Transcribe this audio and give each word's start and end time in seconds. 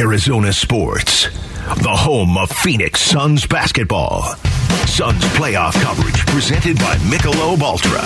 Arizona 0.00 0.50
Sports, 0.50 1.28
the 1.82 1.94
home 1.94 2.38
of 2.38 2.50
Phoenix 2.50 3.02
Suns 3.02 3.46
basketball. 3.46 4.22
Suns 4.88 5.22
playoff 5.36 5.74
coverage 5.82 6.24
presented 6.24 6.78
by 6.78 6.96
Michelob 7.12 7.60
Ultra. 7.60 8.00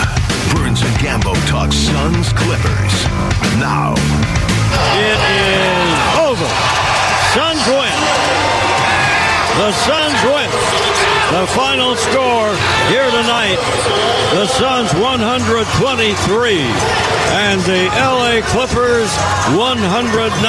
Burns 0.52 0.82
and 0.82 0.90
Gambo 0.98 1.34
talk 1.46 1.70
Suns 1.70 2.32
Clippers. 2.32 3.04
Now. 3.62 3.94
It 4.98 5.20
is 5.38 6.18
over. 6.18 6.50
Suns 7.30 7.62
win. 7.70 7.98
The 9.54 9.70
Suns 9.86 10.20
win. 10.24 10.93
The 11.34 11.48
final 11.48 11.96
score 11.96 12.54
here 12.90 13.10
tonight, 13.10 13.58
the 14.34 14.46
Suns 14.46 14.94
123 14.94 16.58
and 16.60 17.60
the 17.62 17.86
LA 17.92 18.40
Clippers 18.46 19.10
109. 19.58 20.44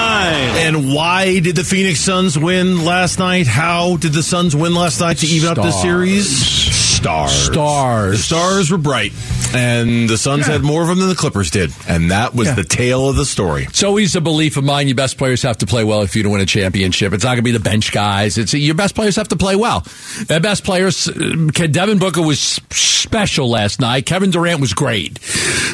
And 0.57 0.93
why 0.93 1.39
did 1.39 1.55
the 1.55 1.63
Phoenix 1.63 2.01
Suns 2.01 2.37
win 2.37 2.85
last 2.85 3.17
night? 3.17 3.47
How 3.47 3.97
did 3.97 4.13
the 4.13 4.21
Suns 4.21 4.55
win 4.55 4.75
last 4.75 4.99
night 4.99 5.17
to 5.17 5.25
even 5.25 5.49
up 5.49 5.55
the 5.55 5.71
series? 5.71 6.29
Stars. 6.29 7.31
Stars. 7.31 8.17
The 8.17 8.23
stars 8.23 8.69
were 8.69 8.77
bright. 8.77 9.11
And 9.53 10.09
the 10.09 10.17
Suns 10.17 10.45
had 10.45 10.63
more 10.63 10.81
of 10.81 10.87
them 10.87 10.99
than 10.99 11.09
the 11.09 11.15
Clippers 11.15 11.49
did. 11.51 11.71
And 11.87 12.11
that 12.11 12.35
was 12.35 12.53
the 12.55 12.63
tale 12.63 13.07
of 13.09 13.15
the 13.15 13.25
story. 13.25 13.63
It's 13.63 13.83
always 13.83 14.15
a 14.15 14.21
belief 14.21 14.57
of 14.57 14.63
mine. 14.63 14.87
Your 14.87 14.95
best 14.95 15.17
players 15.17 15.41
have 15.43 15.57
to 15.59 15.65
play 15.65 15.83
well 15.83 16.01
if 16.01 16.15
you 16.15 16.23
to 16.23 16.29
win 16.29 16.41
a 16.41 16.45
championship. 16.45 17.13
It's 17.13 17.23
not 17.23 17.31
going 17.31 17.37
to 17.37 17.43
be 17.43 17.51
the 17.51 17.59
bench 17.59 17.91
guys. 17.91 18.37
It's 18.37 18.53
your 18.53 18.75
best 18.75 18.95
players 18.95 19.15
have 19.15 19.29
to 19.29 19.35
play 19.35 19.55
well. 19.55 19.85
Their 20.25 20.39
best 20.39 20.63
players. 20.63 21.07
Uh, 21.07 21.47
Devin 21.71 21.99
Booker 21.99 22.21
was 22.21 22.59
special 22.71 23.49
last 23.49 23.79
night. 23.79 24.05
Kevin 24.05 24.31
Durant 24.31 24.59
was 24.59 24.73
great. 24.73 25.19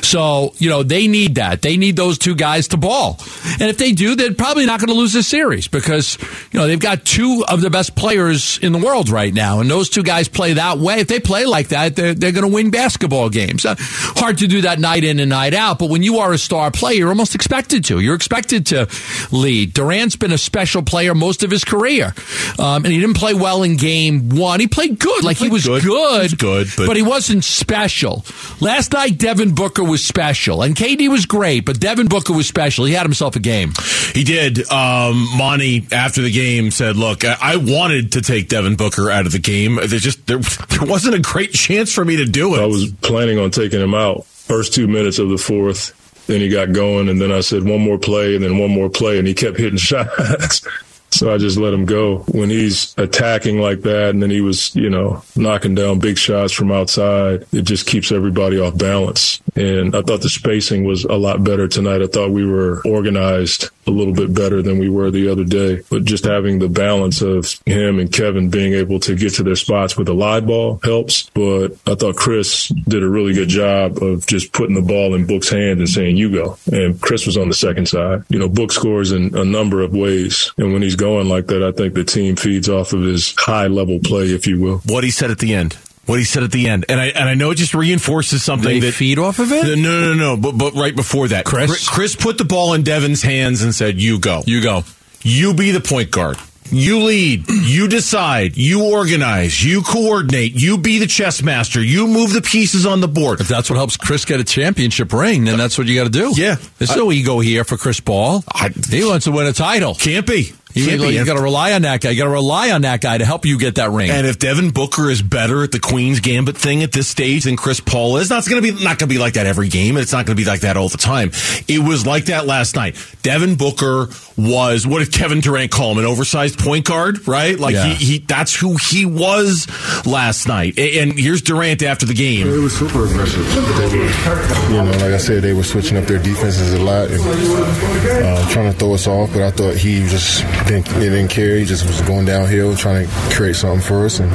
So 0.03 0.53
you 0.57 0.70
know 0.70 0.84
they 0.84 1.07
need 1.07 1.35
that. 1.35 1.62
They 1.62 1.77
need 1.77 1.95
those 1.95 2.17
two 2.17 2.35
guys 2.35 2.70
to 2.70 2.77
ball. 2.77 3.20
And 3.53 3.70
if 3.70 3.77
they 3.77 3.91
do, 3.91 4.15
they're 4.15 4.34
probably 4.34 4.65
not 4.65 4.79
going 4.79 4.90
to 4.90 4.95
lose 4.95 5.13
this 5.13 5.27
series 5.27 5.67
because 5.67 6.17
you 6.51 6.59
know 6.59 6.67
they've 6.67 6.79
got 6.79 7.05
two 7.05 7.45
of 7.48 7.62
the 7.62 7.70
best 7.70 7.95
players 7.95 8.57
in 8.59 8.73
the 8.73 8.79
world 8.79 9.09
right 9.09 9.34
now, 9.34 9.59
and 9.59 9.70
those 9.70 9.90
two 9.90 10.04
guys 10.04 10.27
play 10.27 10.54
that 10.54 10.77
way. 10.77 10.99
If 10.99 11.07
they 11.07 11.20
play 11.20 11.45
like 11.45 11.70
that, 11.70 11.95
they're, 11.95 12.13
they're 12.13 12.32
going 12.32 12.48
to 12.48 12.54
win 12.54 12.71
basketball 12.71 13.29
games. 13.29 13.60
Uh, 13.65 13.76
hard 13.79 14.37
to 14.40 14.48
do 14.48 14.62
that 14.62 14.79
night 14.79 15.04
in 15.04 15.20
and 15.20 15.29
night 15.29 15.54
out, 15.54 15.79
but 15.79 15.90
when 15.90 16.04
you 16.04 16.20
are 16.20 16.34
a 16.34 16.37
star 16.37 16.71
player, 16.71 16.95
you're 16.98 17.09
almost 17.09 17.35
expected 17.35 17.84
to. 17.85 17.99
You're 17.99 18.15
expected 18.15 18.65
to 18.67 18.87
lead. 19.31 19.73
Durant's 19.73 20.15
been 20.15 20.31
a 20.31 20.37
special 20.37 20.81
player 20.84 21.13
most 21.15 21.43
of 21.43 21.51
his 21.51 21.63
career, 21.63 22.13
um, 22.59 22.84
and 22.85 22.87
he 22.87 22.99
didn't 22.99 23.17
play 23.17 23.34
well 23.34 23.63
in 23.63 23.77
game 23.77 24.29
one. 24.29 24.59
He 24.59 24.67
played 24.67 24.99
good, 24.99 25.23
like 25.23 25.37
he, 25.37 25.49
was 25.49 25.65
good. 25.65 25.84
good, 25.84 26.17
He 26.17 26.23
was 26.23 26.34
good, 26.34 26.67
but- 26.77 26.87
but 26.87 26.95
he 26.98 27.04
wasn't 27.04 27.43
special. 27.43 28.26
Last 28.59 28.93
night, 28.93 29.17
Devin 29.17 29.54
Booker 29.55 29.84
was 29.84 30.04
special, 30.04 30.62
and 30.63 30.76
KD 30.76 31.07
was 31.09 31.26
great, 31.26 31.65
but 31.65 31.79
Devin 31.79 32.07
Booker 32.07 32.34
was 32.34 32.48
special. 32.48 32.85
He 32.85 32.93
had 32.93 33.04
himself 33.04 33.35
a 33.35 33.39
game. 33.39 33.73
He 34.13 34.23
did. 34.23 34.70
Um, 34.71 35.27
Monty, 35.37 35.87
after 35.91 36.21
the 36.21 36.32
game, 36.32 36.71
said, 36.71 36.95
"Look, 36.98 37.23
I, 37.23 37.37
I 37.39 37.55
wanted 37.57 38.13
to 38.13 38.21
take 38.21 38.49
Devin 38.49 38.76
Booker 38.76 39.09
out 39.09 39.26
of 39.26 39.32
the 39.32 39.39
game. 39.39 39.76
There 39.76 39.87
just 39.99 40.26
there, 40.27 40.37
there 40.70 40.87
wasn't 40.87 41.15
a 41.15 41.20
great 41.20 41.54
chance 41.54 41.93
for 41.93 42.04
me 42.04 42.17
to 42.17 42.26
do 42.26 42.55
it. 42.55 42.62
I 42.62 42.65
was 42.65 42.91
planning 43.01 43.37
on 43.39 43.51
taking 43.52 43.82
him 43.82 43.94
out 43.94 44.26
first 44.26 44.74
two 44.74 44.88
minutes 44.88 45.20
of 45.20 45.30
the 45.30 45.38
fourth. 45.38 45.98
Then 46.27 46.41
he 46.41 46.49
got 46.49 46.71
going, 46.71 47.10
and 47.10 47.20
then 47.20 47.32
I 47.32 47.41
said 47.41 47.63
one 47.63 47.82
more 47.82 47.98
play, 47.98 48.35
and 48.35 48.44
then 48.44 48.57
one 48.57 48.71
more 48.71 48.90
play, 48.90 49.18
and 49.18 49.27
he 49.27 49.34
kept 49.34 49.57
hitting 49.57 49.77
shots. 49.77 50.66
so 51.10 51.34
I 51.34 51.38
just 51.38 51.57
let 51.57 51.74
him 51.74 51.85
go. 51.85 52.20
When 52.29 52.49
he's 52.49 52.94
attacking 52.98 53.60
like 53.60 53.82
that, 53.82 54.12
and 54.12 54.22
then 54.22 54.29
he 54.29 54.41
was, 54.41 54.76
you 54.76 54.90
know, 54.90 55.24
knocking 55.35 55.76
down 55.76 55.99
big 55.99 56.18
shots 56.18 56.54
from 56.54 56.72
outside, 56.72 57.46
it 57.52 57.63
just 57.63 57.88
keeps 57.88 58.12
everybody 58.12 58.60
off 58.60 58.77
balance. 58.77 59.41
And 59.55 59.96
I 59.96 60.02
thought 60.02 60.21
the 60.21 60.30
spacing 60.30 60.85
was 60.85 61.04
a 61.04 61.16
lot 61.16 61.44
better 61.44 61.68
tonight. 61.68 62.02
I 62.02 62.07
thought 62.07 62.32
we 62.32 62.46
were 62.46 62.82
organized 62.85 63.70
a 63.88 63.91
little 63.91 64.13
bit 64.13 64.34
better 64.34 64.62
than 64.62 64.80
we 64.80 64.90
were 64.90 65.12
the 65.12 65.30
other 65.30 65.44
day. 65.44 65.81
But 65.90 66.06
just 66.06 66.24
having 66.25 66.59
the 66.59 66.69
balance 66.69 67.22
of 67.22 67.59
him 67.66 68.00
and 68.00 68.12
Kevin 68.12 68.50
being 68.50 68.74
able 68.74 69.00
to 69.02 69.16
get 69.16 69.34
to 69.35 69.44
their 69.44 69.56
spots 69.56 69.97
with 69.97 70.07
a 70.07 70.13
live 70.13 70.46
ball 70.46 70.79
helps. 70.84 71.29
But 71.34 71.72
I 71.88 71.96
thought 71.96 72.16
Chris 72.16 72.68
did 72.68 73.03
a 73.03 73.09
really 73.09 73.34
good 73.34 73.50
job 73.50 74.01
of 74.01 74.25
just 74.28 74.53
putting 74.53 74.75
the 74.75 74.81
ball 74.81 75.16
in 75.16 75.25
Book's 75.25 75.50
hand 75.50 75.79
and 75.79 75.90
saying, 75.90 76.17
you 76.17 76.31
go. 76.31 76.57
And 76.72 77.01
Chris 77.01 77.25
was 77.25 77.38
on 77.38 77.47
the 77.47 77.56
second 77.56 77.88
side. 77.88 78.23
You 78.29 78.40
know, 78.40 78.50
Book 78.50 78.72
scores 78.72 79.11
in 79.11 79.35
a 79.35 79.44
number 79.44 79.81
of 79.81 79.94
ways. 79.94 80.51
And 80.57 80.73
when 80.73 80.81
he's 80.81 80.95
going 80.95 81.28
like 81.28 81.47
that, 81.47 81.63
I 81.63 81.72
think 81.72 81.94
the 81.94 82.03
team 82.03 82.35
feeds 82.35 82.69
off 82.69 82.94
of 82.94 83.01
his 83.01 83.34
high 83.38 83.67
level 83.67 84.00
play, 84.00 84.25
if 84.25 84.47
you 84.47 84.59
will. 84.59 84.78
what 84.85 85.03
he 85.03 85.11
said 85.11 85.31
at 85.31 85.40
the 85.40 85.53
end. 85.53 85.78
What 86.07 86.17
he 86.17 86.25
said 86.25 86.44
at 86.44 86.51
the 86.51 86.67
end, 86.67 86.85
and 86.89 87.00
I 87.00 87.06
and 87.07 87.29
I 87.29 87.35
know 87.35 87.51
it 87.51 87.56
just 87.56 87.73
reinforces 87.75 88.44
something 88.44 88.67
They 88.67 88.88
that 88.88 88.94
feed 88.94 89.19
off 89.19 89.38
of 89.39 89.51
it? 89.51 89.63
No, 89.66 89.75
no, 89.75 90.13
no, 90.13 90.35
no. 90.35 90.38
But 90.38 90.57
but 90.57 90.73
right 90.73 90.95
before 90.95 91.28
that, 91.29 91.45
Chris? 91.45 91.88
Chris, 91.88 92.16
put 92.16 92.38
the 92.39 92.44
ball 92.45 92.73
in 92.73 92.81
Devin's 92.84 93.22
hands 93.22 93.62
and 93.62 93.73
said, 93.73 94.01
"You 94.01 94.17
go, 94.19 94.41
You 94.47 94.61
go. 94.61 94.84
you 95.22 95.53
be 95.53 95.72
the 95.72 95.79
point 95.81 96.09
guard." 96.11 96.38
You 96.73 97.00
lead, 97.00 97.50
you 97.50 97.90
decide, 97.90 98.56
you 98.56 98.85
organize, 98.85 99.61
you 99.61 99.81
coordinate, 99.81 100.53
you 100.53 100.78
be 100.78 101.00
the 101.00 101.07
chess 101.07 101.44
master, 101.44 101.84
you 101.84 102.07
move 102.07 102.31
the 102.31 102.41
pieces 102.41 102.85
on 102.85 103.01
the 103.01 103.09
board. 103.09 103.41
If 103.41 103.50
that's 103.50 103.69
what 103.69 103.75
helps 103.75 103.97
Chris 103.97 104.23
get 104.23 104.40
a 104.40 104.45
championship 104.45 105.11
ring, 105.11 105.44
then 105.44 105.57
that's 105.57 105.78
what 105.78 105.88
you 105.88 105.95
got 105.95 106.06
to 106.06 106.09
do. 106.09 106.31
Yeah. 106.34 106.56
There's 106.78 106.95
no 106.95 107.11
ego 107.11 107.40
here 107.40 107.66
for 107.66 107.75
Chris 107.75 108.00
Paul. 108.00 108.45
I- 108.53 108.69
he 108.90 109.03
wants 109.03 109.25
to 109.25 109.31
win 109.31 109.47
a 109.47 109.53
title. 109.53 109.95
Can't 109.95 110.25
be. 110.25 110.53
You, 110.73 110.85
Can't 110.85 111.01
be. 111.01 111.23
got 111.25 111.35
to 111.35 111.41
rely 111.41 111.73
on 111.73 111.81
that 111.83 112.01
guy. 112.01 112.11
You 112.11 112.17
got 112.17 112.25
to 112.25 112.29
rely 112.31 112.71
on 112.71 112.81
that 112.83 113.01
guy 113.01 113.17
to 113.17 113.25
help 113.25 113.45
you 113.45 113.57
get 113.59 113.75
that 113.75 113.89
ring. 113.91 114.09
And 114.09 114.25
if 114.27 114.39
Devin 114.39 114.71
Booker 114.71 115.09
is 115.09 115.21
better 115.21 115.63
at 115.63 115.71
the 115.71 115.79
Queen's 115.79 116.19
Gambit 116.19 116.57
thing 116.57 116.83
at 116.83 116.91
this 116.91 117.07
stage 117.07 117.43
than 117.43 117.57
Chris 117.57 117.79
Paul 117.79 118.17
is, 118.17 118.29
that's 118.29 118.47
going 118.47 118.61
to 118.63 118.73
be 118.73 118.83
not 118.83 118.97
going 118.99 119.07
to 119.09 119.13
be 119.13 119.17
like 119.17 119.33
that 119.33 119.45
every 119.47 119.67
game. 119.69 119.97
It's 119.97 120.11
not 120.11 120.25
going 120.25 120.35
to 120.37 120.41
be 120.41 120.47
like 120.49 120.61
that 120.61 120.77
all 120.77 120.89
the 120.89 120.97
time. 120.97 121.31
It 121.67 121.79
was 121.79 122.05
like 122.05 122.25
that 122.25 122.45
last 122.47 122.75
night. 122.75 122.95
Devin 123.23 123.55
Booker 123.55 124.07
was 124.37 124.87
what 124.87 124.99
did 124.99 125.13
Kevin 125.13 125.39
Durant 125.41 125.71
call 125.71 125.91
him? 125.91 125.97
An 125.99 126.05
oversized 126.05 126.59
point 126.59 126.85
guard, 126.85 127.27
right? 127.27 127.59
Like 127.59 127.73
Yeah. 127.75 127.85
he, 127.85 128.05
he 128.05 128.17
that's 128.19 128.55
who 128.55 128.77
he 128.77 129.05
was 129.05 129.67
last 130.05 130.47
night. 130.47 130.77
And 130.79 131.13
here's 131.17 131.41
Durant 131.41 131.83
after 131.83 132.05
the 132.05 132.13
game. 132.13 132.47
It 132.47 132.57
was 132.57 132.75
super 132.77 133.05
aggressive. 133.05 133.45
Were, 133.55 134.71
you 134.71 134.77
know, 134.83 134.91
like 134.91 135.13
I 135.13 135.17
said, 135.17 135.43
they 135.43 135.53
were 135.53 135.63
switching 135.63 135.97
up 135.97 136.05
their 136.05 136.19
defenses 136.21 136.73
a 136.73 136.79
lot 136.81 137.09
and 137.09 137.21
uh, 137.21 138.49
trying 138.49 138.71
to 138.71 138.77
throw 138.77 138.93
us 138.93 139.07
off. 139.07 139.31
But 139.33 139.41
I 139.43 139.51
thought 139.51 139.75
he 139.75 139.99
just 140.07 140.41
didn't, 140.66 140.88
he 140.88 141.09
didn't 141.09 141.29
care. 141.29 141.57
He 141.57 141.66
just 141.66 141.85
was 141.85 142.01
going 142.01 142.25
downhill, 142.25 142.75
trying 142.75 143.07
to 143.07 143.13
create 143.35 143.55
something 143.55 143.81
for 143.81 144.05
us. 144.05 144.19
And 144.19 144.31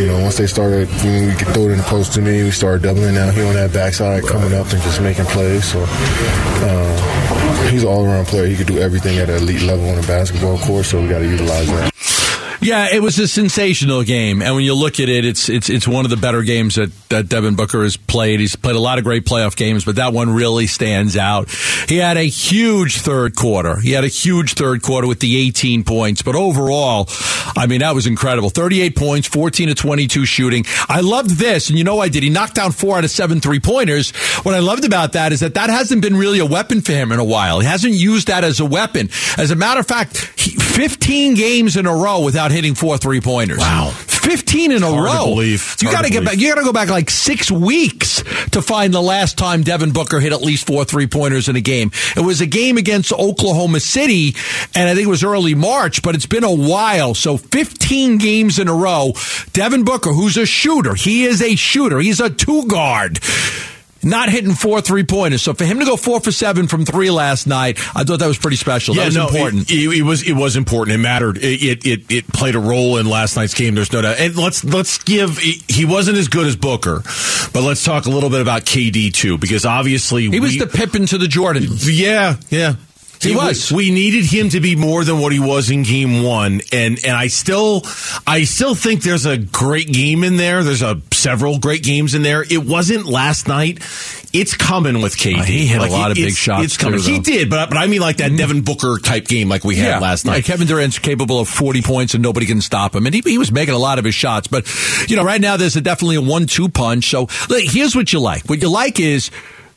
you 0.00 0.08
know, 0.08 0.22
once 0.22 0.36
they 0.36 0.46
started, 0.46 0.88
when 0.88 1.28
we 1.28 1.34
could 1.34 1.48
throw 1.48 1.68
it 1.68 1.72
in 1.72 1.78
the 1.78 1.84
post 1.84 2.12
to 2.14 2.22
me, 2.22 2.42
we 2.42 2.50
started 2.50 2.82
doubling 2.82 3.14
down 3.14 3.32
here 3.34 3.46
on 3.46 3.54
that 3.54 3.72
backside, 3.72 4.24
coming 4.24 4.52
up 4.52 4.70
and 4.72 4.82
just 4.82 5.00
making 5.00 5.26
plays. 5.26 5.64
So. 5.72 5.84
Uh, 5.88 7.26
He's 7.70 7.82
an 7.82 7.88
all-around 7.88 8.26
player. 8.26 8.46
He 8.46 8.56
could 8.56 8.68
do 8.68 8.78
everything 8.78 9.18
at 9.18 9.28
an 9.28 9.36
elite 9.42 9.62
level 9.62 9.88
on 9.88 9.98
a 9.98 10.06
basketball 10.06 10.56
court, 10.58 10.84
so 10.84 11.02
we 11.02 11.08
got 11.08 11.18
to 11.18 11.28
utilize 11.28 11.66
that. 11.66 11.92
Yeah, 12.60 12.88
it 12.92 13.02
was 13.02 13.18
a 13.18 13.28
sensational 13.28 14.02
game, 14.02 14.42
and 14.42 14.54
when 14.54 14.64
you 14.64 14.74
look 14.74 14.98
at 15.00 15.08
it, 15.08 15.24
it's 15.24 15.48
it's 15.48 15.68
it's 15.68 15.86
one 15.86 16.04
of 16.04 16.10
the 16.10 16.16
better 16.16 16.42
games 16.42 16.76
that, 16.76 16.90
that 17.08 17.28
Devin 17.28 17.54
Booker 17.54 17.82
has 17.82 17.96
played. 17.96 18.40
He's 18.40 18.56
played 18.56 18.76
a 18.76 18.80
lot 18.80 18.98
of 18.98 19.04
great 19.04 19.24
playoff 19.24 19.56
games, 19.56 19.84
but 19.84 19.96
that 19.96 20.12
one 20.12 20.30
really 20.30 20.66
stands 20.66 21.16
out. 21.16 21.50
He 21.88 21.98
had 21.98 22.16
a 22.16 22.22
huge 22.22 23.00
third 23.00 23.36
quarter. 23.36 23.76
He 23.76 23.92
had 23.92 24.04
a 24.04 24.08
huge 24.08 24.54
third 24.54 24.82
quarter 24.82 25.06
with 25.06 25.20
the 25.20 25.36
18 25.36 25.84
points, 25.84 26.22
but 26.22 26.34
overall, 26.34 27.08
I 27.56 27.66
mean, 27.68 27.80
that 27.80 27.94
was 27.94 28.06
incredible. 28.06 28.50
38 28.50 28.96
points, 28.96 29.28
14 29.28 29.68
to 29.68 29.74
22 29.74 30.24
shooting. 30.24 30.64
I 30.88 31.00
loved 31.00 31.30
this, 31.30 31.68
and 31.68 31.78
you 31.78 31.84
know 31.84 32.00
I 32.00 32.08
did. 32.08 32.22
He 32.22 32.30
knocked 32.30 32.54
down 32.54 32.72
four 32.72 32.96
out 32.96 33.04
of 33.04 33.10
seven 33.10 33.40
three 33.40 33.60
pointers. 33.60 34.10
What 34.44 34.54
I 34.54 34.60
loved 34.60 34.84
about 34.84 35.12
that 35.12 35.32
is 35.32 35.40
that 35.40 35.54
that 35.54 35.70
hasn't 35.70 36.02
been 36.02 36.16
really 36.16 36.38
a 36.38 36.46
weapon 36.46 36.80
for 36.80 36.92
him 36.92 37.12
in 37.12 37.18
a 37.18 37.24
while. 37.24 37.60
He 37.60 37.66
hasn't 37.66 37.94
used 37.94 38.28
that 38.28 38.44
as 38.44 38.60
a 38.60 38.66
weapon. 38.66 39.10
As 39.36 39.50
a 39.50 39.56
matter 39.56 39.80
of 39.80 39.86
fact, 39.86 40.32
he, 40.36 40.50
15 40.76 41.34
games 41.34 41.76
in 41.76 41.86
a 41.86 41.94
row 41.94 42.22
without 42.22 42.45
hitting 42.50 42.74
four 42.74 42.98
three 42.98 43.20
pointers. 43.20 43.58
Wow. 43.58 43.90
15 43.90 44.72
in 44.72 44.82
a 44.82 44.86
hard 44.90 44.96
to 44.96 45.02
row. 45.18 45.24
believe. 45.26 45.70
It's 45.74 45.82
You 45.82 45.90
got 45.92 46.02
to 46.02 46.08
to 46.08 46.12
get 46.12 46.24
back. 46.24 46.36
You 46.38 46.48
got 46.48 46.56
to 46.58 46.64
go 46.64 46.72
back 46.72 46.88
like 46.88 47.10
six 47.10 47.48
weeks 47.50 48.22
to 48.50 48.60
find 48.60 48.92
the 48.92 49.00
last 49.00 49.38
time 49.38 49.62
Devin 49.62 49.92
Booker 49.92 50.18
hit 50.18 50.32
at 50.32 50.40
least 50.42 50.66
four 50.66 50.84
three 50.84 51.06
pointers 51.06 51.48
in 51.48 51.54
a 51.56 51.60
game. 51.60 51.92
It 52.16 52.20
was 52.24 52.40
a 52.40 52.46
game 52.46 52.76
against 52.76 53.12
Oklahoma 53.12 53.78
City, 53.80 54.34
and 54.74 54.88
I 54.88 54.94
think 54.94 55.06
it 55.06 55.10
was 55.10 55.22
early 55.22 55.54
March, 55.54 56.02
but 56.02 56.14
it's 56.16 56.26
been 56.26 56.42
a 56.44 56.52
while. 56.52 57.14
So 57.14 57.36
15 57.36 58.18
games 58.18 58.58
in 58.58 58.66
a 58.68 58.74
row. 58.74 59.12
Devin 59.52 59.84
Booker, 59.84 60.12
who's 60.12 60.36
a 60.36 60.46
shooter, 60.46 60.94
he 60.94 61.24
is 61.24 61.40
a 61.40 61.54
shooter. 61.54 62.00
He's 62.00 62.18
a 62.20 62.28
two 62.28 62.66
guard. 62.66 63.20
Not 64.02 64.28
hitting 64.28 64.52
four 64.54 64.80
three 64.80 65.02
pointers. 65.04 65.42
So 65.42 65.52
for 65.54 65.64
him 65.64 65.78
to 65.80 65.84
go 65.84 65.96
four 65.96 66.20
for 66.20 66.30
seven 66.30 66.68
from 66.68 66.84
three 66.84 67.10
last 67.10 67.46
night, 67.46 67.78
I 67.96 68.04
thought 68.04 68.18
that 68.20 68.26
was 68.28 68.38
pretty 68.38 68.56
special. 68.56 68.94
that 68.94 69.06
was 69.06 69.16
important. 69.16 69.70
It, 69.70 69.74
it, 69.78 69.98
it 69.98 70.02
was 70.02 70.22
it 70.22 70.34
was 70.34 70.54
important. 70.56 70.94
It 70.94 70.98
mattered. 70.98 71.38
It, 71.38 71.62
it 71.62 71.86
it 71.86 72.10
it 72.10 72.28
played 72.28 72.54
a 72.54 72.60
role 72.60 72.98
in 72.98 73.06
last 73.08 73.36
night's 73.36 73.54
game. 73.54 73.74
There's 73.74 73.92
no 73.92 74.02
doubt. 74.02 74.18
And 74.20 74.36
let's 74.36 74.62
let's 74.64 74.98
give. 75.02 75.38
He 75.38 75.84
wasn't 75.84 76.18
as 76.18 76.28
good 76.28 76.46
as 76.46 76.54
Booker, 76.56 77.02
but 77.52 77.62
let's 77.62 77.82
talk 77.84 78.06
a 78.06 78.10
little 78.10 78.30
bit 78.30 78.40
about 78.42 78.62
KD 78.62 79.12
too, 79.12 79.38
because 79.38 79.64
obviously 79.64 80.28
he 80.30 80.40
was 80.40 80.52
we- 80.52 80.58
the 80.60 80.66
Pippin 80.68 81.06
to 81.06 81.18
the 81.18 81.26
Jordan. 81.28 81.64
Yeah, 81.80 82.36
yeah. 82.50 82.74
He 83.26 83.36
was. 83.36 83.70
We, 83.72 83.76
we 83.76 83.90
needed 83.90 84.24
him 84.26 84.48
to 84.50 84.60
be 84.60 84.76
more 84.76 85.04
than 85.04 85.18
what 85.20 85.32
he 85.32 85.40
was 85.40 85.70
in 85.70 85.82
game 85.82 86.22
one, 86.22 86.60
and 86.72 86.98
and 87.04 87.16
I 87.16 87.28
still, 87.28 87.82
I 88.26 88.44
still 88.44 88.74
think 88.74 89.02
there's 89.02 89.26
a 89.26 89.36
great 89.36 89.92
game 89.92 90.24
in 90.24 90.36
there. 90.36 90.62
There's 90.64 90.82
a 90.82 91.00
several 91.12 91.58
great 91.58 91.82
games 91.82 92.14
in 92.14 92.22
there. 92.22 92.42
It 92.42 92.64
wasn't 92.64 93.06
last 93.06 93.48
night. 93.48 93.78
It's 94.32 94.54
coming 94.54 95.00
with 95.00 95.16
KD. 95.16 95.38
Uh, 95.38 95.42
he 95.44 95.66
hit 95.66 95.78
a 95.78 95.82
Like, 95.82 95.90
lot 95.92 96.10
of 96.10 96.16
big 96.16 96.34
shots, 96.34 96.64
It's 96.64 96.76
coming. 96.76 97.00
too, 97.00 97.10
he 97.10 97.18
did, 97.20 97.48
but 97.48 97.70
but 97.70 97.78
I 97.78 97.86
mean 97.86 98.00
like 98.02 98.18
that 98.18 98.36
Devin 98.36 98.62
Booker 98.62 98.98
type 99.02 99.26
game 99.28 99.48
like 99.48 99.64
we 99.64 99.76
had 99.76 100.02
last 100.02 100.26
Yeah, 100.26 100.32
night. 100.32 100.44
Kevin 100.44 100.66
Durant's 100.66 100.98
capable 100.98 101.40
of 101.40 101.48
40 101.48 101.80
points 101.80 102.12
and 102.12 102.22
nobody 102.22 102.44
can 102.44 102.60
stop 102.60 102.94
him. 102.94 103.06
And 103.06 103.14
he, 103.14 103.22
he 103.24 103.38
was 103.38 103.50
making 103.50 103.74
a 103.74 103.78
lot 103.78 103.98
of 103.98 104.04
his 104.04 104.14
shots. 104.14 104.46
But, 104.46 104.66
you 105.08 105.16
know, 105.16 105.24
right 105.24 105.40
now 105.40 105.56
there's 105.56 105.76
a, 105.76 105.80
definitely 105.80 106.16
a 106.16 106.20
one-two 106.20 106.68
punch. 106.68 107.08
So 107.08 107.28
look, 107.48 107.62
here's 107.62 107.96
what 107.96 108.12
you 108.12 108.20
like. 108.20 108.44
What 108.44 108.60
you 108.60 108.68
like 108.70 109.00
is 109.00 109.30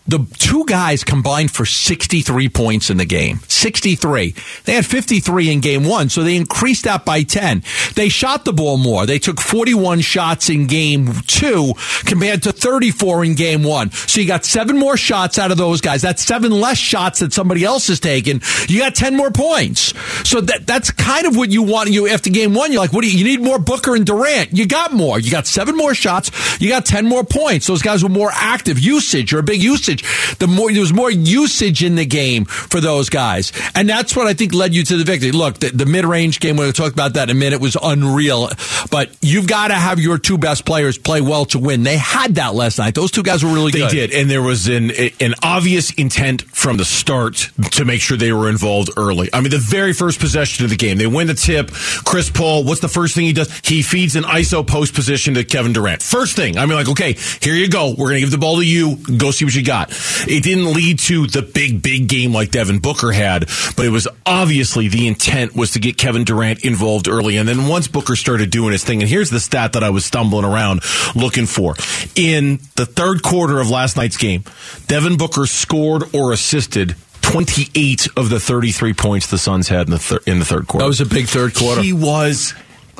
the 0.09 0.25
two 0.37 0.65
guys 0.65 1.03
combined 1.03 1.51
for 1.51 1.65
63 1.65 2.49
points 2.49 2.89
in 2.89 2.97
the 2.97 3.05
game. 3.05 3.39
63. 3.47 4.35
They 4.65 4.73
had 4.73 4.85
53 4.85 5.51
in 5.51 5.59
game 5.59 5.83
one, 5.83 6.09
so 6.09 6.23
they 6.23 6.35
increased 6.35 6.85
that 6.85 7.05
by 7.05 7.23
10. 7.23 7.63
They 7.95 8.09
shot 8.09 8.45
the 8.45 8.53
ball 8.53 8.77
more. 8.77 9.05
They 9.05 9.19
took 9.19 9.39
41 9.39 10.01
shots 10.01 10.49
in 10.49 10.67
game 10.67 11.13
two 11.27 11.73
compared 12.05 12.43
to 12.43 12.51
34 12.51 13.25
in 13.25 13.35
game 13.35 13.63
one. 13.63 13.91
So 13.91 14.21
you 14.21 14.27
got 14.27 14.45
seven 14.45 14.77
more 14.77 14.97
shots 14.97 15.37
out 15.37 15.51
of 15.51 15.57
those 15.57 15.81
guys. 15.81 16.01
That's 16.01 16.25
seven 16.25 16.51
less 16.51 16.77
shots 16.77 17.19
that 17.19 17.33
somebody 17.33 17.63
else 17.63 17.87
has 17.87 17.99
taken. 17.99 18.41
You 18.67 18.79
got 18.79 18.95
10 18.95 19.15
more 19.15 19.31
points. 19.31 19.93
So 20.27 20.41
that 20.41 20.65
that's 20.65 20.91
kind 20.91 21.25
of 21.25 21.35
what 21.35 21.49
you 21.49 21.63
want. 21.63 21.89
You 21.89 22.07
after 22.07 22.29
game 22.29 22.53
one, 22.53 22.71
you're 22.71 22.81
like, 22.81 22.93
what 22.93 23.03
do 23.03 23.11
you, 23.11 23.17
you 23.17 23.25
need 23.25 23.41
more 23.41 23.59
Booker 23.59 23.95
and 23.95 24.05
Durant. 24.05 24.53
You 24.53 24.67
got 24.67 24.93
more. 24.93 25.19
You 25.19 25.31
got 25.31 25.47
seven 25.47 25.75
more 25.75 25.93
shots. 25.93 26.31
You 26.59 26.69
got 26.69 26.85
10 26.85 27.05
more 27.05 27.23
points. 27.23 27.67
Those 27.67 27.81
guys 27.81 28.03
were 28.03 28.09
more 28.09 28.31
active. 28.33 28.79
Usage 28.79 29.33
or 29.33 29.39
a 29.39 29.43
big 29.43 29.61
usage. 29.61 29.98
The 30.39 30.47
more 30.47 30.71
there 30.71 30.81
was 30.81 30.93
more 30.93 31.11
usage 31.11 31.83
in 31.83 31.95
the 31.95 32.05
game 32.05 32.45
for 32.45 32.79
those 32.81 33.09
guys. 33.09 33.51
And 33.75 33.89
that's 33.89 34.15
what 34.15 34.27
I 34.27 34.33
think 34.33 34.53
led 34.53 34.73
you 34.73 34.83
to 34.83 34.97
the 34.97 35.03
victory. 35.03 35.31
Look, 35.31 35.59
the, 35.59 35.69
the 35.69 35.85
mid 35.85 36.05
range 36.05 36.39
game, 36.39 36.57
we're 36.57 36.65
going 36.65 36.73
to 36.73 36.81
talk 36.81 36.93
about 36.93 37.13
that 37.13 37.29
in 37.29 37.35
a 37.35 37.39
minute, 37.39 37.61
was 37.61 37.77
unreal. 37.81 38.49
But 38.91 39.09
you've 39.21 39.47
got 39.47 39.69
to 39.69 39.75
have 39.75 39.99
your 39.99 40.17
two 40.17 40.37
best 40.37 40.65
players 40.65 40.97
play 40.97 41.21
well 41.21 41.45
to 41.45 41.59
win. 41.59 41.83
They 41.83 41.97
had 41.97 42.35
that 42.35 42.55
last 42.55 42.77
night. 42.79 42.95
Those 42.95 43.11
two 43.11 43.23
guys 43.23 43.43
were 43.43 43.51
really 43.51 43.71
They 43.71 43.79
good. 43.79 43.89
They 43.91 44.07
did, 44.07 44.13
and 44.13 44.29
there 44.29 44.41
was 44.41 44.67
an 44.67 44.91
an 45.19 45.33
obvious 45.43 45.91
intent 45.93 46.41
from 46.43 46.77
the 46.77 46.85
start 46.85 47.49
to 47.71 47.85
make 47.85 48.01
sure 48.01 48.17
they 48.17 48.33
were 48.33 48.49
involved 48.49 48.89
early. 48.97 49.29
I 49.33 49.41
mean, 49.41 49.51
the 49.51 49.57
very 49.57 49.93
first 49.93 50.19
possession 50.19 50.63
of 50.63 50.69
the 50.69 50.75
game, 50.77 50.97
they 50.97 51.07
win 51.07 51.27
the 51.27 51.33
tip. 51.33 51.71
Chris 51.71 52.29
Paul, 52.29 52.63
what's 52.63 52.81
the 52.81 52.87
first 52.87 53.15
thing 53.15 53.25
he 53.25 53.33
does? 53.33 53.49
He 53.63 53.81
feeds 53.81 54.15
an 54.15 54.23
ISO 54.23 54.65
post 54.65 54.93
position 54.93 55.33
to 55.35 55.43
Kevin 55.43 55.73
Durant. 55.73 56.01
First 56.01 56.35
thing, 56.35 56.57
I 56.57 56.65
mean, 56.65 56.75
like, 56.75 56.89
okay, 56.89 57.13
here 57.41 57.55
you 57.55 57.69
go. 57.69 57.93
We're 57.97 58.09
gonna 58.09 58.19
give 58.19 58.31
the 58.31 58.37
ball 58.37 58.57
to 58.57 58.65
you. 58.65 58.97
Go 59.17 59.31
see 59.31 59.45
what 59.45 59.55
you 59.55 59.63
got. 59.63 59.88
It 60.27 60.43
didn't 60.43 60.73
lead 60.73 60.99
to 60.99 61.27
the 61.27 61.41
big, 61.41 61.81
big 61.81 62.07
game 62.07 62.33
like 62.33 62.51
Devin 62.51 62.79
Booker 62.79 63.11
had, 63.11 63.47
but 63.75 63.85
it 63.85 63.89
was 63.89 64.07
obviously 64.25 64.87
the 64.87 65.07
intent 65.07 65.55
was 65.55 65.71
to 65.71 65.79
get 65.79 65.97
Kevin 65.97 66.23
Durant 66.23 66.63
involved 66.65 67.07
early. 67.07 67.37
And 67.37 67.47
then 67.47 67.67
once 67.67 67.87
Booker 67.87 68.15
started 68.15 68.49
doing 68.49 68.71
his 68.71 68.83
thing, 68.83 69.01
and 69.01 69.09
here's 69.09 69.29
the 69.29 69.39
stat 69.39 69.73
that 69.73 69.83
I 69.83 69.89
was 69.89 70.05
stumbling 70.05 70.45
around 70.45 70.81
looking 71.15 71.45
for. 71.45 71.75
In 72.15 72.59
the 72.75 72.85
third 72.85 73.23
quarter 73.23 73.59
of 73.59 73.69
last 73.69 73.97
night's 73.97 74.17
game, 74.17 74.43
Devin 74.87 75.17
Booker 75.17 75.45
scored 75.45 76.03
or 76.13 76.31
assisted 76.33 76.95
28 77.21 78.07
of 78.17 78.29
the 78.29 78.39
33 78.39 78.93
points 78.93 79.27
the 79.27 79.37
Suns 79.37 79.67
had 79.67 79.87
in 79.87 79.91
the, 79.91 79.99
thir- 79.99 80.21
in 80.25 80.39
the 80.39 80.45
third 80.45 80.67
quarter. 80.67 80.83
That 80.83 80.87
was 80.87 81.01
a 81.01 81.05
big 81.05 81.27
third 81.27 81.53
quarter. 81.53 81.81
He 81.81 81.93
was 81.93 82.53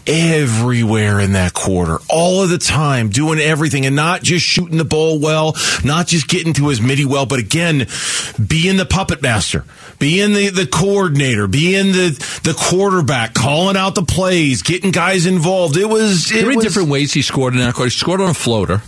everywhere 0.07 1.19
in 1.19 1.33
that 1.33 1.53
quarter, 1.53 1.99
all 2.09 2.43
of 2.43 2.49
the 2.49 2.57
time, 2.57 3.09
doing 3.09 3.39
everything 3.39 3.85
and 3.85 3.95
not 3.95 4.23
just 4.23 4.45
shooting 4.45 4.77
the 4.77 4.85
ball 4.85 5.19
well, 5.19 5.55
not 5.83 6.07
just 6.07 6.27
getting 6.27 6.53
to 6.53 6.67
his 6.69 6.81
midi 6.81 7.05
well, 7.05 7.25
but 7.25 7.39
again, 7.39 7.87
being 8.45 8.77
the 8.77 8.85
puppet 8.85 9.21
master, 9.21 9.65
being 9.99 10.33
the, 10.33 10.49
the 10.49 10.67
coordinator, 10.67 11.47
being 11.47 11.91
the, 11.91 12.09
the 12.43 12.53
quarterback, 12.57 13.33
calling 13.33 13.77
out 13.77 13.95
the 13.95 14.03
plays, 14.03 14.61
getting 14.61 14.91
guys 14.91 15.25
involved. 15.25 15.77
It 15.77 15.85
was, 15.85 16.31
it 16.31 16.43
Three 16.43 16.55
was, 16.55 16.65
different 16.65 16.89
ways 16.89 17.13
he 17.13 17.21
scored 17.21 17.53
in 17.53 17.59
that 17.59 17.73
quarter. 17.75 17.89
He 17.89 17.97
scored 17.97 18.21
on 18.21 18.29
a 18.29 18.33
floater. 18.33 18.81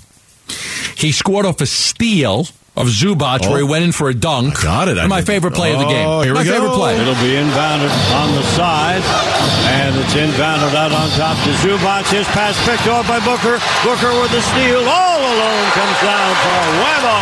He 0.95 1.11
scored 1.11 1.45
off 1.45 1.61
a 1.61 1.65
steal 1.65 2.47
of 2.75 2.87
Zubac 2.87 3.43
where 3.47 3.59
he 3.59 3.63
oh. 3.63 3.67
went 3.67 3.83
in 3.83 3.91
for 3.91 4.09
a 4.09 4.13
dunk. 4.13 4.59
I 4.59 4.63
got 4.63 4.87
it. 4.87 4.97
I 4.97 5.03
oh, 5.03 5.07
my 5.07 5.21
favorite 5.21 5.53
play 5.53 5.73
of 5.73 5.79
the 5.79 5.91
game. 5.91 6.07
Oh, 6.07 6.21
here 6.21 6.33
we 6.33 6.43
go. 6.43 6.51
favorite 6.55 6.75
play. 6.77 6.95
It'll 6.95 7.19
be 7.19 7.35
inbounded 7.35 7.91
on 8.15 8.31
the 8.31 8.43
side, 8.55 9.03
and 9.75 9.95
it's 9.99 10.15
inbounded 10.15 10.71
out 10.75 10.91
on 10.91 11.09
top 11.19 11.35
to 11.43 11.51
Zubac. 11.59 12.07
His 12.07 12.27
pass 12.31 12.55
picked 12.63 12.87
off 12.87 13.07
by 13.07 13.19
Booker. 13.19 13.59
Booker 13.83 14.11
with 14.19 14.31
the 14.31 14.41
steal, 14.55 14.83
all 14.87 15.19
alone, 15.19 15.65
comes 15.75 15.97
down 15.99 16.31
for 16.39 16.59
whammo. 16.79 17.19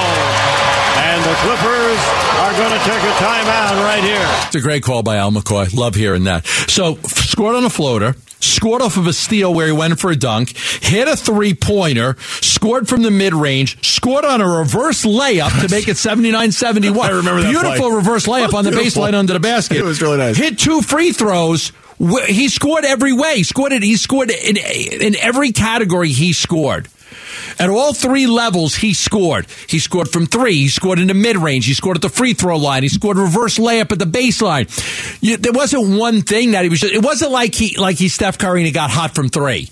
And 1.01 1.19
the 1.23 1.35
Clippers 1.41 2.01
are 2.49 2.57
going 2.57 2.71
to 2.71 2.85
take 2.85 3.03
a 3.03 3.13
timeout 3.21 3.83
right 3.83 4.03
here. 4.03 4.25
It's 4.47 4.55
a 4.55 4.61
great 4.61 4.81
call 4.83 5.03
by 5.03 5.17
Al 5.17 5.31
McCoy. 5.31 5.71
Love 5.75 5.93
hearing 5.95 6.23
that. 6.23 6.45
So 6.47 6.95
scored 7.05 7.55
on 7.55 7.63
a 7.63 7.69
floater. 7.69 8.15
Scored 8.41 8.81
off 8.81 8.95
of 8.95 9.05
a 9.05 9.11
steal 9.11 9.53
where 9.53 9.65
he 9.67 9.73
went 9.73 9.99
for 9.99 10.09
a 10.11 10.15
dunk, 10.15 10.55
hit 10.55 11.09
a 11.09 11.17
three 11.17 11.53
pointer, 11.53 12.15
scored 12.19 12.87
from 12.87 13.01
the 13.01 13.11
mid 13.11 13.33
range, 13.33 13.85
scored 13.85 14.23
on 14.23 14.39
a 14.39 14.47
reverse 14.47 15.03
layup 15.05 15.61
to 15.61 15.69
make 15.69 15.89
it 15.89 15.97
79 15.97 16.53
71. 16.53 16.97
I 17.09 17.11
remember 17.17 17.41
that 17.41 17.49
Beautiful 17.49 17.87
play. 17.89 17.95
reverse 17.97 18.27
layup 18.27 18.53
on 18.53 18.63
the 18.63 18.71
Beautiful. 18.71 19.03
baseline 19.03 19.13
under 19.13 19.33
the 19.33 19.41
basket. 19.41 19.77
It 19.77 19.83
was 19.83 20.01
really 20.01 20.17
nice. 20.17 20.37
Hit 20.37 20.57
two 20.57 20.81
free 20.81 21.11
throws. 21.11 21.73
He 22.27 22.47
scored 22.47 22.85
every 22.85 23.11
way. 23.11 23.35
He 23.35 23.43
scored 23.43 23.73
it. 23.73 23.83
He 23.83 23.97
scored 23.97 24.31
in, 24.31 24.55
in 24.55 25.17
every 25.17 25.51
category. 25.51 26.09
He 26.09 26.31
scored. 26.31 26.87
At 27.59 27.69
all 27.69 27.93
three 27.93 28.27
levels, 28.27 28.75
he 28.75 28.93
scored. 28.93 29.47
He 29.67 29.79
scored 29.79 30.09
from 30.09 30.25
three. 30.25 30.55
He 30.55 30.67
scored 30.69 30.99
in 30.99 31.07
the 31.07 31.13
mid 31.13 31.37
range. 31.37 31.65
He 31.65 31.73
scored 31.73 31.97
at 31.97 32.01
the 32.01 32.09
free 32.09 32.33
throw 32.33 32.57
line. 32.57 32.83
He 32.83 32.89
scored 32.89 33.17
a 33.17 33.21
reverse 33.21 33.57
layup 33.57 33.91
at 33.91 33.99
the 33.99 34.05
baseline. 34.05 34.69
You, 35.21 35.37
there 35.37 35.51
wasn't 35.51 35.99
one 35.99 36.21
thing 36.21 36.51
that 36.51 36.63
he 36.63 36.69
was. 36.69 36.79
Just, 36.79 36.93
it 36.93 37.03
wasn't 37.03 37.31
like 37.31 37.53
he 37.53 37.77
like 37.77 37.97
he 37.97 38.07
Steph 38.07 38.37
Curry 38.37 38.61
and 38.61 38.67
he 38.67 38.71
got 38.71 38.89
hot 38.89 39.15
from 39.15 39.29
three. 39.29 39.69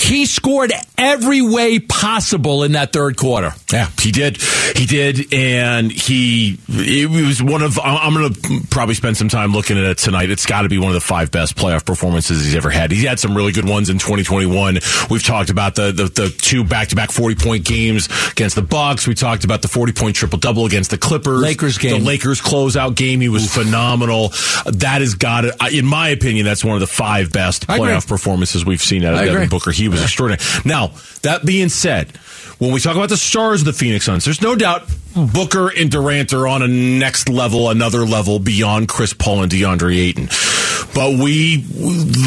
He 0.00 0.26
scored 0.26 0.72
every 0.96 1.42
way 1.42 1.78
possible 1.78 2.62
in 2.62 2.72
that 2.72 2.92
third 2.92 3.16
quarter. 3.16 3.52
Yeah, 3.72 3.88
he 4.00 4.12
did. 4.12 4.40
He 4.76 4.86
did, 4.86 5.32
and 5.32 5.90
he 5.90 6.58
it 6.68 7.10
was 7.10 7.42
one 7.42 7.62
of. 7.62 7.78
I'm 7.82 8.14
going 8.14 8.32
to 8.32 8.66
probably 8.70 8.94
spend 8.94 9.16
some 9.16 9.28
time 9.28 9.52
looking 9.52 9.78
at 9.78 9.84
it 9.84 9.98
tonight. 9.98 10.30
It's 10.30 10.46
got 10.46 10.62
to 10.62 10.68
be 10.68 10.78
one 10.78 10.88
of 10.88 10.94
the 10.94 11.00
five 11.00 11.30
best 11.30 11.56
playoff 11.56 11.84
performances 11.84 12.44
he's 12.44 12.54
ever 12.54 12.70
had. 12.70 12.90
He's 12.90 13.04
had 13.04 13.18
some 13.18 13.36
really 13.36 13.52
good 13.52 13.68
ones 13.68 13.90
in 13.90 13.98
2021. 13.98 14.78
We've 15.10 15.22
talked 15.22 15.50
about 15.50 15.74
the 15.74 15.92
the, 15.92 16.04
the 16.04 16.34
two 16.36 16.64
back 16.74 16.88
to 16.88 16.96
back 16.96 17.12
40 17.12 17.36
point 17.36 17.64
games 17.64 18.08
against 18.32 18.56
the 18.56 18.62
Bucks. 18.62 19.06
We 19.06 19.14
talked 19.14 19.44
about 19.44 19.62
the 19.62 19.68
40 19.68 19.92
point 19.92 20.16
triple 20.16 20.40
double 20.40 20.66
against 20.66 20.90
the 20.90 20.98
Clippers. 20.98 21.40
Lakers 21.40 21.78
game. 21.78 22.00
The 22.00 22.04
Lakers 22.04 22.40
closeout 22.40 22.96
game. 22.96 23.20
He 23.20 23.28
was 23.28 23.54
phenomenal. 23.54 24.30
That 24.66 25.00
has 25.00 25.14
got 25.14 25.44
it. 25.44 25.54
In 25.72 25.86
my 25.86 26.08
opinion, 26.08 26.44
that's 26.44 26.64
one 26.64 26.74
of 26.74 26.80
the 26.80 26.88
five 26.88 27.30
best 27.32 27.68
playoff 27.68 28.08
performances 28.08 28.64
we've 28.64 28.82
seen 28.82 29.04
out 29.04 29.14
of 29.14 29.20
I 29.20 29.26
Devin 29.26 29.42
agree. 29.42 29.48
Booker. 29.56 29.70
He 29.70 29.86
was 29.88 30.02
extraordinary. 30.02 30.42
Now, 30.64 30.88
that 31.22 31.46
being 31.46 31.68
said, 31.68 32.08
when 32.58 32.72
we 32.72 32.80
talk 32.80 32.96
about 32.96 33.08
the 33.08 33.16
stars 33.16 33.60
of 33.60 33.66
the 33.66 33.72
Phoenix 33.72 34.06
Suns, 34.06 34.24
there's 34.24 34.42
no 34.42 34.56
doubt 34.56 34.82
Booker 35.14 35.68
and 35.68 35.92
Durant 35.92 36.32
are 36.32 36.48
on 36.48 36.62
a 36.62 36.66
next 36.66 37.28
level, 37.28 37.70
another 37.70 38.04
level 38.04 38.40
beyond 38.40 38.88
Chris 38.88 39.12
Paul 39.12 39.44
and 39.44 39.52
DeAndre 39.52 39.96
Ayton. 39.96 40.28
But 40.92 41.22
we, 41.22 41.64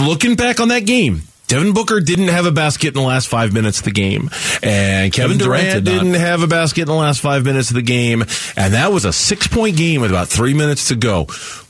looking 0.01 0.35
back 0.35 0.61
on 0.61 0.69
that 0.69 0.85
game, 0.85 1.23
Devin 1.47 1.73
Booker 1.73 1.99
didn't 2.01 2.27
have 2.27 2.45
a 2.45 2.51
basket 2.51 2.89
in 2.89 2.93
the 2.93 3.01
last 3.01 3.27
five 3.27 3.53
minutes 3.53 3.79
of 3.79 3.85
the 3.85 3.91
game, 3.91 4.29
and 4.61 5.13
Kevin, 5.13 5.37
Kevin 5.37 5.37
Durant 5.37 5.63
Durant, 5.63 5.85
did 5.85 5.85
not. 5.85 6.03
didn't 6.03 6.19
have 6.19 6.43
a 6.43 6.47
basket 6.47 6.81
in 6.81 6.87
the 6.87 6.93
last 6.93 7.21
five 7.21 7.45
minutes 7.45 7.69
of 7.69 7.75
the 7.75 7.81
game, 7.81 8.21
and 8.57 8.73
that 8.73 8.91
was 8.91 9.05
a 9.05 9.13
six 9.13 9.47
point 9.47 9.77
game 9.77 10.01
with 10.01 10.11
about 10.11 10.27
three 10.27 10.53
minutes 10.53 10.89
to 10.89 10.95
go. 10.95 11.27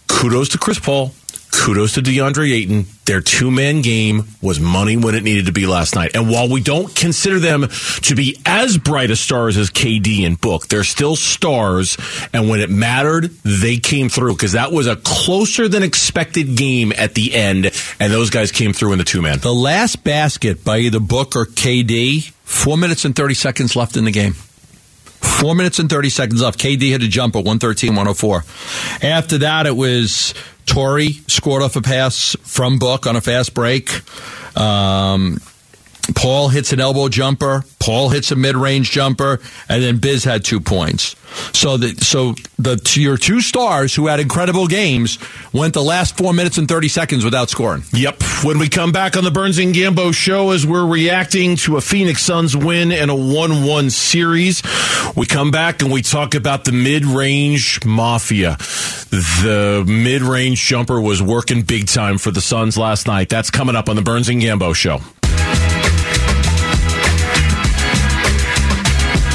Kudos 0.07 0.49
to 0.49 0.57
Chris 0.57 0.79
Paul. 0.79 1.13
Kudos 1.57 1.93
to 1.93 2.01
DeAndre 2.01 2.51
Ayton. 2.51 2.85
Their 3.05 3.19
two 3.19 3.49
man 3.49 3.81
game 3.81 4.25
was 4.41 4.59
money 4.59 4.95
when 4.95 5.15
it 5.15 5.23
needed 5.23 5.47
to 5.47 5.51
be 5.51 5.65
last 5.65 5.95
night. 5.95 6.11
And 6.15 6.29
while 6.29 6.47
we 6.47 6.61
don't 6.61 6.95
consider 6.95 7.39
them 7.39 7.67
to 8.03 8.15
be 8.15 8.39
as 8.45 8.77
bright 8.77 9.11
as 9.11 9.19
stars 9.19 9.57
as 9.57 9.69
KD 9.69 10.25
and 10.25 10.39
Book, 10.39 10.67
they're 10.67 10.83
still 10.83 11.15
stars. 11.15 11.97
And 12.31 12.47
when 12.47 12.59
it 12.59 12.69
mattered, 12.69 13.31
they 13.43 13.77
came 13.77 14.07
through 14.07 14.33
because 14.33 14.51
that 14.53 14.71
was 14.71 14.87
a 14.87 14.95
closer 14.97 15.67
than 15.67 15.83
expected 15.83 16.55
game 16.55 16.93
at 16.95 17.15
the 17.15 17.33
end. 17.33 17.71
And 17.99 18.13
those 18.13 18.29
guys 18.29 18.51
came 18.51 18.71
through 18.71 18.93
in 18.93 18.99
the 18.99 19.03
two 19.03 19.21
man. 19.21 19.39
The 19.39 19.53
last 19.53 20.03
basket 20.03 20.63
by 20.63 20.77
either 20.79 20.99
Book 20.99 21.35
or 21.35 21.45
KD, 21.45 22.29
four 22.43 22.77
minutes 22.77 23.03
and 23.03 23.15
30 23.15 23.33
seconds 23.33 23.75
left 23.75 23.97
in 23.97 24.05
the 24.05 24.11
game. 24.11 24.35
Four 25.27 25.55
minutes 25.55 25.79
and 25.79 25.89
30 25.89 26.09
seconds 26.09 26.41
left. 26.41 26.59
KD 26.59 26.91
had 26.91 27.03
a 27.03 27.07
jumper, 27.07 27.39
at 27.39 27.45
113 27.45 27.89
104. 27.91 28.43
After 29.03 29.37
that, 29.39 29.65
it 29.67 29.75
was 29.75 30.33
Torrey 30.65 31.13
scored 31.27 31.61
off 31.61 31.75
a 31.75 31.81
pass 31.81 32.35
from 32.41 32.79
Book 32.79 33.05
on 33.05 33.15
a 33.15 33.21
fast 33.21 33.53
break. 33.53 34.01
Um, 34.57 35.39
Paul 36.15 36.49
hits 36.49 36.73
an 36.73 36.79
elbow 36.79 37.09
jumper. 37.09 37.63
Paul 37.79 38.09
hits 38.09 38.31
a 38.31 38.35
mid-range 38.35 38.91
jumper, 38.91 39.39
and 39.69 39.83
then 39.83 39.97
Biz 39.97 40.23
had 40.23 40.43
two 40.43 40.59
points. 40.59 41.15
So 41.53 41.77
the 41.77 41.89
so 42.03 42.35
the 42.57 42.81
your 42.95 43.17
two 43.17 43.41
stars 43.41 43.93
who 43.93 44.07
had 44.07 44.19
incredible 44.19 44.67
games 44.67 45.19
went 45.53 45.73
the 45.73 45.83
last 45.83 46.17
four 46.17 46.33
minutes 46.33 46.57
and 46.57 46.67
thirty 46.67 46.87
seconds 46.87 47.23
without 47.23 47.49
scoring. 47.49 47.83
Yep. 47.93 48.23
When 48.43 48.59
we 48.59 48.69
come 48.69 48.91
back 48.91 49.17
on 49.17 49.23
the 49.23 49.31
Burns 49.31 49.57
and 49.57 49.75
Gambo 49.75 50.13
show, 50.13 50.51
as 50.51 50.65
we're 50.65 50.87
reacting 50.87 51.57
to 51.57 51.77
a 51.77 51.81
Phoenix 51.81 52.23
Suns 52.23 52.55
win 52.55 52.91
and 52.91 53.11
a 53.11 53.15
one-one 53.15 53.89
series, 53.89 54.63
we 55.15 55.25
come 55.25 55.51
back 55.51 55.81
and 55.81 55.91
we 55.91 56.01
talk 56.01 56.33
about 56.33 56.63
the 56.63 56.71
mid-range 56.71 57.85
mafia. 57.85 58.57
The 59.09 59.83
mid-range 59.87 60.63
jumper 60.65 60.99
was 60.99 61.21
working 61.21 61.61
big 61.61 61.87
time 61.87 62.17
for 62.17 62.31
the 62.31 62.41
Suns 62.41 62.77
last 62.77 63.07
night. 63.07 63.29
That's 63.29 63.51
coming 63.51 63.75
up 63.75 63.89
on 63.89 63.95
the 63.95 64.01
Burns 64.01 64.29
and 64.29 64.41
Gambo 64.41 64.73
show. 64.75 65.01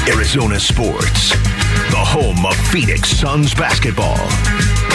Arizona 0.07 0.59
Sports, 0.59 1.29
the 1.89 1.95
home 1.95 2.45
of 2.45 2.55
Phoenix 2.67 3.09
Suns 3.09 3.53
basketball. 3.53 4.17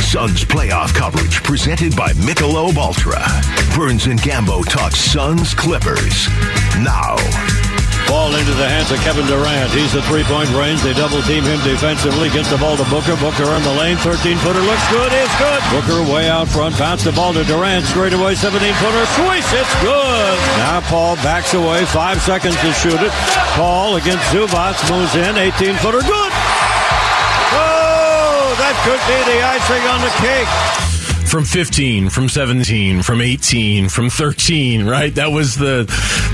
Suns 0.03 0.45
playoff 0.45 0.95
coverage 0.95 1.43
presented 1.43 1.97
by 1.97 2.13
Michelob 2.13 2.77
Ultra. 2.77 3.25
Burns 3.75 4.07
and 4.07 4.21
Gambo 4.21 4.63
talk 4.69 4.93
Suns 4.93 5.55
Clippers. 5.55 6.29
Now. 6.83 7.17
Ball 8.09 8.33
into 8.41 8.57
the 8.57 8.65
hands 8.65 8.89
of 8.91 8.97
Kevin 9.05 9.29
Durant. 9.29 9.69
He's 9.77 9.93
the 9.93 10.01
three-point 10.09 10.49
range. 10.57 10.81
They 10.81 10.97
double 10.97 11.21
team 11.29 11.45
him 11.45 11.61
defensively. 11.61 12.33
Gets 12.33 12.49
the 12.49 12.57
ball 12.57 12.77
to 12.81 12.89
Booker. 12.89 13.13
Booker 13.21 13.45
in 13.53 13.63
the 13.63 13.75
lane. 13.77 14.01
13-footer 14.01 14.65
looks 14.65 14.87
good. 14.89 15.13
It's 15.13 15.37
good. 15.37 15.61
Booker 15.69 16.01
way 16.09 16.29
out 16.29 16.49
front. 16.49 16.79
Bounce 16.81 17.05
the 17.05 17.13
ball 17.13 17.37
to 17.37 17.45
Durant. 17.45 17.85
Straight 17.85 18.17
away. 18.17 18.33
17-footer. 18.33 19.05
Swish. 19.13 19.49
It's 19.53 19.75
good. 19.85 20.37
Now 20.65 20.81
Paul 20.89 21.17
backs 21.21 21.53
away. 21.53 21.85
Five 21.85 22.21
seconds 22.25 22.57
to 22.65 22.73
shoot 22.73 23.01
it. 23.05 23.13
Paul 23.53 23.97
against 23.97 24.25
Zubac 24.33 24.81
moves 24.89 25.13
in. 25.15 25.37
18-footer. 25.37 26.01
Good. 26.01 26.33
Oh, 27.61 28.57
that 28.57 28.73
could 28.89 29.03
be 29.05 29.19
the 29.29 29.39
icing 29.45 29.85
on 29.85 30.01
the 30.01 30.13
cake 30.25 30.88
from 31.29 31.45
15, 31.45 32.09
from 32.09 32.29
17, 32.29 33.03
from 33.03 33.21
18, 33.21 33.89
from 33.91 34.09
13, 34.09 34.87
right? 34.87 35.15
That 35.15 35.31
was 35.31 35.57
the, 35.57 35.85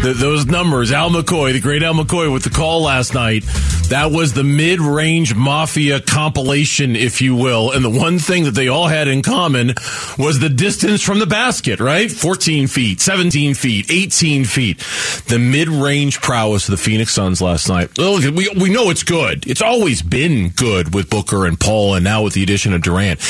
the, 0.02 0.12
those 0.12 0.46
numbers. 0.46 0.92
Al 0.92 1.10
McCoy, 1.10 1.52
the 1.52 1.60
great 1.60 1.82
Al 1.82 1.94
McCoy 1.94 2.32
with 2.32 2.44
the 2.44 2.50
call 2.50 2.82
last 2.82 3.12
night. 3.12 3.42
That 3.88 4.12
was 4.12 4.32
the 4.32 4.44
mid-range 4.44 5.34
mafia 5.34 6.00
compilation, 6.00 6.94
if 6.94 7.20
you 7.20 7.34
will. 7.34 7.72
And 7.72 7.84
the 7.84 7.90
one 7.90 8.18
thing 8.18 8.44
that 8.44 8.52
they 8.52 8.68
all 8.68 8.86
had 8.86 9.08
in 9.08 9.22
common 9.22 9.74
was 10.16 10.38
the 10.38 10.48
distance 10.48 11.02
from 11.02 11.18
the 11.18 11.26
basket, 11.26 11.80
right? 11.80 12.10
14 12.10 12.68
feet, 12.68 13.00
17 13.00 13.54
feet, 13.54 13.90
18 13.90 14.44
feet. 14.44 14.78
The 15.26 15.38
mid-range 15.38 16.20
prowess 16.20 16.68
of 16.68 16.72
the 16.72 16.82
Phoenix 16.82 17.12
Suns 17.12 17.42
last 17.42 17.68
night. 17.68 17.98
Look, 17.98 18.22
we, 18.34 18.48
we 18.56 18.70
know 18.70 18.90
it's 18.90 19.02
good. 19.02 19.46
It's 19.46 19.62
always 19.62 20.02
been 20.02 20.50
good 20.50 20.94
with 20.94 21.10
Booker 21.10 21.46
and 21.46 21.58
Paul 21.58 21.94
and 21.94 22.04
now 22.04 22.22
with 22.22 22.34
the 22.34 22.42
addition 22.42 22.72
of 22.72 22.82
Durant 22.82 23.20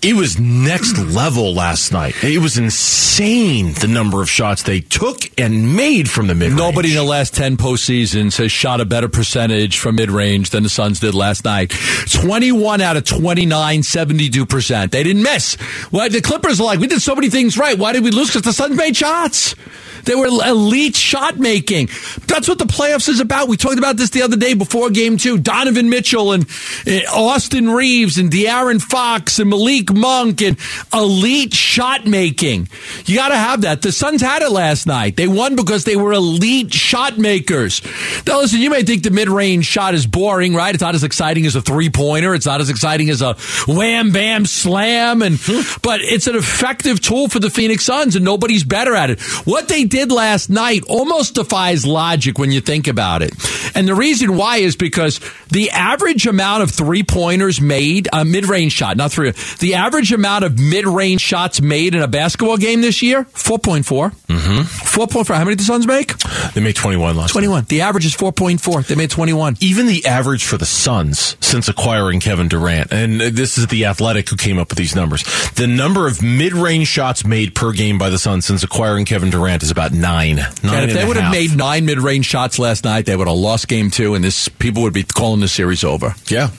it 0.00 0.14
was 0.14 0.38
next 0.38 0.96
level 0.96 1.52
last 1.54 1.92
night. 1.92 2.14
It 2.22 2.38
was 2.38 2.56
insane 2.56 3.72
the 3.74 3.88
number 3.88 4.22
of 4.22 4.30
shots 4.30 4.62
they 4.62 4.80
took 4.80 5.28
and 5.38 5.74
made 5.74 6.08
from 6.08 6.28
the 6.28 6.34
mid. 6.34 6.52
Nobody 6.52 6.90
in 6.90 6.94
the 6.96 7.02
last 7.02 7.34
ten 7.34 7.56
postseasons 7.56 8.36
has 8.38 8.52
shot 8.52 8.80
a 8.80 8.84
better 8.84 9.08
percentage 9.08 9.78
from 9.78 9.96
mid 9.96 10.10
range 10.10 10.50
than 10.50 10.62
the 10.62 10.68
Suns 10.68 11.00
did 11.00 11.14
last 11.14 11.44
night. 11.44 11.72
Twenty 12.12 12.52
one 12.52 12.80
out 12.80 12.96
of 12.96 13.04
29, 13.04 13.82
72 13.82 14.46
percent. 14.46 14.92
They 14.92 15.02
didn't 15.02 15.22
miss. 15.22 15.56
Well, 15.90 16.08
the 16.08 16.20
Clippers 16.20 16.60
are 16.60 16.64
like, 16.64 16.78
we 16.78 16.86
did 16.86 17.02
so 17.02 17.14
many 17.16 17.28
things 17.28 17.58
right. 17.58 17.76
Why 17.76 17.92
did 17.92 18.04
we 18.04 18.10
lose? 18.12 18.28
Because 18.28 18.42
the 18.42 18.52
Suns 18.52 18.76
made 18.76 18.96
shots. 18.96 19.56
They 20.04 20.14
were 20.14 20.26
elite 20.26 20.96
shot 20.96 21.38
making. 21.38 21.88
That's 22.26 22.48
what 22.48 22.58
the 22.58 22.64
playoffs 22.64 23.08
is 23.08 23.20
about. 23.20 23.48
We 23.48 23.56
talked 23.56 23.78
about 23.78 23.96
this 23.96 24.10
the 24.10 24.22
other 24.22 24.36
day 24.36 24.54
before 24.54 24.90
game 24.90 25.16
two. 25.16 25.38
Donovan 25.38 25.90
Mitchell 25.90 26.32
and 26.32 26.46
uh, 26.86 27.00
Austin 27.12 27.70
Reaves 27.70 28.18
and 28.18 28.30
De'Aaron 28.30 28.80
Fox 28.80 29.38
and 29.38 29.50
Malik 29.50 29.92
Monk 29.92 30.42
and 30.42 30.58
elite 30.92 31.54
shot 31.54 32.06
making. 32.06 32.68
You 33.06 33.16
got 33.16 33.28
to 33.28 33.36
have 33.36 33.62
that. 33.62 33.82
The 33.82 33.92
Suns 33.92 34.20
had 34.20 34.42
it 34.42 34.50
last 34.50 34.86
night. 34.86 35.16
They 35.16 35.28
won 35.28 35.56
because 35.56 35.84
they 35.84 35.96
were 35.96 36.12
elite 36.12 36.72
shot 36.72 37.18
makers. 37.18 37.82
Now, 38.26 38.40
listen, 38.40 38.60
you 38.60 38.70
may 38.70 38.82
think 38.82 39.02
the 39.02 39.10
mid 39.10 39.28
range 39.28 39.66
shot 39.66 39.94
is 39.94 40.06
boring, 40.06 40.54
right? 40.54 40.74
It's 40.74 40.82
not 40.82 40.94
as 40.94 41.04
exciting 41.04 41.46
as 41.46 41.56
a 41.56 41.62
three 41.62 41.90
pointer. 41.90 42.34
It's 42.34 42.46
not 42.46 42.60
as 42.60 42.70
exciting 42.70 43.10
as 43.10 43.22
a 43.22 43.34
wham 43.66 44.12
bam 44.12 44.46
slam, 44.46 45.22
and 45.22 45.38
but 45.82 46.00
it's 46.00 46.26
an 46.26 46.36
effective 46.36 47.00
tool 47.00 47.28
for 47.28 47.40
the 47.40 47.50
Phoenix 47.50 47.84
Suns, 47.84 48.16
and 48.16 48.24
nobody's 48.24 48.64
better 48.64 48.94
at 48.94 49.10
it. 49.10 49.20
What 49.44 49.68
they 49.68 49.84
did 49.84 49.97
last 50.06 50.50
night 50.50 50.84
almost 50.88 51.34
defies 51.34 51.86
logic 51.86 52.38
when 52.38 52.52
you 52.52 52.60
think 52.60 52.86
about 52.86 53.22
it. 53.22 53.32
And 53.74 53.86
the 53.86 53.94
reason 53.94 54.36
why 54.36 54.58
is 54.58 54.76
because 54.76 55.20
the 55.50 55.70
average 55.70 56.26
amount 56.26 56.62
of 56.62 56.70
three 56.70 57.02
pointers 57.02 57.60
made, 57.60 58.08
a 58.12 58.24
mid 58.24 58.48
range 58.48 58.72
shot, 58.72 58.96
not 58.96 59.12
three, 59.12 59.32
the 59.58 59.74
average 59.74 60.12
amount 60.12 60.44
of 60.44 60.58
mid 60.58 60.86
range 60.86 61.20
shots 61.20 61.60
made 61.60 61.94
in 61.94 62.02
a 62.02 62.08
basketball 62.08 62.56
game 62.56 62.80
this 62.80 63.02
year, 63.02 63.24
4.4. 63.24 64.10
Mm-hmm. 64.26 64.60
4.4. 64.60 65.34
How 65.34 65.44
many 65.44 65.52
did 65.52 65.60
the 65.60 65.64
Suns 65.64 65.86
make? 65.86 66.16
They 66.54 66.60
made 66.60 66.76
21 66.76 67.16
last 67.16 67.32
21. 67.32 67.64
The 67.64 67.82
average 67.82 68.06
is 68.06 68.16
4.4. 68.16 68.86
They 68.86 68.94
made 68.94 69.10
21. 69.10 69.56
Even 69.60 69.86
the 69.86 70.06
average 70.06 70.44
for 70.44 70.56
the 70.56 70.66
Suns 70.66 71.36
since 71.40 71.68
acquiring 71.68 72.20
Kevin 72.20 72.48
Durant, 72.48 72.92
and 72.92 73.20
this 73.20 73.58
is 73.58 73.68
the 73.68 73.86
athletic 73.86 74.28
who 74.28 74.36
came 74.36 74.58
up 74.58 74.70
with 74.70 74.78
these 74.78 74.94
numbers, 74.94 75.24
the 75.52 75.66
number 75.66 76.06
of 76.06 76.22
mid 76.22 76.52
range 76.52 76.88
shots 76.88 77.24
made 77.24 77.54
per 77.54 77.72
game 77.72 77.98
by 77.98 78.10
the 78.10 78.18
Suns 78.18 78.44
since 78.44 78.62
acquiring 78.62 79.04
Kevin 79.04 79.30
Durant 79.30 79.62
is 79.62 79.70
about 79.70 79.77
nine. 79.92 80.36
nine 80.36 80.48
and 80.64 80.90
if 80.90 80.96
they 80.96 81.04
would 81.04 81.16
have 81.16 81.32
made 81.32 81.56
nine 81.56 81.84
mid 81.86 81.98
range 81.98 82.26
shots 82.26 82.58
last 82.58 82.84
night, 82.84 83.06
they 83.06 83.16
would 83.16 83.28
have 83.28 83.36
lost 83.36 83.68
game 83.68 83.90
two, 83.90 84.14
and 84.14 84.24
this 84.24 84.48
people 84.48 84.82
would 84.82 84.94
be 84.94 85.02
calling 85.02 85.40
the 85.40 85.48
series 85.48 85.84
over. 85.84 86.14
Yeah. 86.28 86.50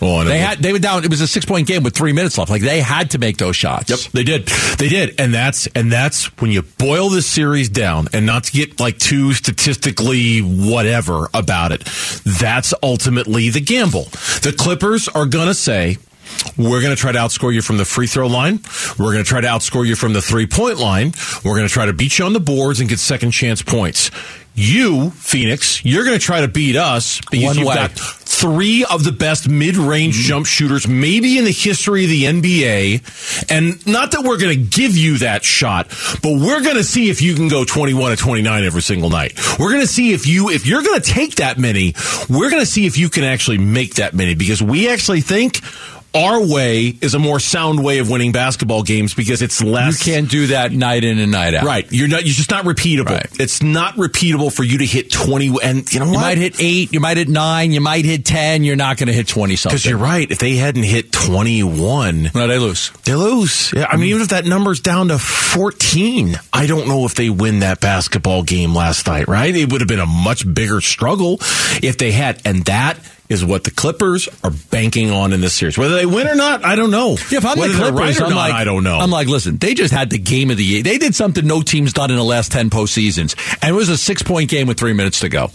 Well, 0.00 0.24
they 0.24 0.38
had 0.38 0.58
they 0.58 0.72
were 0.72 0.78
down. 0.78 1.02
It 1.02 1.10
was 1.10 1.20
a 1.20 1.26
six 1.26 1.44
point 1.44 1.66
game 1.66 1.82
with 1.82 1.94
three 1.94 2.12
minutes 2.12 2.38
left. 2.38 2.50
Like 2.50 2.62
they 2.62 2.80
had 2.80 3.10
to 3.12 3.18
make 3.18 3.36
those 3.36 3.56
shots. 3.56 3.90
Yep, 3.90 4.12
they 4.12 4.22
did. 4.22 4.46
They 4.78 4.88
did, 4.88 5.20
and 5.20 5.34
that's 5.34 5.66
and 5.68 5.90
that's 5.90 6.26
when 6.38 6.52
you 6.52 6.62
boil 6.62 7.08
the 7.10 7.20
series 7.20 7.68
down, 7.68 8.06
and 8.12 8.24
not 8.24 8.44
to 8.44 8.52
get 8.52 8.78
like 8.78 8.98
too 8.98 9.32
statistically 9.32 10.38
whatever 10.38 11.28
about 11.34 11.72
it. 11.72 11.84
That's 12.24 12.72
ultimately 12.80 13.50
the 13.50 13.60
gamble. 13.60 14.04
The 14.42 14.54
Clippers 14.56 15.08
are 15.08 15.26
gonna 15.26 15.54
say, 15.54 15.96
we're 16.56 16.80
going 16.80 16.94
to 16.94 17.00
try 17.00 17.12
to 17.12 17.18
outscore 17.18 17.54
you 17.54 17.62
from 17.62 17.76
the 17.76 17.84
free 17.84 18.06
throw 18.06 18.26
line. 18.26 18.60
We're 18.98 19.12
going 19.12 19.24
to 19.24 19.28
try 19.28 19.40
to 19.40 19.48
outscore 19.48 19.86
you 19.86 19.96
from 19.96 20.12
the 20.12 20.22
three 20.22 20.46
point 20.46 20.78
line. 20.78 21.12
We're 21.44 21.54
going 21.54 21.68
to 21.68 21.72
try 21.72 21.86
to 21.86 21.92
beat 21.92 22.18
you 22.18 22.24
on 22.24 22.32
the 22.32 22.40
boards 22.40 22.80
and 22.80 22.88
get 22.88 22.98
second 22.98 23.30
chance 23.32 23.62
points. 23.62 24.10
You, 24.54 25.10
Phoenix, 25.10 25.84
you're 25.84 26.02
going 26.04 26.18
to 26.18 26.24
try 26.24 26.40
to 26.40 26.48
beat 26.48 26.74
us 26.74 27.20
because 27.30 27.46
One 27.46 27.58
you've 27.58 27.68
way. 27.68 27.74
got 27.76 27.92
three 27.92 28.84
of 28.84 29.04
the 29.04 29.12
best 29.12 29.48
mid-range 29.48 30.16
mm-hmm. 30.16 30.26
jump 30.26 30.46
shooters 30.46 30.88
maybe 30.88 31.38
in 31.38 31.44
the 31.44 31.52
history 31.52 32.04
of 32.04 32.10
the 32.10 32.24
NBA. 32.24 33.50
And 33.52 33.86
not 33.86 34.10
that 34.12 34.24
we're 34.24 34.36
going 34.36 34.58
to 34.58 34.78
give 34.78 34.96
you 34.96 35.18
that 35.18 35.44
shot, 35.44 35.88
but 36.22 36.32
we're 36.32 36.60
going 36.62 36.74
to 36.74 36.82
see 36.82 37.08
if 37.08 37.22
you 37.22 37.36
can 37.36 37.46
go 37.46 37.64
21 37.64 38.10
to 38.10 38.16
29 38.16 38.64
every 38.64 38.82
single 38.82 39.10
night. 39.10 39.38
We're 39.60 39.70
going 39.70 39.82
to 39.82 39.86
see 39.86 40.12
if 40.12 40.26
you 40.26 40.48
if 40.48 40.66
you're 40.66 40.82
going 40.82 41.00
to 41.00 41.08
take 41.08 41.36
that 41.36 41.56
many, 41.56 41.94
we're 42.28 42.50
going 42.50 42.62
to 42.62 42.66
see 42.66 42.84
if 42.86 42.98
you 42.98 43.10
can 43.10 43.22
actually 43.22 43.58
make 43.58 43.94
that 43.94 44.12
many 44.12 44.34
because 44.34 44.60
we 44.60 44.90
actually 44.90 45.20
think 45.20 45.60
our 46.14 46.44
way 46.44 46.86
is 47.00 47.14
a 47.14 47.18
more 47.18 47.38
sound 47.38 47.84
way 47.84 47.98
of 47.98 48.10
winning 48.10 48.32
basketball 48.32 48.82
games 48.82 49.14
because 49.14 49.42
it's 49.42 49.62
less. 49.62 50.06
You 50.06 50.12
can't 50.12 50.30
do 50.30 50.46
that 50.48 50.72
night 50.72 51.04
in 51.04 51.18
and 51.18 51.30
night 51.30 51.54
out. 51.54 51.64
Right. 51.64 51.86
You're 51.90 52.08
not, 52.08 52.24
you're 52.24 52.34
just 52.34 52.50
not 52.50 52.64
repeatable. 52.64 53.10
Right. 53.10 53.40
It's 53.40 53.62
not 53.62 53.94
repeatable 53.96 54.52
for 54.52 54.64
you 54.64 54.78
to 54.78 54.86
hit 54.86 55.12
20. 55.12 55.56
And 55.62 55.92
you 55.92 56.00
know 56.00 56.06
what? 56.06 56.12
You 56.14 56.18
might 56.20 56.38
hit 56.38 56.56
eight. 56.60 56.92
You 56.92 57.00
might 57.00 57.16
hit 57.18 57.28
nine. 57.28 57.72
You 57.72 57.80
might 57.80 58.04
hit 58.04 58.24
ten. 58.24 58.64
You're 58.64 58.76
not 58.76 58.96
going 58.96 59.08
to 59.08 59.12
hit 59.12 59.28
twenty 59.28 59.56
something. 59.56 59.76
Because 59.76 59.86
you're 59.86 59.98
right. 59.98 60.28
If 60.30 60.38
they 60.38 60.56
hadn't 60.56 60.82
hit 60.84 61.12
21, 61.12 62.30
No, 62.34 62.46
they 62.46 62.58
lose. 62.58 62.90
they 63.04 63.14
lose. 63.14 63.72
Yeah, 63.74 63.86
I 63.88 63.96
mean, 63.96 64.08
even 64.10 64.22
if 64.22 64.28
that 64.28 64.44
number's 64.46 64.80
down 64.80 65.08
to 65.08 65.18
14, 65.18 66.38
I 66.52 66.66
don't 66.66 66.88
know 66.88 67.04
if 67.04 67.14
they 67.14 67.30
win 67.30 67.60
that 67.60 67.80
basketball 67.80 68.42
game 68.42 68.74
last 68.74 69.06
night, 69.06 69.28
right? 69.28 69.54
It 69.54 69.70
would 69.72 69.80
have 69.80 69.88
been 69.88 70.00
a 70.00 70.06
much 70.06 70.52
bigger 70.52 70.80
struggle 70.80 71.38
if 71.82 71.98
they 71.98 72.12
had. 72.12 72.40
And 72.44 72.64
that 72.64 72.98
is 73.28 73.44
what 73.44 73.64
the 73.64 73.70
Clippers 73.70 74.28
are 74.42 74.50
banking 74.70 75.10
on 75.10 75.32
in 75.32 75.40
this 75.40 75.54
series. 75.54 75.76
Whether 75.76 75.96
they 75.96 76.06
win 76.06 76.26
or 76.26 76.34
not, 76.34 76.64
I 76.64 76.76
don't 76.76 76.90
know. 76.90 77.16
Yeah, 77.30 77.38
if 77.38 77.44
I'm 77.44 77.58
Whether 77.58 77.74
the 77.74 77.78
Clippers, 77.78 77.98
right 77.98 78.20
I'm 78.22 78.30
not, 78.30 78.36
like, 78.36 78.52
I 78.54 78.64
don't 78.64 78.84
know. 78.84 78.98
I'm 78.98 79.10
like, 79.10 79.28
listen, 79.28 79.58
they 79.58 79.74
just 79.74 79.92
had 79.92 80.10
the 80.10 80.18
game 80.18 80.50
of 80.50 80.56
the 80.56 80.64
year. 80.64 80.82
They 80.82 80.98
did 80.98 81.14
something 81.14 81.46
no 81.46 81.62
team's 81.62 81.92
done 81.92 82.10
in 82.10 82.16
the 82.16 82.24
last 82.24 82.52
ten 82.52 82.70
postseasons, 82.70 83.36
and 83.62 83.70
it 83.70 83.76
was 83.76 83.88
a 83.88 83.98
six 83.98 84.22
point 84.22 84.50
game 84.50 84.66
with 84.66 84.78
three 84.78 84.94
minutes 84.94 85.20
to 85.20 85.28
go. 85.28 85.50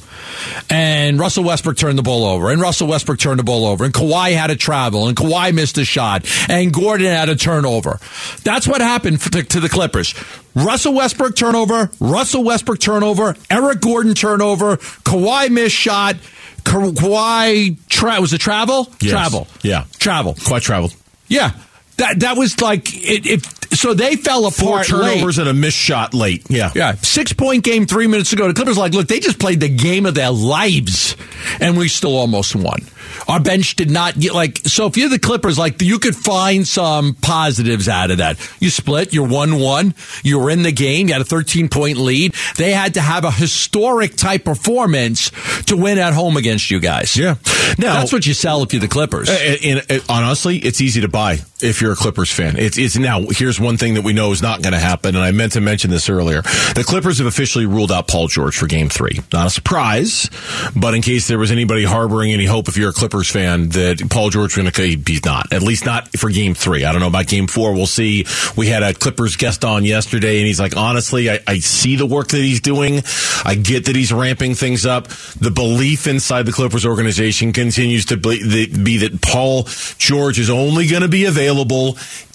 And 0.70 1.20
Russell 1.20 1.44
Westbrook 1.44 1.78
turned 1.78 1.98
the 1.98 2.04
ball 2.04 2.26
over, 2.26 2.52
and 2.52 2.62
Russell 2.62 2.88
Westbrook 2.88 3.20
turned 3.20 3.40
the 3.40 3.44
ball 3.44 3.66
over, 3.66 3.84
and 3.84 3.94
Kawhi 3.94 4.36
had 4.36 4.48
to 4.48 4.56
travel, 4.56 5.08
and 5.08 5.18
Kawhi 5.18 5.54
missed 5.54 5.78
a 5.78 5.86
shot, 5.86 6.26
and 6.50 6.72
Gordon 6.72 7.08
had 7.08 7.30
a 7.30 7.36
turnover. 7.36 8.00
That's 8.44 8.68
what 8.68 8.82
happened 8.82 9.18
the, 9.18 9.44
to 9.44 9.60
the 9.60 9.70
Clippers. 9.70 10.14
Russell 10.56 10.94
Westbrook 10.94 11.36
turnover, 11.36 11.90
Russell 12.00 12.44
Westbrook 12.44 12.80
turnover, 12.80 13.36
Eric 13.50 13.82
Gordon 13.82 14.14
turnover, 14.14 14.78
Kawhi 14.78 15.50
missed 15.50 15.76
shot. 15.76 16.16
Ka- 16.64 16.92
Kawhi 16.92 17.78
tra- 17.90 18.22
was 18.22 18.34
it 18.34 18.40
travel? 18.40 18.88
Yes. 19.02 19.12
Travel. 19.12 19.48
Yeah. 19.64 19.86
Travel. 20.00 20.36
Kawhi 20.36 20.62
traveled. 20.62 20.96
Yeah. 21.28 21.52
That 21.98 22.20
that 22.22 22.38
was 22.38 22.60
like 22.62 22.94
it. 22.94 23.26
it 23.26 23.46
so 23.74 23.94
they 23.96 24.16
fell 24.16 24.50
Four 24.52 24.70
apart. 24.82 24.88
turnovers 24.88 25.38
late. 25.38 25.48
and 25.48 25.50
a 25.50 25.60
missed 25.60 25.78
shot 25.78 26.14
late. 26.14 26.46
Yeah. 26.50 26.72
Yeah, 26.76 26.94
six 26.96 27.34
point 27.34 27.64
game 27.64 27.86
three 27.88 28.08
minutes 28.08 28.32
ago. 28.34 28.48
The 28.48 28.54
Clippers 28.54 28.78
like, 28.78 28.94
look, 28.94 29.08
they 29.08 29.20
just 29.20 29.40
played 29.40 29.60
the 29.60 29.70
game 29.70 30.06
of 30.06 30.14
their 30.16 30.30
lives, 30.32 31.16
and 31.60 31.76
we 31.78 31.88
still 31.88 32.16
almost 32.16 32.56
won. 32.56 32.82
Our 33.28 33.40
bench 33.40 33.76
did 33.76 33.90
not 33.90 34.20
get 34.20 34.34
like 34.34 34.60
so. 34.60 34.86
If 34.88 34.98
you're 34.98 35.10
the 35.10 35.18
Clippers, 35.20 35.58
like 35.58 35.82
you 35.82 35.98
could 36.00 36.16
find 36.16 36.68
some 36.68 37.14
positives 37.16 37.88
out 37.88 38.12
of 38.12 38.18
that. 38.20 38.38
You 38.60 38.70
split, 38.70 39.14
you're 39.14 39.28
one 39.28 39.60
one, 39.60 39.94
you 40.24 40.40
were 40.40 40.50
in 40.50 40.62
the 40.64 40.72
game, 40.72 41.08
you 41.08 41.14
had 41.14 41.22
a 41.22 41.26
13 41.26 41.68
point 41.70 41.98
lead. 41.98 42.34
They 42.58 42.72
had 42.74 42.94
to 42.96 43.02
have 43.02 43.24
a 43.26 43.32
historic 43.32 44.16
type 44.16 44.46
performance 44.46 45.32
to 45.66 45.78
win 45.78 45.98
at 46.00 46.14
home 46.14 46.38
against 46.38 46.70
you 46.72 46.80
guys. 46.80 47.16
Yeah. 47.18 47.36
Now 47.78 47.96
that's 48.00 48.14
what 48.14 48.26
you 48.26 48.34
sell 48.34 48.62
if 48.64 48.74
you're 48.74 48.82
the 48.82 48.88
Clippers. 48.88 49.30
And, 49.30 49.60
and- 49.64 49.86
and 49.90 50.04
honestly, 50.10 50.58
it's 50.58 50.80
easy 50.82 51.02
to 51.02 51.08
buy 51.08 51.40
if 51.62 51.82
you're 51.84 51.92
a 51.92 51.98
Clippers 51.98 52.32
fan. 52.32 52.56
It's, 52.58 52.78
it's 52.78 52.98
now. 52.98 53.26
Here's 53.30 53.60
one 53.60 53.78
thing 53.78 53.96
that 53.96 54.04
we 54.04 54.14
know 54.14 54.32
is 54.32 54.42
not 54.42 54.64
going 54.64 54.74
to 54.74 54.80
happen, 54.80 55.16
and 55.16 55.24
I 55.24 55.32
meant 55.32 55.52
to 55.54 55.62
mention 55.62 55.92
this 55.92 56.10
earlier. 56.10 56.42
The 56.42 56.84
Clippers 56.88 57.18
have 57.20 57.28
officially 57.28 57.66
ruled 57.66 57.92
out 57.92 58.08
Paul 58.08 58.28
George 58.28 58.58
for 58.58 58.68
Game 58.68 58.90
Three. 58.90 59.20
Not 59.32 59.48
a 59.48 59.50
surprise, 59.50 60.30
but 60.76 60.94
in 60.94 61.02
case 61.02 61.28
there 61.28 61.38
was 61.38 61.52
anybody 61.52 61.84
harboring 61.84 62.32
any 62.32 62.46
hope, 62.46 62.70
if 62.70 62.78
you're 62.78 62.92
a 62.92 62.94
Clippers 62.94 63.30
fan, 63.30 63.70
that 63.70 64.08
Paul 64.10 64.30
George 64.30 64.56
going 64.56 64.72
to 64.72 65.04
he's 65.06 65.26
not. 65.26 65.52
At 65.52 65.62
least 65.62 65.86
not 65.86 66.10
for 66.18 66.30
Game 66.30 66.54
Three. 66.54 66.86
I 66.86 66.92
don't 66.94 67.02
know 67.02 67.08
about 67.08 67.28
Game 67.28 67.48
Four. 67.48 67.74
We'll 67.74 67.86
see. 67.86 68.26
We 68.56 68.68
had 68.68 68.82
a 68.82 68.94
Clippers 68.94 69.36
guest 69.36 69.66
on 69.66 69.84
yesterday, 69.84 70.38
and 70.38 70.48
he's 70.48 70.60
like, 70.60 70.78
honestly, 70.78 71.30
I, 71.30 71.40
I 71.46 71.60
see 71.60 71.98
the 71.98 72.06
work 72.06 72.30
that 72.30 72.38
he's 72.38 72.62
doing. 72.62 73.02
I 73.44 73.56
get 73.56 73.86
that 73.86 73.96
he's 73.96 74.14
ramping 74.14 74.56
things 74.56 74.86
up. 74.86 75.10
The 75.40 75.52
belief 75.52 76.08
inside 76.08 76.46
the 76.46 76.54
Clippers 76.54 76.86
organization 76.86 77.52
continues 77.52 78.06
to 78.06 78.18
be 78.18 78.98
that 79.00 79.20
Paul 79.22 79.68
George 79.98 80.40
is 80.40 80.50
only 80.50 80.88
going 80.88 81.02
to 81.02 81.10
be 81.10 81.26
available 81.26 81.73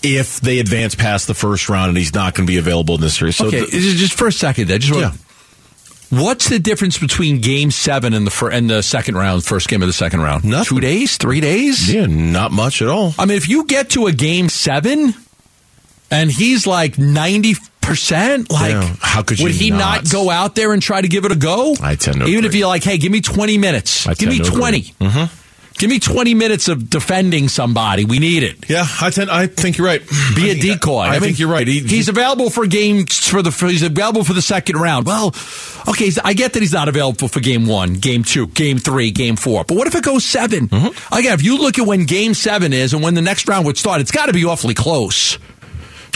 if 0.02 0.40
they 0.40 0.58
advance 0.58 0.94
past 0.94 1.26
the 1.26 1.34
first 1.34 1.68
round, 1.68 1.88
and 1.88 1.98
he's 1.98 2.14
not 2.14 2.34
going 2.34 2.46
to 2.46 2.50
be 2.50 2.58
available 2.58 2.94
in 2.96 3.00
this 3.00 3.16
series. 3.16 3.36
So 3.36 3.46
okay, 3.46 3.60
the- 3.64 3.70
just 3.70 4.14
for 4.14 4.26
a 4.28 4.32
second, 4.32 4.70
I 4.70 4.78
just 4.78 4.92
want. 4.92 5.14
Yeah. 5.14 5.20
What's 6.10 6.48
the 6.48 6.58
difference 6.58 6.96
between 6.96 7.40
Game 7.42 7.70
Seven 7.70 8.14
and 8.14 8.26
the 8.26 8.30
fir- 8.30 8.50
and 8.50 8.70
the 8.70 8.82
second 8.82 9.16
round, 9.16 9.44
first 9.44 9.68
game 9.68 9.82
of 9.82 9.88
the 9.88 9.92
second 9.92 10.22
round? 10.22 10.42
Nothing. 10.44 10.76
Two 10.76 10.80
days, 10.80 11.18
three 11.18 11.40
days. 11.40 11.92
yeah, 11.92 12.06
not 12.06 12.50
much 12.50 12.80
at 12.80 12.88
all. 12.88 13.14
I 13.18 13.26
mean, 13.26 13.36
if 13.36 13.46
you 13.48 13.66
get 13.66 13.90
to 13.90 14.06
a 14.06 14.12
Game 14.12 14.48
Seven, 14.48 15.12
and 16.10 16.30
he's 16.30 16.66
like 16.66 16.96
ninety 16.98 17.56
percent, 17.82 18.50
like 18.50 18.70
Yeah, 18.72 18.96
how 19.00 19.22
could 19.22 19.38
would 19.40 19.52
he 19.52 19.70
not? 19.70 20.04
not? 20.04 20.10
go 20.10 20.30
out 20.30 20.54
there 20.54 20.72
and 20.72 20.80
try 20.80 21.02
to 21.02 21.08
give 21.08 21.26
it 21.26 21.32
a 21.32 21.36
go? 21.36 21.74
I 21.82 21.94
tend 21.94 22.20
to 22.20 22.26
even 22.26 22.46
if 22.46 22.54
you're 22.54 22.68
like, 22.68 22.84
hey, 22.84 22.96
give 22.96 23.12
me 23.12 23.20
twenty 23.20 23.58
minutes, 23.58 24.06
I 24.08 24.14
give 24.14 24.30
me 24.30 24.40
agree. 24.40 24.48
20 24.50 24.80
Mm-hmm. 24.82 25.37
Give 25.78 25.88
me 25.90 25.98
twenty 25.98 26.34
minutes 26.34 26.68
of 26.68 26.90
defending 26.90 27.48
somebody. 27.48 28.04
We 28.04 28.18
need 28.18 28.42
it. 28.42 28.68
Yeah, 28.68 28.84
I 29.00 29.10
tend. 29.10 29.30
I 29.30 29.46
think 29.46 29.78
you're 29.78 29.86
right. 29.86 30.00
Be 30.34 30.50
I 30.50 30.54
a 30.54 30.60
decoy. 30.60 30.98
I, 31.00 31.18
think 31.20 31.38
you're 31.38 31.48
right. 31.48 31.66
He- 31.66 31.80
he's 31.80 32.08
available 32.08 32.50
for 32.50 32.66
games 32.66 33.26
for 33.28 33.42
the. 33.42 33.50
He's 33.50 33.82
available 33.82 34.24
for 34.24 34.32
the 34.32 34.42
second 34.42 34.76
round. 34.76 35.06
Well, 35.06 35.34
okay, 35.88 36.10
I 36.24 36.34
get 36.34 36.54
that 36.54 36.60
he's 36.60 36.72
not 36.72 36.88
available 36.88 37.28
for 37.28 37.40
game 37.40 37.66
one, 37.66 37.94
game 37.94 38.24
two, 38.24 38.48
game 38.48 38.78
three, 38.78 39.10
game 39.12 39.36
four. 39.36 39.64
But 39.64 39.76
what 39.76 39.86
if 39.86 39.94
it 39.94 40.02
goes 40.04 40.24
7 40.24 40.68
Mm-hmm. 40.68 41.14
Again, 41.14 41.32
if 41.34 41.42
you 41.44 41.58
look 41.58 41.78
at 41.78 41.86
when 41.86 42.04
game 42.04 42.34
seven 42.34 42.72
is 42.72 42.92
and 42.92 43.02
when 43.02 43.14
the 43.14 43.22
next 43.22 43.48
round 43.48 43.64
would 43.66 43.78
start, 43.78 44.00
it's 44.00 44.10
got 44.10 44.26
to 44.26 44.32
be 44.32 44.44
awfully 44.44 44.74
close. 44.74 45.38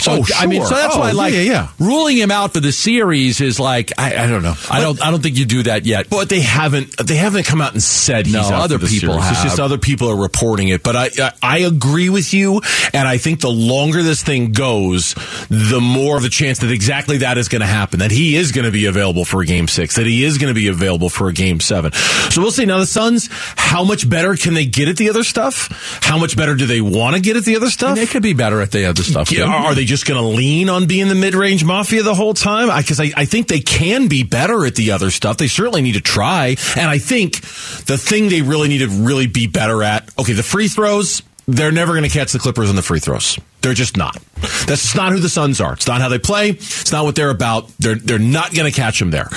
So 0.02 0.12
Oh, 0.20 0.24
I 0.36 0.46
mean, 0.46 0.60
sure. 0.60 0.68
so 0.68 0.74
that's 0.74 0.94
Oh, 0.96 1.00
why, 1.00 1.12
like, 1.12 1.32
yeah, 1.32 1.40
yeah, 1.40 1.68
ruling 1.78 2.16
him 2.16 2.30
out 2.30 2.52
for 2.52 2.60
the 2.60 2.72
series 2.72 3.40
is 3.40 3.58
like, 3.60 3.92
I, 3.98 4.24
I 4.24 4.26
don't 4.26 4.42
know. 4.42 4.54
I 4.70 4.80
don't. 4.80 5.00
I 5.02 5.10
don't 5.10 5.22
think 5.22 5.38
you 5.38 5.44
do 5.46 5.62
that 5.64 5.86
yet. 5.86 6.10
But 6.10 6.28
they 6.28 6.40
haven't. 6.40 6.96
They 6.98 7.16
haven't 7.16 7.44
come 7.46 7.60
out 7.60 7.72
and 7.72 7.82
said 7.82 8.26
he's 8.26 8.34
No, 8.34 8.42
other 8.56 8.78
people 8.78 9.14
series. 9.20 9.30
It's 9.30 9.42
just 9.42 9.60
other 9.60 9.78
people 9.78 10.08
are 10.10 10.16
reporting 10.20 10.68
it. 10.68 10.82
But 10.82 10.96
I, 10.96 11.10
I, 11.18 11.32
I 11.42 11.58
agree 11.60 12.10
with 12.10 12.34
you, 12.34 12.60
and 12.92 13.06
I 13.08 13.18
think 13.18 13.40
the 13.40 13.50
longer 13.50 14.02
this 14.02 14.22
thing 14.22 14.52
goes, 14.52 15.14
the 15.48 15.80
more 15.80 16.16
of 16.16 16.24
a 16.24 16.28
chance 16.28 16.58
that 16.60 16.70
exactly 16.70 17.18
that 17.18 17.38
is 17.38 17.48
going 17.48 17.60
to 17.62 17.66
happen. 17.66 18.00
That 18.00 18.10
he 18.10 18.36
is 18.36 18.52
going 18.52 18.64
to 18.66 18.72
be 18.72 18.86
available 18.86 19.24
for 19.24 19.42
a 19.42 19.46
game 19.46 19.68
six. 19.68 19.96
That 19.96 20.06
he 20.06 20.24
is 20.24 20.38
going 20.38 20.52
to 20.52 20.58
be 20.58 20.68
available 20.68 21.08
for 21.08 21.28
a 21.28 21.32
game 21.32 21.60
seven. 21.60 21.92
So 21.92 22.42
we'll 22.42 22.50
see. 22.50 22.64
Now 22.66 22.78
the 22.78 22.86
Suns, 22.86 23.28
how 23.56 23.84
much 23.84 24.08
better 24.08 24.34
can 24.36 24.54
they 24.54 24.66
get 24.66 24.88
at 24.88 24.96
the 24.96 25.08
other 25.10 25.24
stuff? 25.24 25.68
How 26.02 26.18
much 26.18 26.36
better 26.36 26.54
do 26.54 26.66
they 26.66 26.80
want 26.80 27.16
to 27.16 27.22
get 27.22 27.36
at 27.36 27.44
the 27.44 27.56
other 27.56 27.70
stuff? 27.70 27.96
they 27.96 28.06
could 28.06 28.22
be 28.22 28.32
better 28.32 28.60
at 28.60 28.70
the 28.70 28.86
other 28.86 29.02
stuff. 29.02 29.30
Yeah, 29.32 29.44
are 29.44 29.74
they 29.74 29.84
just 29.92 30.06
going 30.06 30.20
to 30.20 30.26
lean 30.26 30.70
on 30.70 30.86
being 30.86 31.08
the 31.08 31.14
mid-range 31.14 31.64
mafia 31.64 32.02
the 32.02 32.14
whole 32.14 32.34
time? 32.34 32.74
Because 32.76 32.98
I, 32.98 33.12
I 33.14 33.26
think 33.26 33.48
they 33.48 33.60
can 33.60 34.08
be 34.08 34.22
better 34.22 34.64
at 34.64 34.74
the 34.74 34.92
other 34.92 35.10
stuff. 35.10 35.36
They 35.36 35.48
certainly 35.48 35.82
need 35.82 35.92
to 35.92 36.00
try. 36.00 36.56
And 36.76 36.88
I 36.88 36.98
think 36.98 37.42
the 37.84 37.98
thing 37.98 38.28
they 38.28 38.40
really 38.40 38.68
need 38.68 38.78
to 38.78 38.88
really 38.88 39.26
be 39.26 39.46
better 39.46 39.82
at, 39.82 40.10
okay, 40.18 40.32
the 40.32 40.42
free 40.42 40.68
throws, 40.68 41.22
they're 41.46 41.72
never 41.72 41.92
going 41.92 42.04
to 42.04 42.08
catch 42.08 42.32
the 42.32 42.38
Clippers 42.38 42.70
on 42.70 42.76
the 42.76 42.82
free 42.82 43.00
throws. 43.00 43.38
They're 43.60 43.74
just 43.74 43.96
not. 43.96 44.16
That's 44.40 44.82
just 44.82 44.96
not 44.96 45.12
who 45.12 45.18
the 45.18 45.28
Suns 45.28 45.60
are. 45.60 45.74
It's 45.74 45.86
not 45.86 46.00
how 46.00 46.08
they 46.08 46.18
play. 46.18 46.50
It's 46.50 46.90
not 46.90 47.04
what 47.04 47.14
they're 47.14 47.30
about. 47.30 47.68
They're 47.78 47.94
they're 47.94 48.18
not 48.18 48.54
going 48.54 48.70
to 48.70 48.76
catch 48.76 48.98
them 48.98 49.10
there. 49.10 49.28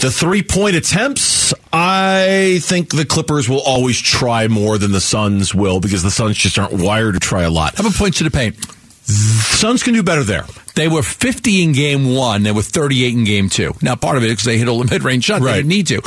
The 0.00 0.10
three 0.10 0.42
point 0.42 0.76
attempts, 0.76 1.52
I 1.72 2.58
think 2.62 2.90
the 2.90 3.04
Clippers 3.04 3.48
will 3.48 3.60
always 3.60 4.00
try 4.00 4.48
more 4.48 4.78
than 4.78 4.92
the 4.92 5.00
Suns 5.00 5.54
will 5.54 5.78
because 5.78 6.02
the 6.02 6.10
Suns 6.10 6.36
just 6.36 6.58
aren't 6.58 6.72
wired 6.72 7.14
to 7.14 7.20
try 7.20 7.42
a 7.42 7.50
lot. 7.50 7.76
How 7.76 7.82
about 7.82 7.94
points 7.94 8.18
to 8.18 8.24
the 8.24 8.30
paint? 8.30 8.56
Suns 9.04 9.82
can 9.82 9.94
do 9.94 10.02
better 10.02 10.22
there. 10.22 10.46
They 10.76 10.86
were 10.86 11.02
50 11.02 11.62
in 11.62 11.72
game 11.72 12.14
one. 12.14 12.44
They 12.44 12.52
were 12.52 12.62
38 12.62 13.12
in 13.14 13.24
game 13.24 13.48
two. 13.48 13.74
Now, 13.82 13.96
part 13.96 14.16
of 14.16 14.22
it 14.22 14.26
is 14.26 14.32
because 14.34 14.44
they 14.44 14.56
hit 14.56 14.68
all 14.68 14.78
the 14.78 14.90
mid 14.90 15.02
range 15.02 15.24
shots. 15.24 15.44
They 15.44 15.54
didn't 15.54 15.68
need 15.68 15.88
to. 15.88 16.00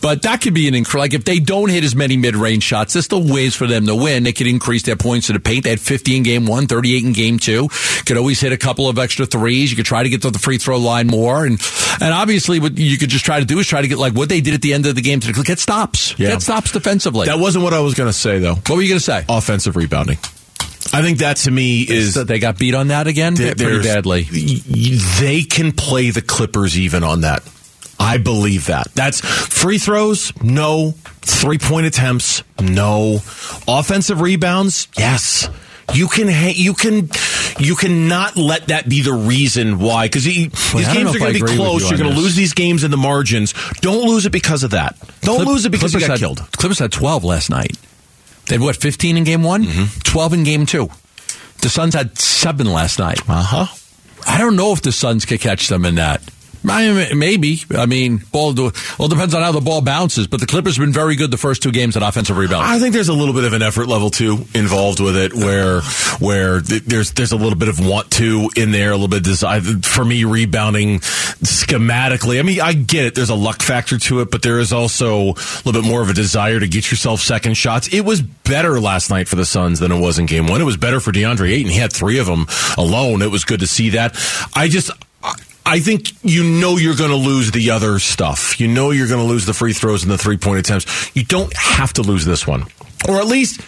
But 0.00 0.22
that 0.22 0.40
could 0.40 0.54
be 0.54 0.66
an 0.66 0.74
increase. 0.74 0.98
Like 0.98 1.14
if 1.14 1.24
they 1.24 1.38
don't 1.40 1.68
hit 1.68 1.84
as 1.84 1.94
many 1.94 2.16
mid 2.16 2.34
range 2.34 2.62
shots, 2.62 2.94
there's 2.94 3.04
still 3.04 3.22
ways 3.22 3.54
for 3.54 3.66
them 3.66 3.86
to 3.86 3.94
win. 3.94 4.22
They 4.22 4.32
could 4.32 4.46
increase 4.46 4.82
their 4.84 4.96
points 4.96 5.26
to 5.26 5.34
the 5.34 5.40
paint. 5.40 5.64
They 5.64 5.70
had 5.70 5.80
50 5.80 6.16
in 6.16 6.22
game 6.22 6.46
one, 6.46 6.66
38 6.66 7.04
in 7.04 7.12
game 7.12 7.38
two. 7.38 7.68
Could 8.06 8.16
always 8.16 8.40
hit 8.40 8.52
a 8.52 8.56
couple 8.56 8.88
of 8.88 8.98
extra 8.98 9.26
threes. 9.26 9.70
You 9.70 9.76
could 9.76 9.86
try 9.86 10.02
to 10.02 10.08
get 10.08 10.22
to 10.22 10.30
the 10.30 10.38
free 10.38 10.58
throw 10.58 10.78
line 10.78 11.06
more. 11.06 11.44
And, 11.44 11.60
and 12.00 12.14
obviously 12.14 12.60
what 12.60 12.78
you 12.78 12.96
could 12.96 13.10
just 13.10 13.24
try 13.24 13.40
to 13.40 13.46
do 13.46 13.58
is 13.58 13.66
try 13.66 13.82
to 13.82 13.88
get 13.88 13.98
like 13.98 14.14
what 14.14 14.30
they 14.30 14.40
did 14.40 14.54
at 14.54 14.62
the 14.62 14.72
end 14.72 14.86
of 14.86 14.94
the 14.94 15.02
game 15.02 15.20
to 15.20 15.32
get 15.44 15.58
stops. 15.58 16.18
Yeah. 16.18 16.30
Get 16.30 16.42
stops 16.42 16.72
defensively. 16.72 17.26
That 17.26 17.38
wasn't 17.38 17.64
what 17.64 17.74
I 17.74 17.80
was 17.80 17.94
going 17.94 18.08
to 18.08 18.12
say, 18.18 18.38
though. 18.38 18.54
what 18.54 18.70
were 18.70 18.82
you 18.82 18.88
going 18.88 19.00
to 19.00 19.04
say? 19.04 19.24
Offensive 19.28 19.76
rebounding. 19.76 20.18
I 20.92 21.02
think 21.02 21.18
that 21.18 21.36
to 21.38 21.50
me 21.50 21.82
is 21.82 22.14
that 22.14 22.26
they 22.28 22.38
got 22.38 22.58
beat 22.58 22.74
on 22.74 22.88
that 22.88 23.06
again? 23.06 23.36
Pretty 23.36 23.82
badly. 23.82 24.22
They 24.22 25.42
can 25.42 25.72
play 25.72 26.10
the 26.10 26.22
Clippers 26.22 26.78
even 26.78 27.04
on 27.04 27.20
that. 27.22 27.42
I 28.00 28.16
believe 28.18 28.66
that. 28.66 28.88
That's 28.94 29.20
free 29.20 29.78
throws, 29.78 30.32
no. 30.42 30.92
Three 31.20 31.58
point 31.58 31.86
attempts, 31.86 32.42
no. 32.60 33.16
Offensive 33.66 34.20
rebounds, 34.20 34.88
yes. 34.96 35.50
You 35.94 36.06
can 36.06 36.28
ha- 36.28 36.52
you 36.54 36.74
can 36.74 37.10
you 37.58 37.74
cannot 37.74 38.36
let 38.36 38.68
that 38.68 38.88
be 38.88 39.02
the 39.02 39.12
reason 39.12 39.78
why 39.78 40.06
because 40.06 40.24
these 40.24 40.48
Well, 40.74 40.88
I 40.88 40.94
games 40.94 41.14
are 41.16 41.18
going 41.18 41.34
to 41.34 41.44
be 41.44 41.56
close. 41.56 41.82
you 41.82 41.88
You're 41.88 41.98
going 41.98 42.14
to 42.14 42.18
lose 42.20 42.34
these 42.36 42.52
games 42.54 42.84
in 42.84 42.90
the 42.90 42.96
margins. 42.98 43.52
Don't 43.80 44.06
lose 44.06 44.26
it 44.26 44.32
because 44.32 44.62
of 44.62 44.70
that. 44.72 44.96
Don't 45.22 45.36
Clip- 45.36 45.48
lose 45.48 45.66
it 45.66 45.70
because 45.70 45.92
you 45.92 45.98
Clippers 46.00 46.08
got 46.08 46.12
had, 46.14 46.20
killed. 46.20 46.52
Clippers 46.52 46.78
had 46.78 46.92
12 46.92 47.24
last 47.24 47.50
night. 47.50 47.76
They 48.48 48.56
had 48.56 48.62
what, 48.62 48.76
15 48.76 49.16
in 49.16 49.24
game 49.24 49.42
one? 49.42 49.64
Mm-hmm. 49.64 50.00
12 50.00 50.32
in 50.32 50.44
game 50.44 50.66
two. 50.66 50.88
The 51.60 51.68
Suns 51.68 51.94
had 51.94 52.18
seven 52.18 52.72
last 52.72 52.98
night. 52.98 53.20
Uh 53.28 53.42
huh. 53.42 53.66
I 54.26 54.38
don't 54.38 54.56
know 54.56 54.72
if 54.72 54.82
the 54.82 54.92
Suns 54.92 55.24
could 55.24 55.40
catch 55.40 55.68
them 55.68 55.84
in 55.84 55.96
that. 55.96 56.22
Maybe. 56.62 57.60
I 57.76 57.86
mean, 57.86 58.18
ball. 58.32 58.52
Do, 58.52 58.72
well, 58.98 59.08
depends 59.08 59.34
on 59.34 59.42
how 59.42 59.52
the 59.52 59.60
ball 59.60 59.80
bounces. 59.80 60.26
But 60.26 60.40
the 60.40 60.46
Clippers 60.46 60.76
have 60.76 60.84
been 60.84 60.92
very 60.92 61.16
good 61.16 61.30
the 61.30 61.36
first 61.36 61.62
two 61.62 61.70
games 61.70 61.96
at 61.96 62.02
offensive 62.02 62.36
rebound. 62.36 62.64
I 62.64 62.78
think 62.78 62.94
there's 62.94 63.08
a 63.08 63.14
little 63.14 63.34
bit 63.34 63.44
of 63.44 63.52
an 63.52 63.62
effort 63.62 63.86
level 63.86 64.10
too 64.10 64.44
involved 64.54 65.00
with 65.00 65.16
it, 65.16 65.34
where 65.34 65.80
where 66.18 66.60
th- 66.60 66.82
there's 66.84 67.12
there's 67.12 67.32
a 67.32 67.36
little 67.36 67.58
bit 67.58 67.68
of 67.68 67.84
want 67.84 68.10
to 68.12 68.50
in 68.56 68.72
there, 68.72 68.90
a 68.90 68.94
little 68.94 69.08
bit 69.08 69.18
of 69.18 69.24
desire 69.24 69.60
for 69.60 70.04
me 70.04 70.24
rebounding 70.24 70.98
schematically. 70.98 72.38
I 72.38 72.42
mean, 72.42 72.60
I 72.60 72.72
get 72.72 73.06
it. 73.06 73.14
There's 73.14 73.30
a 73.30 73.34
luck 73.34 73.62
factor 73.62 73.98
to 73.98 74.20
it, 74.20 74.30
but 74.30 74.42
there 74.42 74.58
is 74.58 74.72
also 74.72 75.30
a 75.30 75.62
little 75.64 75.72
bit 75.72 75.84
more 75.84 76.02
of 76.02 76.10
a 76.10 76.14
desire 76.14 76.60
to 76.60 76.68
get 76.68 76.90
yourself 76.90 77.20
second 77.20 77.54
shots. 77.54 77.92
It 77.92 78.00
was 78.04 78.20
better 78.20 78.80
last 78.80 79.10
night 79.10 79.28
for 79.28 79.36
the 79.36 79.44
Suns 79.44 79.78
than 79.78 79.92
it 79.92 80.00
was 80.00 80.18
in 80.18 80.26
Game 80.26 80.46
One. 80.46 80.60
It 80.60 80.64
was 80.64 80.76
better 80.76 81.00
for 81.00 81.12
DeAndre 81.12 81.50
Ayton. 81.50 81.70
He 81.70 81.78
had 81.78 81.92
three 81.92 82.18
of 82.18 82.26
them 82.26 82.46
alone. 82.76 83.22
It 83.22 83.30
was 83.30 83.44
good 83.44 83.60
to 83.60 83.66
see 83.66 83.90
that. 83.90 84.16
I 84.54 84.68
just. 84.68 84.90
I- 85.68 85.80
think 85.80 86.12
you 86.22 86.44
know 86.44 86.76
you're 86.76 86.96
going 86.96 87.10
to 87.10 87.16
lose 87.16 87.50
the 87.50 87.70
other 87.70 87.98
stuff. 87.98 88.60
You 88.60 88.68
know 88.68 88.90
you're 88.90 89.08
going 89.08 89.20
to 89.20 89.26
lose 89.26 89.46
the 89.46 89.54
free 89.54 89.72
throws 89.72 90.02
and 90.02 90.10
the 90.10 90.18
three 90.18 90.36
point 90.36 90.58
attempts. 90.60 91.14
You 91.16 91.24
don't 91.24 91.54
have 91.56 91.92
to 91.94 92.02
lose 92.02 92.24
this 92.24 92.46
one. 92.46 92.66
Or 93.08 93.16
at 93.16 93.26
least 93.26 93.60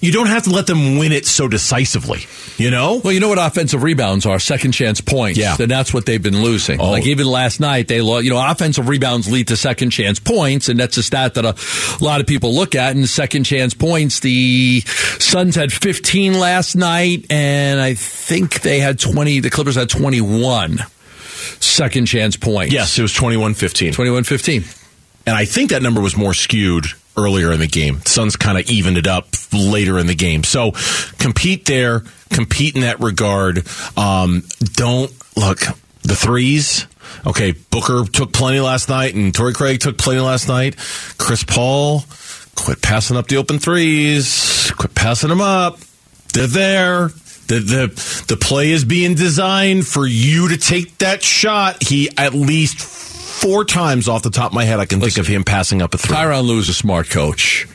you 0.00 0.12
don't 0.12 0.28
have 0.28 0.44
to 0.44 0.50
let 0.50 0.66
them 0.66 0.96
win 0.96 1.12
it 1.12 1.26
so 1.26 1.46
decisively. 1.46 2.20
You 2.56 2.70
know? 2.70 3.00
Well, 3.02 3.12
you 3.12 3.20
know 3.20 3.28
what 3.28 3.38
offensive 3.38 3.82
rebounds 3.82 4.24
are? 4.24 4.38
Second 4.38 4.72
chance 4.72 5.00
points. 5.00 5.38
Yeah. 5.38 5.56
And 5.58 5.70
that's 5.70 5.92
what 5.92 6.06
they've 6.06 6.22
been 6.22 6.42
losing. 6.42 6.80
Oh. 6.80 6.90
Like 6.90 7.06
even 7.06 7.26
last 7.26 7.60
night, 7.60 7.88
they 7.88 8.00
lost, 8.00 8.24
you 8.24 8.30
know, 8.30 8.50
offensive 8.50 8.88
rebounds 8.88 9.30
lead 9.30 9.48
to 9.48 9.56
second 9.56 9.90
chance 9.90 10.18
points. 10.18 10.68
And 10.68 10.80
that's 10.80 10.96
a 10.96 11.02
stat 11.02 11.34
that 11.34 11.44
a 11.44 12.04
lot 12.04 12.20
of 12.20 12.26
people 12.26 12.54
look 12.54 12.74
at. 12.74 12.96
And 12.96 13.06
second 13.08 13.44
chance 13.44 13.74
points, 13.74 14.20
the 14.20 14.82
Suns 15.18 15.54
had 15.54 15.72
15 15.72 16.38
last 16.38 16.76
night. 16.76 17.26
And 17.28 17.80
I 17.80 17.94
think 17.94 18.62
they 18.62 18.80
had 18.80 18.98
20, 18.98 19.40
the 19.40 19.50
Clippers 19.50 19.74
had 19.74 19.90
21 19.90 20.78
second 21.60 22.06
chance 22.06 22.36
points. 22.36 22.72
Yes, 22.72 22.98
it 22.98 23.02
was 23.02 23.12
21 23.12 23.54
15. 23.54 23.92
21 23.92 24.24
15. 24.24 24.64
And 25.26 25.36
I 25.36 25.44
think 25.44 25.70
that 25.70 25.82
number 25.82 26.00
was 26.00 26.16
more 26.16 26.34
skewed 26.34 26.86
earlier 27.16 27.52
in 27.52 27.60
the 27.60 27.66
game. 27.66 27.98
The 27.98 28.08
Suns 28.08 28.36
kind 28.36 28.58
of 28.58 28.68
evened 28.70 28.96
it 28.96 29.06
up 29.06 29.28
later 29.52 29.98
in 29.98 30.06
the 30.06 30.14
game. 30.14 30.44
So 30.44 30.72
compete 31.18 31.66
there, 31.66 32.02
compete 32.30 32.74
in 32.74 32.82
that 32.82 33.00
regard. 33.00 33.66
Um, 33.96 34.44
don't 34.60 35.12
look 35.36 35.60
the 36.02 36.16
threes. 36.16 36.86
Okay, 37.26 37.52
Booker 37.52 38.04
took 38.04 38.32
plenty 38.32 38.60
last 38.60 38.88
night, 38.88 39.14
and 39.14 39.34
Torrey 39.34 39.52
Craig 39.52 39.80
took 39.80 39.98
plenty 39.98 40.20
last 40.20 40.48
night. 40.48 40.76
Chris 41.18 41.44
Paul, 41.44 42.04
quit 42.54 42.80
passing 42.80 43.16
up 43.16 43.26
the 43.26 43.36
open 43.36 43.58
threes. 43.58 44.70
Quit 44.76 44.94
passing 44.94 45.28
them 45.28 45.40
up. 45.40 45.78
They're 46.32 46.46
there. 46.46 47.10
The, 47.50 47.58
the 47.58 48.24
the 48.28 48.36
play 48.36 48.70
is 48.70 48.84
being 48.84 49.16
designed 49.16 49.84
for 49.84 50.06
you 50.06 50.50
to 50.50 50.56
take 50.56 50.98
that 50.98 51.20
shot. 51.20 51.82
He 51.82 52.08
at 52.16 52.32
least 52.32 52.78
four 52.78 53.64
times 53.64 54.06
off 54.06 54.22
the 54.22 54.30
top 54.30 54.52
of 54.52 54.54
my 54.54 54.62
head, 54.62 54.78
I 54.78 54.86
can 54.86 55.00
Listen, 55.00 55.24
think 55.24 55.26
of 55.26 55.34
him 55.34 55.42
passing 55.42 55.82
up 55.82 55.92
a 55.92 55.98
three. 55.98 56.14
Tyronn 56.14 56.44
Lue 56.44 56.60
is 56.60 56.68
a 56.68 56.74
smart 56.74 57.10
coach. 57.10 57.66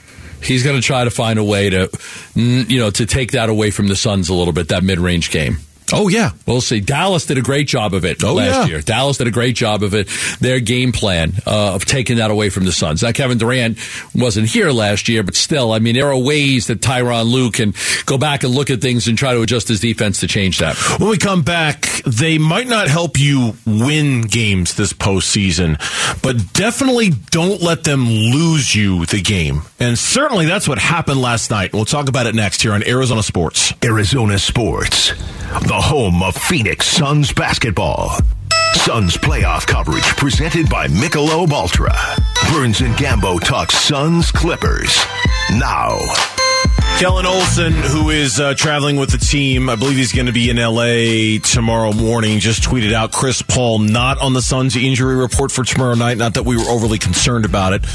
He's 0.41 0.63
going 0.63 0.77
to 0.77 0.81
try 0.81 1.03
to 1.03 1.09
find 1.09 1.39
a 1.39 1.43
way 1.43 1.71
to, 1.71 1.89
you 2.35 2.79
know, 2.79 2.89
to 2.89 3.05
take 3.05 3.31
that 3.33 3.49
away 3.49 3.69
from 3.69 3.87
the 3.89 3.97
Suns 3.97 4.29
a 4.29 4.33
little 4.33 4.53
bit. 4.53 4.69
That 4.69 4.81
mid 4.81 4.99
range 4.99 5.29
game. 5.29 5.57
Oh 5.93 6.07
yeah, 6.07 6.31
we'll 6.47 6.61
see. 6.61 6.79
Dallas 6.79 7.27
did 7.27 7.37
a 7.37 7.41
great 7.41 7.67
job 7.67 7.93
of 7.93 8.05
it 8.05 8.23
oh, 8.23 8.33
last 8.33 8.55
yeah. 8.55 8.65
year. 8.65 8.81
Dallas 8.81 9.17
did 9.17 9.27
a 9.27 9.31
great 9.31 9.55
job 9.55 9.83
of 9.83 9.93
it. 9.93 10.09
Their 10.39 10.59
game 10.59 10.91
plan 10.91 11.33
uh, 11.45 11.75
of 11.75 11.85
taking 11.85 12.17
that 12.17 12.31
away 12.31 12.49
from 12.49 12.65
the 12.65 12.71
Suns. 12.71 13.03
Now 13.03 13.11
Kevin 13.11 13.37
Durant 13.37 13.77
wasn't 14.15 14.47
here 14.47 14.71
last 14.71 15.07
year, 15.07 15.21
but 15.21 15.35
still, 15.35 15.71
I 15.71 15.79
mean, 15.79 15.93
there 15.93 16.07
are 16.07 16.17
ways 16.17 16.67
that 16.67 16.81
Tyronn 16.81 17.31
Lue 17.31 17.51
can 17.51 17.75
go 18.05 18.17
back 18.17 18.43
and 18.43 18.53
look 18.53 18.71
at 18.71 18.81
things 18.81 19.07
and 19.07 19.15
try 19.17 19.33
to 19.33 19.41
adjust 19.41 19.67
his 19.67 19.79
defense 19.79 20.21
to 20.21 20.27
change 20.27 20.57
that. 20.57 20.75
When 20.99 21.09
we 21.09 21.17
come 21.17 21.43
back, 21.43 21.85
they 22.05 22.39
might 22.39 22.67
not 22.67 22.87
help 22.87 23.19
you 23.19 23.55
win 23.67 24.21
games 24.21 24.73
this 24.73 24.91
postseason, 24.91 25.77
but 26.23 26.53
definitely 26.53 27.11
don't 27.29 27.61
let 27.61 27.83
them 27.83 28.05
lose 28.05 28.73
you 28.73 29.05
the 29.05 29.21
game. 29.21 29.61
And 29.79 29.99
certainly 29.99 30.47
that's 30.47 30.67
what 30.67 30.79
happened 30.79 31.21
last 31.21 31.51
night. 31.51 31.73
We'll 31.73 31.85
talk 31.85 32.09
about 32.09 32.25
it 32.25 32.33
next 32.33 32.63
here 32.63 32.73
on 32.73 32.83
Arizona 32.87 33.21
Sports. 33.21 33.71
Arizona 33.83 34.39
Sports 34.39 35.13
the 35.61 35.74
home 35.81 36.21
of 36.23 36.35
Phoenix 36.35 36.87
Suns 36.87 37.33
basketball. 37.33 38.17
Suns 38.73 39.17
playoff 39.17 39.65
coverage 39.65 40.03
presented 40.15 40.69
by 40.69 40.87
Michelob 40.87 41.51
Ultra. 41.51 41.95
Burns 42.51 42.81
and 42.81 42.93
Gambo 42.95 43.39
talk 43.39 43.71
Suns 43.71 44.31
Clippers. 44.31 44.97
Now. 45.51 45.97
Kellan 46.97 47.25
Olson, 47.25 47.73
who 47.73 48.09
is 48.09 48.39
uh, 48.39 48.53
traveling 48.53 48.95
with 48.95 49.09
the 49.09 49.17
team, 49.17 49.69
I 49.69 49.75
believe 49.75 49.97
he's 49.97 50.13
going 50.13 50.27
to 50.27 50.31
be 50.31 50.49
in 50.49 50.55
LA 50.55 51.39
tomorrow 51.43 51.91
morning, 51.91 52.39
just 52.39 52.63
tweeted 52.63 52.93
out 52.93 53.11
Chris 53.11 53.41
Paul 53.41 53.79
not 53.79 54.17
on 54.19 54.31
the 54.31 54.41
Suns 54.41 54.77
injury 54.77 55.15
report 55.17 55.51
for 55.51 55.65
tomorrow 55.65 55.95
night. 55.95 56.17
Not 56.17 56.35
that 56.35 56.43
we 56.43 56.55
were 56.55 56.63
overly 56.63 56.97
concerned 56.97 57.43
about 57.43 57.73
it, 57.73 57.85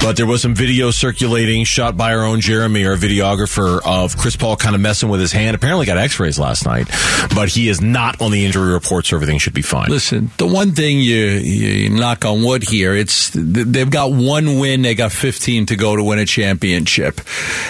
but 0.00 0.16
there 0.16 0.26
was 0.26 0.42
some 0.42 0.56
video 0.56 0.90
circulating 0.90 1.62
shot 1.62 1.96
by 1.96 2.12
our 2.12 2.24
own 2.24 2.40
Jeremy, 2.40 2.84
our 2.84 2.96
videographer, 2.96 3.80
of 3.86 4.16
Chris 4.16 4.34
Paul 4.34 4.56
kind 4.56 4.74
of 4.74 4.80
messing 4.80 5.08
with 5.08 5.20
his 5.20 5.30
hand. 5.30 5.54
Apparently 5.54 5.86
got 5.86 5.96
x 5.96 6.18
rays 6.18 6.36
last 6.36 6.66
night, 6.66 6.88
but 7.36 7.48
he 7.48 7.68
is 7.68 7.80
not 7.80 8.20
on 8.20 8.32
the 8.32 8.44
injury 8.44 8.72
report, 8.72 9.06
so 9.06 9.16
everything 9.16 9.38
should 9.38 9.54
be 9.54 9.62
fine. 9.62 9.88
Listen, 9.88 10.32
the 10.36 10.46
one 10.48 10.72
thing 10.72 10.98
you, 10.98 11.16
you 11.16 11.90
knock 11.90 12.24
on 12.24 12.42
wood 12.42 12.64
here, 12.64 12.92
it's 12.92 13.30
they've 13.34 13.90
got 13.90 14.10
one 14.10 14.58
win, 14.58 14.82
they 14.82 14.96
got 14.96 15.12
15 15.12 15.66
to 15.66 15.76
go 15.76 15.94
to 15.94 16.02
win 16.02 16.18
a 16.18 16.26
championship. 16.26 17.20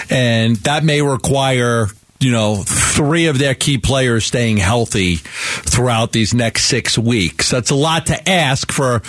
And 0.09 0.55
that 0.57 0.78
may 0.83 1.01
require 1.01 1.87
you 2.19 2.31
know, 2.31 2.63
three 2.65 3.27
of 3.27 3.39
their 3.39 3.55
key 3.55 3.77
players 3.77 4.25
staying 4.25 4.57
healthy 4.57 5.15
throughout 5.15 6.11
these 6.11 6.33
next 6.33 6.65
six 6.65 6.97
weeks. 6.97 7.49
That's 7.49 7.71
a 7.71 7.75
lot 7.75 8.07
to 8.07 8.29
ask 8.29 8.73
for 8.73 9.01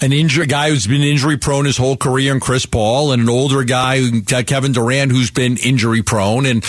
an 0.00 0.12
injured 0.12 0.48
guy 0.48 0.70
who's 0.70 0.86
been 0.86 1.02
injury 1.02 1.36
prone 1.36 1.64
his 1.64 1.76
whole 1.76 1.96
career 1.96 2.34
in 2.34 2.40
Chris 2.40 2.66
Paul 2.66 3.12
and 3.12 3.22
an 3.22 3.28
older 3.28 3.62
guy, 3.62 4.00
Kevin 4.20 4.72
Durant, 4.72 5.12
who's 5.12 5.30
been 5.30 5.58
injury 5.58 6.02
prone. 6.02 6.44
And, 6.44 6.64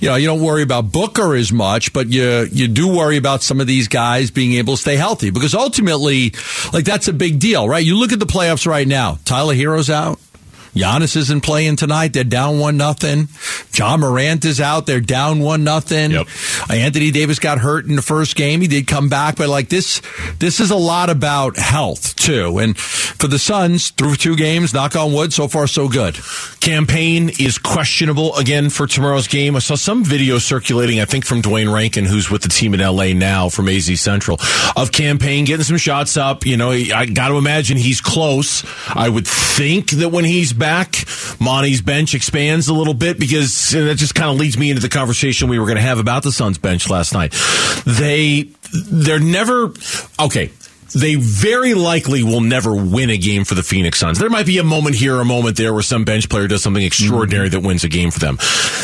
you 0.00 0.10
know, 0.10 0.16
you 0.16 0.26
don't 0.26 0.42
worry 0.42 0.62
about 0.62 0.92
Booker 0.92 1.34
as 1.34 1.50
much, 1.50 1.94
but 1.94 2.08
you, 2.08 2.46
you 2.52 2.68
do 2.68 2.94
worry 2.94 3.16
about 3.16 3.42
some 3.42 3.58
of 3.58 3.66
these 3.66 3.88
guys 3.88 4.30
being 4.30 4.52
able 4.54 4.74
to 4.74 4.80
stay 4.80 4.96
healthy 4.96 5.30
because 5.30 5.54
ultimately, 5.54 6.34
like, 6.74 6.84
that's 6.84 7.08
a 7.08 7.12
big 7.14 7.38
deal, 7.38 7.66
right? 7.66 7.84
You 7.84 7.96
look 7.98 8.12
at 8.12 8.20
the 8.20 8.26
playoffs 8.26 8.66
right 8.66 8.86
now. 8.86 9.18
Tyler 9.24 9.54
Herro's 9.54 9.88
out. 9.88 10.20
Giannis 10.78 11.16
isn't 11.16 11.40
playing 11.40 11.76
tonight. 11.76 12.12
They're 12.12 12.24
down 12.24 12.58
one 12.58 12.76
nothing. 12.76 13.28
Ja 13.74 13.96
Morant 13.96 14.44
is 14.44 14.60
out. 14.60 14.86
They're 14.86 15.00
down 15.00 15.40
one 15.40 15.64
nothing. 15.64 16.12
Yep. 16.12 16.26
Anthony 16.70 17.10
Davis 17.10 17.38
got 17.40 17.58
hurt 17.58 17.86
in 17.86 17.96
the 17.96 18.02
first 18.02 18.36
game. 18.36 18.60
He 18.60 18.68
did 18.68 18.86
come 18.86 19.08
back, 19.08 19.36
but 19.36 19.48
like 19.48 19.68
this, 19.68 20.00
this 20.38 20.60
is 20.60 20.70
a 20.70 20.76
lot 20.76 21.10
about 21.10 21.56
health 21.56 22.14
too. 22.16 22.58
And 22.58 22.78
for 22.78 23.26
the 23.26 23.38
Suns, 23.38 23.90
through 23.90 24.14
two 24.16 24.36
games, 24.36 24.72
knock 24.72 24.94
on 24.94 25.12
wood, 25.12 25.32
so 25.32 25.48
far 25.48 25.66
so 25.66 25.88
good. 25.88 26.16
Cam 26.60 26.86
Payne 26.86 27.30
is 27.40 27.58
questionable 27.58 28.36
again 28.36 28.70
for 28.70 28.86
tomorrow's 28.86 29.26
game. 29.26 29.56
I 29.56 29.60
saw 29.60 29.74
some 29.74 30.04
video 30.04 30.38
circulating, 30.38 31.00
I 31.00 31.04
think 31.06 31.24
from 31.24 31.40
Duane 31.40 31.68
Rankin, 31.68 32.04
who's 32.04 32.30
with 32.30 32.42
the 32.42 32.48
team 32.48 32.74
in 32.74 32.80
LA 32.80 33.12
now 33.14 33.48
from 33.48 33.68
AZ 33.68 34.00
Central, 34.00 34.38
of 34.76 34.92
Cam 34.92 35.18
Payne 35.18 35.44
getting 35.44 35.64
some 35.64 35.76
shots 35.78 36.16
up. 36.16 36.46
You 36.46 36.56
know, 36.56 36.70
I 36.70 37.06
got 37.06 37.28
to 37.28 37.36
imagine 37.36 37.76
he's 37.76 38.00
close. 38.00 38.64
I 38.94 39.08
would 39.08 39.26
think 39.26 39.90
that 39.92 40.10
when 40.10 40.24
he's 40.24 40.52
back, 40.52 40.67
Monty's 41.40 41.82
bench 41.82 42.14
expands 42.14 42.68
a 42.68 42.74
little 42.74 42.94
bit 42.94 43.18
because 43.18 43.70
that 43.70 43.96
just 43.96 44.14
kind 44.14 44.30
of 44.30 44.36
leads 44.36 44.58
me 44.58 44.70
into 44.70 44.82
the 44.82 44.88
conversation 44.88 45.48
we 45.48 45.58
were 45.58 45.66
going 45.66 45.76
to 45.76 45.82
have 45.82 45.98
about 45.98 46.22
the 46.22 46.32
Suns 46.32 46.58
bench 46.58 46.88
last 46.88 47.12
night. 47.12 47.32
They 47.86 48.50
they're 48.90 49.18
never 49.18 49.72
okay 50.20 50.50
they 50.92 51.16
very 51.16 51.74
likely 51.74 52.22
will 52.22 52.40
never 52.40 52.74
win 52.74 53.10
a 53.10 53.18
game 53.18 53.44
for 53.44 53.54
the 53.54 53.62
Phoenix 53.62 53.98
Suns. 53.98 54.18
There 54.18 54.30
might 54.30 54.46
be 54.46 54.58
a 54.58 54.64
moment 54.64 54.96
here, 54.96 55.20
a 55.20 55.24
moment 55.24 55.56
there 55.56 55.72
where 55.72 55.82
some 55.82 56.04
bench 56.04 56.28
player 56.28 56.48
does 56.48 56.62
something 56.62 56.82
extraordinary 56.82 57.48
mm-hmm. 57.48 57.60
that 57.60 57.66
wins 57.66 57.84
a 57.84 57.88
game 57.88 58.10
for 58.10 58.20
them. 58.20 58.38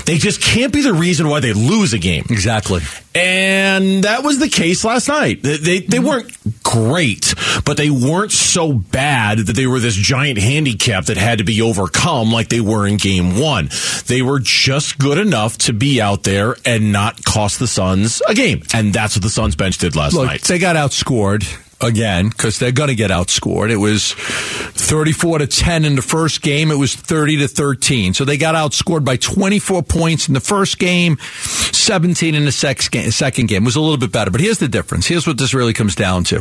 They 0.04 0.18
just 0.18 0.40
can't 0.40 0.72
be 0.72 0.82
the 0.82 0.92
reason 0.92 1.28
why 1.28 1.40
they 1.40 1.52
lose 1.52 1.92
a 1.92 1.98
game. 1.98 2.24
Exactly. 2.30 2.82
And 3.14 4.04
that 4.04 4.24
was 4.24 4.38
the 4.38 4.48
case 4.48 4.84
last 4.84 5.08
night. 5.08 5.42
They, 5.42 5.56
they, 5.56 5.78
they 5.80 5.98
mm-hmm. 5.98 6.06
weren't 6.06 6.62
great, 6.62 7.34
but 7.64 7.76
they 7.76 7.90
weren't 7.90 8.32
so 8.32 8.72
bad 8.72 9.38
that 9.38 9.54
they 9.54 9.66
were 9.66 9.78
this 9.78 9.94
giant 9.94 10.38
handicap 10.38 11.06
that 11.06 11.16
had 11.16 11.38
to 11.38 11.44
be 11.44 11.62
overcome 11.62 12.32
like 12.32 12.48
they 12.48 12.60
were 12.60 12.86
in 12.86 12.96
game 12.96 13.38
one. 13.38 13.70
They 14.06 14.20
were 14.20 14.40
just 14.40 14.98
good 14.98 15.18
enough 15.18 15.56
to 15.58 15.72
be 15.72 16.00
out 16.00 16.24
there 16.24 16.56
and 16.64 16.92
not 16.92 17.24
cost 17.24 17.58
the 17.58 17.68
Suns 17.68 18.20
a 18.28 18.34
game. 18.34 18.62
And 18.72 18.92
that's 18.92 19.16
what 19.16 19.22
the 19.22 19.30
Suns 19.30 19.56
bench 19.56 19.78
did 19.78 19.96
last 19.96 20.14
Look, 20.14 20.26
night. 20.26 20.42
They 20.42 20.58
got 20.58 20.76
outscored 20.76 21.44
again 21.80 22.28
because 22.28 22.58
they're 22.58 22.72
going 22.72 22.88
to 22.88 22.94
get 22.94 23.10
outscored. 23.10 23.70
It 23.70 23.76
was 23.76 24.12
34 24.14 25.38
to 25.38 25.46
10 25.46 25.84
in 25.84 25.96
the 25.96 26.02
first 26.02 26.42
game. 26.42 26.70
It 26.70 26.76
was 26.76 26.94
30 26.94 27.38
to 27.38 27.48
13. 27.48 28.14
So 28.14 28.24
they 28.24 28.36
got 28.36 28.54
outscored 28.54 29.04
by 29.04 29.16
24 29.16 29.82
points 29.82 30.28
in 30.28 30.34
the 30.34 30.40
first 30.40 30.78
game, 30.78 31.18
17 31.18 32.34
in 32.34 32.44
the 32.44 32.52
second 32.52 33.46
game. 33.48 33.62
It 33.62 33.66
was 33.66 33.76
a 33.76 33.80
little 33.80 33.98
bit 33.98 34.12
better. 34.12 34.30
But 34.30 34.40
here's 34.40 34.58
the 34.58 34.68
difference. 34.68 35.06
Here's 35.06 35.26
what 35.26 35.38
this 35.38 35.54
really 35.54 35.72
comes 35.72 35.94
down 35.94 36.24
to. 36.24 36.36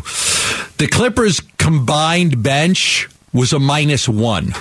The 0.78 0.88
Clippers 0.92 1.42
combined 1.58 2.44
bench 2.44 3.10
was 3.34 3.54
a 3.54 3.60
minus 3.60 4.08
one 4.08 4.54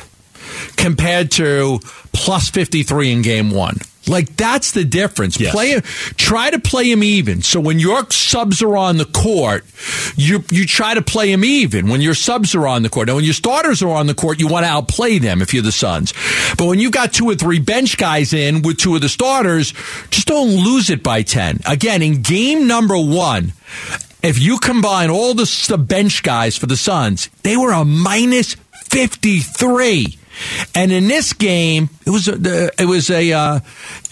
compared 0.76 1.30
to 1.32 1.80
plus 2.12 2.50
53 2.50 3.12
in 3.12 3.22
game 3.22 3.50
one. 3.50 3.78
Like 4.08 4.36
that's 4.36 4.72
the 4.72 4.84
difference. 4.84 5.38
Yes. 5.38 5.52
Play 5.52 5.80
try 6.16 6.50
to 6.50 6.58
play 6.58 6.90
him 6.90 7.04
even. 7.04 7.42
So 7.42 7.60
when 7.60 7.78
your 7.78 8.10
subs 8.10 8.60
are 8.60 8.76
on 8.76 8.96
the 8.96 9.04
court, 9.04 9.64
you 10.16 10.42
you 10.50 10.66
try 10.66 10.94
to 10.94 11.02
play 11.02 11.30
him 11.30 11.44
even. 11.44 11.88
When 11.88 12.00
your 12.00 12.14
subs 12.14 12.54
are 12.54 12.66
on 12.66 12.82
the 12.82 12.88
court, 12.88 13.06
now 13.06 13.14
when 13.14 13.24
your 13.24 13.34
starters 13.34 13.80
are 13.80 13.92
on 13.92 14.08
the 14.08 14.14
court, 14.14 14.40
you 14.40 14.48
want 14.48 14.66
to 14.66 14.70
outplay 14.70 15.18
them 15.18 15.40
if 15.40 15.54
you're 15.54 15.62
the 15.62 15.70
Suns. 15.70 16.12
But 16.58 16.66
when 16.66 16.80
you've 16.80 16.92
got 16.92 17.12
two 17.12 17.30
or 17.30 17.36
three 17.36 17.60
bench 17.60 17.96
guys 17.96 18.32
in 18.32 18.62
with 18.62 18.78
two 18.78 18.96
of 18.96 19.02
the 19.02 19.08
starters, 19.08 19.72
just 20.10 20.26
don't 20.26 20.50
lose 20.50 20.90
it 20.90 21.04
by 21.04 21.22
ten. 21.22 21.60
Again, 21.64 22.02
in 22.02 22.22
game 22.22 22.66
number 22.66 22.98
one, 22.98 23.52
if 24.22 24.40
you 24.40 24.58
combine 24.58 25.10
all 25.10 25.34
the, 25.34 25.66
the 25.68 25.78
bench 25.78 26.24
guys 26.24 26.56
for 26.56 26.66
the 26.66 26.76
Suns, 26.76 27.28
they 27.44 27.56
were 27.56 27.72
a 27.72 27.84
minus 27.84 28.54
fifty 28.88 29.38
three. 29.38 30.18
And 30.74 30.92
in 30.92 31.08
this 31.08 31.32
game, 31.32 31.90
it 32.06 32.10
was 32.10 32.28
a, 32.28 32.70
it 32.80 32.86
was 32.86 33.10
a 33.10 33.32
uh, 33.32 33.60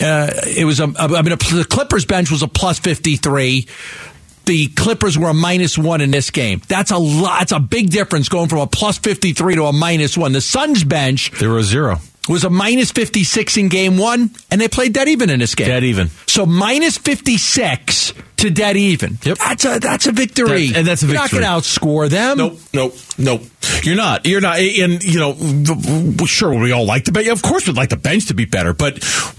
uh, 0.01 0.31
it 0.47 0.67
was 0.67 0.81
a 0.81 0.93
I 0.99 1.23
mean 1.23 1.37
the 1.37 1.67
Clippers 1.69 2.05
bench 2.05 2.31
was 2.31 2.43
a 2.43 2.49
plus 2.49 2.79
fifty 2.79 3.17
three. 3.17 3.67
The 4.47 4.69
Clippers 4.69 5.19
were 5.19 5.29
a 5.29 5.35
minus 5.35 5.79
one 5.79 6.01
in 6.01 6.11
this 6.11 6.31
game. 6.31 6.63
That's 6.67 6.91
a 6.91 6.99
lot. 6.99 7.41
That's 7.41 7.53
a 7.53 7.61
big 7.61 7.91
difference 7.91 8.29
going 8.29 8.49
from 8.49 8.59
a 8.61 8.67
plus 8.67 8.99
fifty 8.99 9.33
three 9.33 9.55
to 9.55 9.65
a 9.65 9.73
minus 9.73 10.17
one. 10.17 10.33
The 10.33 10.41
Suns 10.41 10.85
bench 10.85 11.31
they 11.39 11.47
were 11.47 11.59
a 11.59 11.63
zero 11.63 11.99
was 12.29 12.45
a 12.45 12.51
minus 12.51 12.93
56 12.93 13.57
in 13.57 13.69
game 13.69 13.99
one, 13.99 14.31
and 14.51 14.61
they 14.61 14.69
played 14.69 14.93
dead 14.93 15.09
even 15.09 15.31
in 15.31 15.41
this 15.41 15.55
game. 15.55 15.67
Dead 15.67 15.85
even. 15.85 16.11
So 16.27 16.47
minus 16.47 16.97
56 16.97 18.13
to 18.39 18.51
dead 18.51 18.77
even. 18.77 19.19
Yep. 19.23 19.39
That's 19.39 19.65
a 19.65 19.79
that's 19.79 20.07
a 20.07 20.13
victory. 20.13 20.69
That, 20.69 20.79
and 20.79 20.87
that's 20.87 21.03
a 21.03 21.07
You're 21.07 21.21
victory. 21.21 21.41
not 21.41 21.53
going 21.53 21.63
to 21.63 21.69
outscore 21.69 22.09
them. 22.09 22.39
Nope, 22.39 22.59
nope, 22.73 22.95
nope. 23.19 23.43
You're 23.83 23.97
not. 23.97 24.27
You're 24.27 24.41
not. 24.41 24.59
And 24.59 25.03
you 25.03 25.19
know, 25.19 26.27
sure, 26.27 26.59
we 26.59 26.73
all 26.73 26.85
like 26.85 27.05
the 27.05 27.13
bench. 27.13 27.29
Of 27.29 27.43
course, 27.43 27.67
we'd 27.67 27.77
like 27.77 27.91
the 27.91 27.97
bench 27.97 28.27
to 28.27 28.35
be 28.35 28.45
better. 28.45 28.73
But 28.73 28.97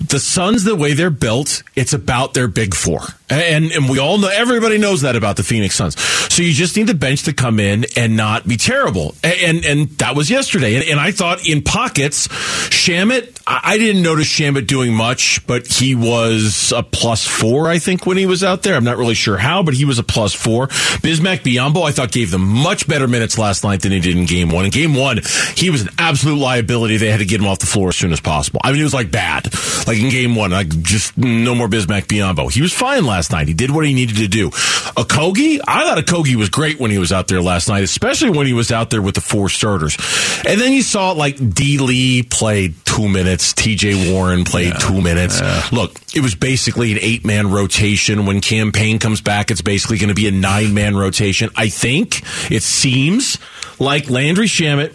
the 0.08 0.20
Suns, 0.20 0.64
the 0.64 0.76
way 0.76 0.94
they're 0.94 1.10
built, 1.10 1.64
it's 1.76 1.94
about 1.94 2.34
their 2.34 2.48
big 2.48 2.74
four, 2.74 3.02
and 3.30 3.72
and 3.72 3.90
we 3.90 4.00
all 4.00 4.18
know. 4.18 4.30
Everybody 4.30 4.78
knows 4.78 5.02
that 5.02 5.16
about 5.16 5.38
the 5.38 5.44
Phoenix 5.44 5.76
Suns. 5.76 6.00
So 6.34 6.44
you 6.44 6.54
just 6.54 6.78
need 6.78 6.88
the 6.88 6.94
bench 6.94 7.24
to 7.24 7.34
come 7.34 7.60
in 7.60 7.86
and 7.96 8.16
not 8.16 8.48
be 8.48 8.58
terrible. 8.58 9.16
And 9.24 9.66
and 9.66 9.90
that 9.98 10.16
was 10.16 10.30
yesterday. 10.30 10.76
And, 10.76 10.86
and 10.86 11.00
I 11.00 11.12
thought 11.12 11.48
in 11.48 11.62
pockets, 11.62 12.28
Shamet. 12.28 13.40
I 13.48 13.78
didn't 13.78 14.04
notice 14.04 14.28
Shamet 14.28 14.68
doing 14.68 14.94
much, 14.94 15.46
but 15.48 15.68
he 15.68 15.94
was 15.96 16.72
a 16.74 16.84
plus 16.84 17.26
four. 17.26 17.68
I 17.68 17.80
think 17.80 18.06
when 18.06 18.16
he 18.16 18.26
was 18.26 18.44
out 18.44 18.64
there, 18.64 18.76
I'm 18.76 18.84
not 18.84 18.98
really 18.98 19.16
sure 19.16 19.36
how, 19.36 19.64
but 19.64 19.74
he 19.74 19.84
was 19.84 20.00
a 20.00 20.04
plus 20.04 20.34
four. 20.34 20.68
Bismack 20.68 21.40
Biyombo, 21.40 21.84
I 21.84 21.92
thought 21.92 22.12
gave 22.12 22.32
them 22.32 22.48
much 22.48 22.88
better 22.88 23.08
minutes 23.08 23.38
last 23.38 23.64
night 23.64 23.82
than 23.82 23.92
he 23.92 24.00
did 24.00 24.16
in 24.22 24.28
game 24.28 24.50
one. 24.50 24.66
In 24.66 24.72
game 24.72 24.96
one, 24.96 25.20
he 25.56 25.70
was 25.70 25.82
an 25.82 25.90
absolute 25.98 26.38
liability. 26.38 26.98
They 26.98 27.10
had 27.10 27.20
to 27.20 27.26
get 27.26 27.42
him 27.42 27.48
off 27.48 27.60
the 27.60 27.66
floor 27.66 27.90
as 27.90 27.96
soon 27.96 28.12
as 28.12 28.20
possible. 28.20 28.62
I 28.64 28.72
mean, 28.72 28.82
it 28.82 28.84
was 28.84 28.94
like 28.94 29.12
bad. 29.12 29.54
Like 29.88 29.98
in 29.98 30.10
game 30.10 30.36
one, 30.36 30.52
like 30.52 30.70
just 30.82 31.18
no 31.18 31.56
more 31.56 31.68
Bismack 31.68 32.06
Biyombo. 32.06 32.52
He 32.52 32.62
was 32.62 32.74
fine 32.74 33.06
last 33.06 33.32
night. 33.32 33.48
He 33.48 33.54
did 33.54 33.72
what 33.72 33.86
he 33.86 33.94
needed 33.94 34.18
to 34.18 34.28
do. 34.28 34.50
Okogie, 34.50 35.60
I 35.68 35.84
thought 35.84 35.98
Okogie 35.98 36.36
was 36.36 36.50
great 36.50 36.80
when 36.80 36.92
he 36.92 36.98
was 36.98 37.12
out 37.12 37.28
there 37.28 37.42
last 37.42 37.68
night, 37.68 37.84
especially 37.84 38.30
when 38.30 38.48
he 38.48 38.54
was 38.54 38.72
out 38.72 38.90
there 38.90 39.02
with 39.02 39.16
the 39.16 39.22
four 39.22 39.50
starters. 39.50 39.98
And 40.46 40.60
then 40.60 40.72
you 40.72 40.82
saw 40.82 41.12
like 41.12 41.38
D. 41.54 41.78
Lee 41.80 42.24
played 42.24 42.76
two 42.86 43.08
minutes. 43.08 43.54
TJ 43.54 44.12
Warren 44.12 44.44
played 44.44 44.74
yeah. 44.74 44.80
two 44.80 45.02
minutes. 45.02 45.40
Yeah. 45.40 45.64
Look, 45.72 46.00
it 46.16 46.22
was 46.22 46.36
basically 46.36 46.92
an 46.92 47.00
eight 47.02 47.26
man 47.26 47.52
rotation. 47.52 48.26
When 48.26 48.42
Cam 48.42 48.72
Payne 48.72 49.00
comes 49.00 49.22
back, 49.22 49.52
it's 49.52 49.62
basically 49.62 49.98
going 49.98 50.10
to 50.10 50.16
be 50.16 50.28
a 50.28 50.32
nine 50.32 50.74
man 50.74 50.96
rotation. 50.96 51.50
I 51.56 51.70
think 51.70 52.22
it 52.52 52.64
seems 52.64 53.38
like 53.80 54.10
Landry 54.12 54.48
Shamet, 54.48 54.90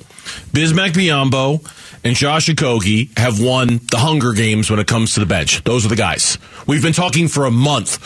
Bismack 0.52 0.90
Biyombo, 0.90 1.64
and 2.04 2.14
Josh 2.14 2.48
Okogie 2.48 3.16
have 3.18 3.40
won 3.40 3.80
the 3.90 3.98
Hunger 3.98 4.32
Games 4.32 4.70
when 4.70 4.78
it 4.78 4.86
comes 4.86 5.14
to 5.14 5.20
the 5.20 5.26
bench. 5.26 5.64
Those 5.64 5.84
are 5.84 5.88
the 5.88 5.96
guys. 5.96 6.38
We've 6.66 6.82
been 6.82 6.92
talking 6.92 7.26
for 7.26 7.46
a 7.46 7.50
month 7.50 7.98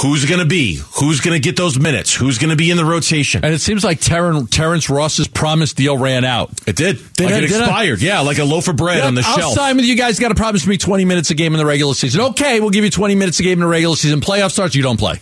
who's 0.00 0.24
going 0.24 0.40
to 0.40 0.46
be, 0.46 0.80
who's 0.94 1.20
going 1.20 1.34
to 1.34 1.40
get 1.40 1.56
those 1.56 1.78
minutes, 1.78 2.14
who's 2.14 2.38
going 2.38 2.50
to 2.50 2.56
be 2.56 2.70
in 2.70 2.76
the 2.76 2.84
rotation. 2.84 3.44
And 3.44 3.52
it 3.54 3.60
seems 3.60 3.82
like 3.84 4.00
Ter- 4.00 4.44
Terrence 4.46 4.88
Ross's 4.88 5.28
promise 5.28 5.72
deal 5.72 5.96
ran 5.96 6.24
out. 6.24 6.50
It 6.66 6.76
did. 6.76 6.98
did 7.14 7.24
like 7.24 7.34
I, 7.34 7.38
it 7.38 7.44
expired. 7.44 8.00
I? 8.00 8.04
Yeah, 8.04 8.20
like 8.20 8.38
a 8.38 8.44
loaf 8.44 8.68
of 8.68 8.76
bread 8.76 8.98
yeah, 8.98 9.06
on 9.06 9.14
the 9.14 9.22
I'll 9.24 9.38
shelf. 9.38 9.54
sign 9.54 9.76
with 9.76 9.84
you 9.86 9.96
guys. 9.96 10.18
Got 10.18 10.28
to 10.28 10.34
promise 10.34 10.66
me 10.66 10.76
20 10.76 11.04
minutes 11.04 11.30
a 11.30 11.34
game 11.34 11.54
in 11.54 11.58
the 11.58 11.66
regular 11.66 11.94
season. 11.94 12.20
Okay, 12.20 12.60
we'll 12.60 12.70
give 12.70 12.84
you 12.84 12.90
20 12.90 13.14
minutes 13.14 13.40
a 13.40 13.42
game 13.42 13.54
in 13.54 13.60
the 13.60 13.66
regular 13.66 13.96
season. 13.96 14.20
Playoff 14.20 14.50
starts, 14.50 14.74
you 14.74 14.82
don't 14.82 14.98
play. 14.98 15.20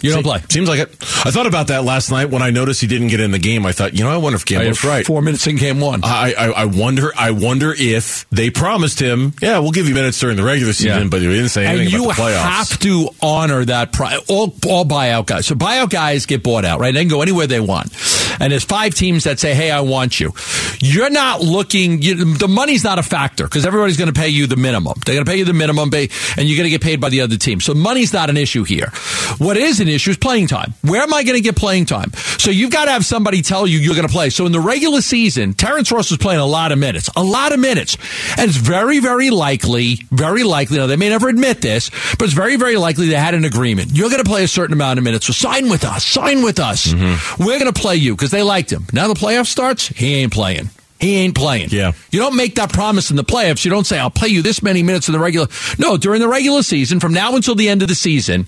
You 0.00 0.12
don't 0.12 0.22
play. 0.22 0.42
Seems 0.48 0.68
like 0.68 0.80
it. 0.80 0.90
I 1.00 1.30
thought 1.30 1.46
about 1.46 1.68
that 1.68 1.84
last 1.84 2.10
night 2.10 2.30
when 2.30 2.42
I 2.42 2.50
noticed 2.50 2.80
he 2.80 2.86
didn't 2.86 3.08
get 3.08 3.20
in 3.20 3.30
the 3.30 3.38
game. 3.38 3.66
I 3.66 3.72
thought, 3.72 3.94
you 3.94 4.04
know, 4.04 4.10
I 4.10 4.16
wonder 4.16 4.36
if 4.36 4.44
Gambo's 4.44 4.84
right. 4.84 5.04
Four 5.04 5.22
minutes 5.22 5.46
in 5.46 5.56
game 5.56 5.80
one. 5.80 6.00
I, 6.04 6.32
I, 6.32 6.46
I, 6.50 6.64
wonder. 6.66 7.12
I 7.16 7.32
wonder 7.32 7.74
if 7.76 8.28
they 8.30 8.50
promised 8.50 9.00
him, 9.00 9.34
yeah, 9.40 9.58
we'll 9.58 9.72
give 9.72 9.88
you 9.88 9.94
minutes 9.94 10.18
during 10.20 10.36
the 10.36 10.44
regular 10.44 10.72
season, 10.72 11.02
yeah. 11.04 11.08
but 11.08 11.20
they 11.20 11.26
didn't 11.26 11.48
say 11.48 11.66
anything 11.66 11.86
and 11.86 11.92
you 11.92 12.04
about 12.04 12.16
the 12.16 12.22
playoffs. 12.22 12.42
have 12.42 12.78
to 12.80 13.08
honor 13.20 13.64
that. 13.64 13.92
Pri- 13.92 14.18
all, 14.28 14.54
all 14.68 14.84
buyout 14.84 15.26
guys. 15.26 15.46
So 15.46 15.54
buyout 15.54 15.90
guys 15.90 16.26
get 16.26 16.42
bought 16.42 16.64
out, 16.64 16.80
right? 16.80 16.94
They 16.94 17.00
can 17.00 17.08
go 17.08 17.22
anywhere 17.22 17.46
they 17.46 17.60
want. 17.60 17.92
And 18.40 18.52
there's 18.52 18.64
five 18.64 18.94
teams 18.94 19.24
that 19.24 19.40
say, 19.40 19.54
hey, 19.54 19.70
I 19.70 19.80
want 19.80 20.20
you. 20.20 20.32
You're 20.80 21.10
not 21.10 21.40
looking. 21.40 22.02
You, 22.02 22.34
the 22.34 22.48
money's 22.48 22.84
not 22.84 22.98
a 22.98 23.02
factor 23.02 23.44
because 23.44 23.66
everybody's 23.66 23.96
going 23.96 24.12
to 24.12 24.18
pay 24.18 24.28
you 24.28 24.46
the 24.46 24.56
minimum. 24.56 24.94
They're 25.04 25.16
going 25.16 25.24
to 25.24 25.30
pay 25.30 25.38
you 25.38 25.44
the 25.44 25.52
minimum, 25.52 25.90
and 25.92 26.10
you're 26.48 26.56
going 26.56 26.64
to 26.64 26.70
get 26.70 26.82
paid 26.82 27.00
by 27.00 27.08
the 27.08 27.22
other 27.22 27.36
team. 27.36 27.60
So 27.60 27.74
money's 27.74 28.12
not 28.12 28.30
an 28.30 28.36
issue 28.36 28.64
here. 28.64 28.92
What 29.38 29.56
is 29.56 29.80
an 29.80 29.87
issue 29.88 30.10
is 30.10 30.16
playing 30.16 30.46
time 30.46 30.58
time? 30.58 30.74
Where 30.82 31.02
am 31.02 31.14
I 31.14 31.24
going 31.24 31.36
to 31.36 31.42
get 31.42 31.56
playing 31.56 31.86
time? 31.86 32.12
So 32.38 32.50
you've 32.50 32.70
got 32.70 32.86
to 32.86 32.92
have 32.92 33.04
somebody 33.04 33.42
tell 33.42 33.66
you 33.66 33.78
you're 33.78 33.94
going 33.94 34.06
to 34.06 34.12
play. 34.12 34.30
So 34.30 34.46
in 34.46 34.52
the 34.52 34.60
regular 34.60 35.00
season, 35.00 35.54
Terrence 35.54 35.90
Ross 35.90 36.10
was 36.10 36.18
playing 36.18 36.40
a 36.40 36.46
lot 36.46 36.72
of 36.72 36.78
minutes, 36.78 37.08
a 37.16 37.22
lot 37.22 37.52
of 37.52 37.60
minutes. 37.60 37.96
And 38.36 38.48
it's 38.48 38.56
very, 38.56 39.00
very 39.00 39.30
likely, 39.30 39.96
very 40.10 40.44
likely, 40.44 40.78
now 40.78 40.86
they 40.86 40.96
may 40.96 41.08
never 41.08 41.28
admit 41.28 41.60
this, 41.60 41.90
but 42.18 42.22
it's 42.22 42.34
very, 42.34 42.56
very 42.56 42.76
likely 42.76 43.08
they 43.08 43.14
had 43.14 43.34
an 43.34 43.44
agreement. 43.44 43.90
You're 43.92 44.10
going 44.10 44.22
to 44.22 44.28
play 44.28 44.44
a 44.44 44.48
certain 44.48 44.72
amount 44.72 44.98
of 44.98 45.04
minutes. 45.04 45.26
So 45.26 45.32
sign 45.32 45.68
with 45.68 45.84
us, 45.84 46.04
sign 46.04 46.42
with 46.42 46.58
us. 46.58 46.86
Mm-hmm. 46.86 47.44
We're 47.44 47.58
going 47.58 47.72
to 47.72 47.80
play 47.80 47.96
you 47.96 48.14
because 48.14 48.30
they 48.30 48.42
liked 48.42 48.72
him. 48.72 48.86
Now 48.92 49.08
the 49.08 49.14
playoff 49.14 49.46
starts, 49.46 49.88
he 49.88 50.16
ain't 50.16 50.32
playing. 50.32 50.70
He 51.00 51.16
ain't 51.16 51.34
playing. 51.34 51.68
Yeah. 51.70 51.92
You 52.10 52.18
don't 52.18 52.36
make 52.36 52.56
that 52.56 52.72
promise 52.72 53.10
in 53.10 53.16
the 53.16 53.24
playoffs. 53.24 53.64
You 53.64 53.70
don't 53.70 53.86
say, 53.86 53.98
I'll 53.98 54.10
play 54.10 54.28
you 54.28 54.42
this 54.42 54.62
many 54.62 54.82
minutes 54.82 55.08
in 55.08 55.12
the 55.12 55.18
regular. 55.18 55.46
No, 55.78 55.96
during 55.96 56.20
the 56.20 56.28
regular 56.28 56.62
season, 56.62 56.98
from 56.98 57.12
now 57.12 57.36
until 57.36 57.54
the 57.54 57.68
end 57.68 57.82
of 57.82 57.88
the 57.88 57.94
season, 57.94 58.46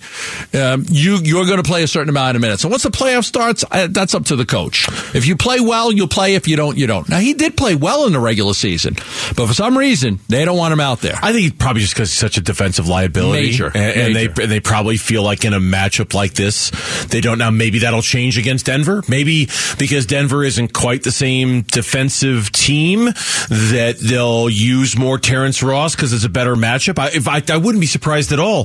um, 0.52 0.84
you, 0.90 1.18
you're 1.18 1.46
going 1.46 1.62
to 1.62 1.68
play 1.68 1.82
a 1.82 1.88
certain 1.88 2.08
amount 2.08 2.36
of 2.36 2.40
minutes. 2.40 2.64
And 2.64 2.70
once 2.70 2.82
the 2.82 2.90
playoff 2.90 3.24
starts, 3.24 3.64
uh, 3.70 3.86
that's 3.90 4.14
up 4.14 4.24
to 4.26 4.36
the 4.36 4.44
coach. 4.44 4.88
If 5.14 5.26
you 5.26 5.36
play 5.36 5.60
well, 5.60 5.92
you'll 5.92 6.08
play. 6.08 6.34
If 6.34 6.48
you 6.48 6.56
don't, 6.56 6.76
you 6.76 6.86
don't. 6.86 7.08
Now, 7.08 7.18
he 7.18 7.34
did 7.34 7.56
play 7.56 7.74
well 7.76 8.06
in 8.06 8.12
the 8.12 8.20
regular 8.20 8.54
season, 8.54 8.94
but 9.36 9.46
for 9.46 9.54
some 9.54 9.78
reason, 9.78 10.18
they 10.28 10.44
don't 10.44 10.58
want 10.58 10.72
him 10.72 10.80
out 10.80 11.00
there. 11.00 11.18
I 11.22 11.32
think 11.32 11.58
probably 11.58 11.82
just 11.82 11.94
because 11.94 12.10
he's 12.10 12.18
such 12.18 12.36
a 12.36 12.40
defensive 12.40 12.88
liability. 12.88 13.46
Major. 13.46 13.66
And, 13.66 13.76
and 13.76 14.14
Major. 14.14 14.32
they, 14.32 14.46
they 14.46 14.60
probably 14.60 14.96
feel 14.96 15.22
like 15.22 15.44
in 15.44 15.54
a 15.54 15.60
matchup 15.60 16.14
like 16.14 16.34
this, 16.34 16.70
they 17.06 17.20
don't 17.20 17.38
now. 17.38 17.50
Maybe 17.50 17.80
that'll 17.80 18.02
change 18.02 18.38
against 18.38 18.66
Denver. 18.66 19.02
Maybe 19.08 19.48
because 19.78 20.06
Denver 20.06 20.42
isn't 20.44 20.72
quite 20.72 21.02
the 21.02 21.12
same 21.12 21.62
defensive 21.62 22.39
team 22.48 23.06
that 23.06 23.96
they'll 24.00 24.48
use 24.48 24.96
more 24.96 25.18
Terrence 25.18 25.62
Ross 25.62 25.94
because 25.94 26.12
it's 26.12 26.24
a 26.24 26.28
better 26.28 26.54
matchup. 26.54 26.98
I, 26.98 27.08
if 27.08 27.28
I, 27.28 27.42
I 27.52 27.56
wouldn't 27.56 27.80
be 27.80 27.86
surprised 27.86 28.32
at 28.32 28.38
all 28.38 28.62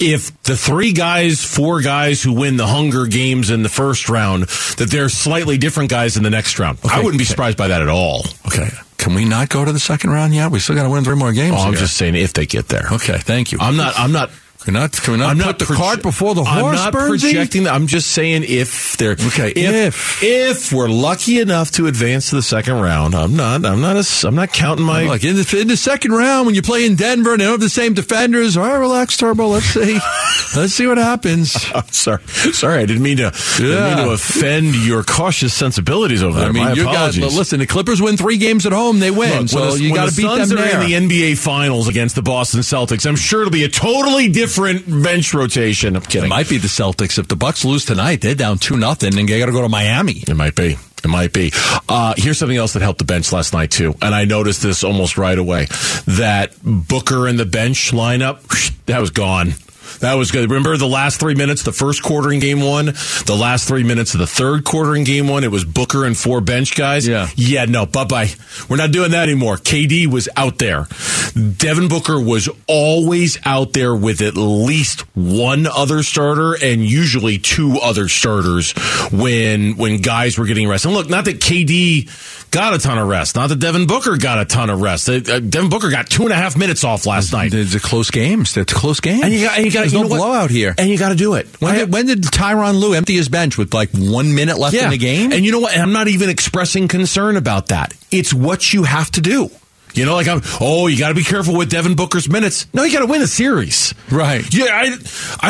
if 0.00 0.42
the 0.42 0.56
three 0.56 0.92
guys, 0.92 1.44
four 1.44 1.80
guys 1.80 2.22
who 2.22 2.32
win 2.32 2.56
the 2.56 2.66
Hunger 2.66 3.06
Games 3.06 3.50
in 3.50 3.62
the 3.62 3.68
first 3.68 4.08
round, 4.08 4.44
that 4.78 4.88
they're 4.90 5.08
slightly 5.08 5.58
different 5.58 5.90
guys 5.90 6.16
in 6.16 6.22
the 6.22 6.30
next 6.30 6.58
round. 6.58 6.78
Okay. 6.84 6.94
I 6.94 6.98
wouldn't 6.98 7.18
be 7.18 7.24
surprised 7.24 7.58
by 7.58 7.68
that 7.68 7.82
at 7.82 7.88
all. 7.88 8.22
Okay. 8.46 8.68
Can 8.98 9.14
we 9.14 9.24
not 9.24 9.48
go 9.48 9.64
to 9.64 9.72
the 9.72 9.78
second 9.78 10.10
round 10.10 10.34
yet? 10.34 10.50
We 10.50 10.58
still 10.58 10.74
got 10.74 10.82
to 10.82 10.90
win 10.90 11.04
three 11.04 11.14
more 11.14 11.32
games. 11.32 11.54
Oh, 11.56 11.62
I'm 11.62 11.74
just 11.74 11.96
saying 11.96 12.16
if 12.16 12.32
they 12.32 12.46
get 12.46 12.68
there. 12.68 12.84
Okay, 12.92 13.16
thank 13.18 13.52
you. 13.52 13.58
I'm 13.60 13.76
not. 13.76 13.94
I'm 13.96 14.10
not 14.10 14.30
can 14.68 14.74
not, 14.74 14.92
can 14.92 15.18
not 15.18 15.30
I'm 15.30 15.38
not 15.38 15.58
the 15.58 15.64
proje- 15.64 15.76
cart 15.76 16.02
before 16.02 16.34
the 16.34 16.44
horse, 16.44 16.78
I'm 16.78 16.92
not 16.92 16.92
Bernsey? 16.92 17.08
projecting 17.20 17.62
that. 17.62 17.72
I'm 17.72 17.86
just 17.86 18.10
saying 18.10 18.44
if 18.46 18.98
they're 18.98 19.12
okay. 19.12 19.50
If, 19.50 20.22
if, 20.22 20.22
if 20.22 20.72
we're 20.74 20.90
lucky 20.90 21.40
enough 21.40 21.70
to 21.72 21.86
advance 21.86 22.28
to 22.30 22.36
the 22.36 22.42
second 22.42 22.74
round, 22.74 23.14
I'm 23.14 23.34
not. 23.34 23.64
I'm 23.64 23.80
not. 23.80 23.96
A, 23.96 24.26
I'm 24.26 24.34
not 24.34 24.52
counting 24.52 24.84
my. 24.84 25.04
Like 25.04 25.24
in 25.24 25.36
the, 25.36 25.58
in 25.58 25.68
the 25.68 25.76
second 25.76 26.12
round 26.12 26.44
when 26.44 26.54
you 26.54 26.60
play 26.60 26.84
in 26.84 26.96
Denver 26.96 27.32
and 27.32 27.40
they 27.40 27.44
don't 27.44 27.52
have 27.52 27.60
the 27.60 27.70
same 27.70 27.94
defenders. 27.94 28.58
All 28.58 28.64
right, 28.64 28.76
relax, 28.76 29.16
Turbo. 29.16 29.46
Let's 29.46 29.64
see. 29.64 29.94
Let's 30.54 30.74
see 30.74 30.86
what 30.86 30.98
happens. 30.98 31.52
Sorry. 31.90 32.22
Sorry, 32.26 32.82
I 32.82 32.84
didn't 32.84 33.02
mean 33.02 33.16
to. 33.16 33.22
Yeah. 33.22 33.30
Didn't 33.56 33.84
mean 33.96 34.06
to 34.06 34.12
offend 34.12 34.74
your 34.74 35.02
cautious 35.02 35.54
sensibilities 35.54 36.22
over 36.22 36.40
there. 36.40 36.50
I 36.50 36.52
mean, 36.52 36.64
my 36.64 36.72
you 36.74 36.82
apologies. 36.82 37.24
Got, 37.24 37.32
listen, 37.32 37.60
the 37.60 37.66
Clippers 37.66 38.02
win 38.02 38.18
three 38.18 38.36
games 38.36 38.66
at 38.66 38.72
home. 38.72 38.98
They 38.98 39.10
win. 39.10 39.40
Look, 39.40 39.48
so 39.48 39.70
the, 39.70 39.82
you 39.82 39.94
got 39.94 40.10
to 40.10 40.14
beat 40.14 40.26
Suns 40.26 40.50
them 40.50 40.58
are 40.58 40.62
there. 40.62 40.82
in 40.82 41.08
the 41.08 41.14
NBA 41.32 41.38
Finals 41.38 41.88
against 41.88 42.16
the 42.16 42.22
Boston 42.22 42.60
Celtics. 42.60 43.06
I'm 43.06 43.16
sure 43.16 43.40
it'll 43.40 43.50
be 43.50 43.64
a 43.64 43.68
totally 43.70 44.28
different 44.28 44.57
bench 45.02 45.34
rotation. 45.34 45.96
I'm 45.96 46.02
kidding. 46.02 46.26
It 46.26 46.28
might 46.28 46.48
be 46.48 46.58
the 46.58 46.68
Celtics. 46.68 47.18
If 47.18 47.28
the 47.28 47.36
Bucks 47.36 47.64
lose 47.64 47.84
tonight, 47.84 48.20
they're 48.20 48.34
down 48.34 48.58
two 48.58 48.76
nothing, 48.76 49.18
and 49.18 49.28
they 49.28 49.38
got 49.38 49.46
to 49.46 49.52
go 49.52 49.62
to 49.62 49.68
Miami. 49.68 50.22
It 50.26 50.36
might 50.36 50.54
be. 50.54 50.76
It 51.04 51.08
might 51.08 51.32
be. 51.32 51.52
Uh, 51.88 52.14
here's 52.16 52.38
something 52.38 52.56
else 52.56 52.72
that 52.72 52.82
helped 52.82 52.98
the 52.98 53.04
bench 53.04 53.32
last 53.32 53.52
night 53.52 53.70
too, 53.70 53.94
and 54.02 54.14
I 54.14 54.24
noticed 54.24 54.62
this 54.62 54.82
almost 54.82 55.16
right 55.16 55.38
away. 55.38 55.66
That 56.06 56.52
Booker 56.62 57.28
and 57.28 57.38
the 57.38 57.46
bench 57.46 57.92
lineup 57.92 58.42
that 58.86 59.00
was 59.00 59.10
gone. 59.10 59.54
That 60.00 60.14
was 60.14 60.30
good. 60.30 60.48
Remember 60.50 60.76
the 60.76 60.86
last 60.88 61.20
three 61.20 61.34
minutes, 61.34 61.62
the 61.62 61.72
first 61.72 62.02
quarter 62.02 62.32
in 62.32 62.40
game 62.40 62.60
one, 62.60 62.86
the 62.86 63.36
last 63.38 63.66
three 63.66 63.82
minutes 63.82 64.14
of 64.14 64.20
the 64.20 64.26
third 64.26 64.64
quarter 64.64 64.94
in 64.94 65.04
game 65.04 65.28
one, 65.28 65.44
it 65.44 65.50
was 65.50 65.64
Booker 65.64 66.04
and 66.04 66.16
four 66.16 66.40
bench 66.40 66.76
guys. 66.76 67.06
Yeah. 67.06 67.28
Yeah, 67.36 67.64
no, 67.64 67.86
bye 67.86 68.04
bye. 68.04 68.28
We're 68.68 68.76
not 68.76 68.92
doing 68.92 69.10
that 69.12 69.28
anymore. 69.28 69.56
KD 69.56 70.06
was 70.06 70.28
out 70.36 70.58
there. 70.58 70.86
Devin 71.34 71.88
Booker 71.88 72.20
was 72.20 72.48
always 72.66 73.38
out 73.44 73.72
there 73.72 73.94
with 73.94 74.20
at 74.20 74.36
least 74.36 75.00
one 75.16 75.66
other 75.66 76.02
starter 76.02 76.54
and 76.62 76.84
usually 76.84 77.38
two 77.38 77.78
other 77.82 78.08
starters 78.08 78.72
when 79.12 79.76
when 79.76 79.98
guys 79.98 80.38
were 80.38 80.46
getting 80.46 80.68
rest. 80.68 80.84
And 80.84 80.94
look, 80.94 81.08
not 81.08 81.24
that 81.26 81.40
KD 81.40 82.37
got 82.50 82.74
a 82.74 82.78
ton 82.78 82.98
of 82.98 83.08
rest, 83.08 83.36
not 83.36 83.48
that 83.48 83.58
Devin 83.58 83.86
Booker 83.86 84.16
got 84.16 84.38
a 84.38 84.44
ton 84.44 84.70
of 84.70 84.80
rest. 84.80 85.08
Uh, 85.08 85.40
Devin 85.40 85.68
Booker 85.68 85.90
got 85.90 86.08
two 86.08 86.24
and 86.24 86.32
a 86.32 86.36
half 86.36 86.56
minutes 86.56 86.84
off 86.84 87.06
last 87.06 87.32
night. 87.32 87.54
It's 87.54 87.74
a 87.74 87.80
close 87.80 88.10
games. 88.10 88.56
It's 88.56 88.72
a 88.72 88.74
close 88.74 89.00
game. 89.00 89.22
And 89.22 89.32
you 89.32 89.46
got, 89.46 89.56
and 89.56 89.66
you 89.66 89.72
got 89.72 89.80
There's 89.80 89.92
you 89.92 90.02
no 90.02 90.08
blowout 90.08 90.50
here. 90.50 90.74
And 90.78 90.88
you 90.88 90.98
got 90.98 91.10
to 91.10 91.14
do 91.14 91.34
it. 91.34 91.46
When, 91.60 91.74
I, 91.74 91.78
did, 91.78 91.92
when 91.92 92.06
did 92.06 92.22
Tyronn 92.22 92.80
Lue 92.80 92.94
empty 92.94 93.14
his 93.14 93.28
bench 93.28 93.58
with 93.58 93.74
like 93.74 93.90
one 93.92 94.34
minute 94.34 94.58
left 94.58 94.74
yeah. 94.74 94.84
in 94.84 94.90
the 94.90 94.98
game? 94.98 95.32
And 95.32 95.44
you 95.44 95.52
know 95.52 95.60
what? 95.60 95.72
And 95.72 95.82
I'm 95.82 95.92
not 95.92 96.08
even 96.08 96.28
expressing 96.30 96.88
concern 96.88 97.36
about 97.36 97.68
that. 97.68 97.94
It's 98.10 98.32
what 98.32 98.72
you 98.72 98.84
have 98.84 99.10
to 99.12 99.20
do. 99.20 99.50
You 99.94 100.04
know, 100.04 100.14
like 100.14 100.28
I'm. 100.28 100.40
Oh, 100.60 100.86
you 100.86 100.98
got 100.98 101.08
to 101.08 101.14
be 101.14 101.24
careful 101.24 101.56
with 101.56 101.70
Devin 101.70 101.94
Booker's 101.94 102.28
minutes. 102.28 102.66
No, 102.72 102.84
you 102.84 102.92
got 102.92 103.00
to 103.00 103.06
win 103.06 103.22
a 103.22 103.26
series, 103.26 103.94
right? 104.10 104.44
Yeah, 104.54 104.66
I, 104.70 104.96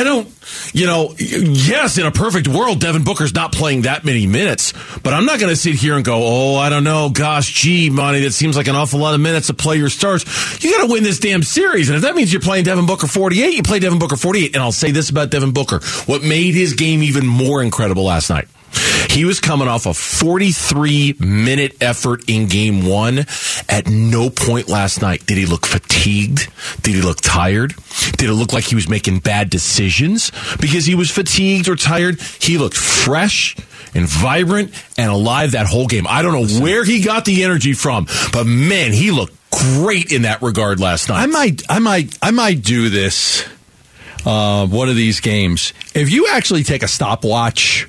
I 0.01 0.05
don't. 0.05 0.29
You 0.73 0.87
know, 0.87 1.15
yes, 1.19 1.99
in 1.99 2.07
a 2.07 2.11
perfect 2.11 2.49
world, 2.49 2.81
Devin 2.81 3.05
Booker's 3.05 3.35
not 3.35 3.53
playing 3.53 3.83
that 3.83 4.05
many 4.05 4.27
minutes, 4.27 4.73
but 5.03 5.13
I'm 5.13 5.27
not 5.27 5.39
going 5.39 5.51
to 5.51 5.57
sit 5.57 5.75
here 5.75 5.95
and 5.95 6.05
go, 6.05 6.21
oh, 6.25 6.57
I 6.57 6.71
don't 6.71 6.85
know, 6.85 7.11
gosh, 7.11 7.53
gee, 7.53 7.91
Monty, 7.91 8.21
that 8.21 8.33
seems 8.33 8.57
like 8.57 8.67
an 8.67 8.75
awful 8.75 8.99
lot 8.99 9.15
of 9.15 9.21
minutes 9.21 9.49
to 9.49 9.55
play 9.55 9.77
your 9.77 9.91
stars. 9.91 10.25
You 10.65 10.71
got 10.71 10.87
to 10.87 10.93
win 10.93 11.03
this 11.03 11.19
damn 11.19 11.43
series, 11.43 11.91
and 11.91 11.97
if 11.97 12.03
that 12.03 12.15
means 12.15 12.33
you're 12.33 12.41
playing 12.41 12.65
Devin 12.65 12.87
Booker 12.87 13.07
48, 13.07 13.55
you 13.55 13.63
play 13.63 13.79
Devin 13.79 13.99
Booker 13.99 14.17
48. 14.17 14.55
And 14.55 14.63
I'll 14.63 14.73
say 14.73 14.91
this 14.91 15.11
about 15.11 15.31
Devin 15.31 15.53
Booker: 15.53 15.81
what 16.07 16.23
made 16.23 16.55
his 16.55 16.73
game 16.73 17.03
even 17.03 17.27
more 17.27 17.63
incredible 17.63 18.05
last 18.05 18.31
night 18.31 18.49
He 19.11 19.25
was 19.25 19.41
coming 19.41 19.69
off 19.69 19.87
a 19.87 19.95
43 19.95 21.17
minute 21.19 21.77
effort 21.81 22.25
in 22.29 22.47
game 22.47 22.87
one. 22.87 23.21
At 23.69 23.89
no 23.89 24.31
point 24.31 24.69
last 24.69 25.03
night 25.03 25.27
did 25.27 25.39
he 25.39 25.47
look 25.47 25.67
fatigued. 25.67 26.49
Did 26.83 26.95
he 26.95 27.03
look 27.03 27.21
tired? 27.21 27.75
Did 28.17 28.31
it 28.31 28.35
look 28.35 28.53
like 28.53 28.65
he 28.65 28.75
was 28.75 28.89
making 28.89 29.21
bad 29.21 29.51
decisions 29.51 30.31
because 30.61 30.87
he 30.87 30.95
was 30.95 31.11
fatigued 31.11 31.69
or 31.69 31.77
tired? 31.77 32.21
He 32.21 32.59
looked 32.59 32.77
fresh 32.77 33.57
and 33.95 34.07
vibrant 34.07 34.73
and 34.97 35.11
alive 35.11 35.53
that 35.53 35.67
whole 35.67 35.87
game. 35.87 36.07
I 36.09 36.23
don't 36.23 36.33
know 36.33 36.63
where 36.63 36.85
he 36.85 37.01
got 37.01 37.25
the 37.25 37.45
energy 37.45 37.73
from, 37.73 38.07
but 38.33 38.45
man, 38.45 38.93
he 38.93 39.11
looked 39.11 39.35
great 39.51 40.13
in 40.13 40.23
that 40.23 40.43
regard 40.43 40.81
last 40.81 41.09
night. 41.09 41.23
I 41.23 41.27
might, 41.27 41.63
I 41.69 41.79
might, 41.79 42.19
I 42.23 42.31
might 42.31 42.63
do 42.63 42.89
this. 42.89 43.47
Uh, 44.27 44.67
one 44.67 44.89
of 44.89 44.97
these 44.97 45.21
games. 45.21 45.73
If 45.95 46.11
you 46.11 46.29
actually 46.29 46.65
take 46.65 46.83
a 46.83 46.89
stopwatch 46.89 47.89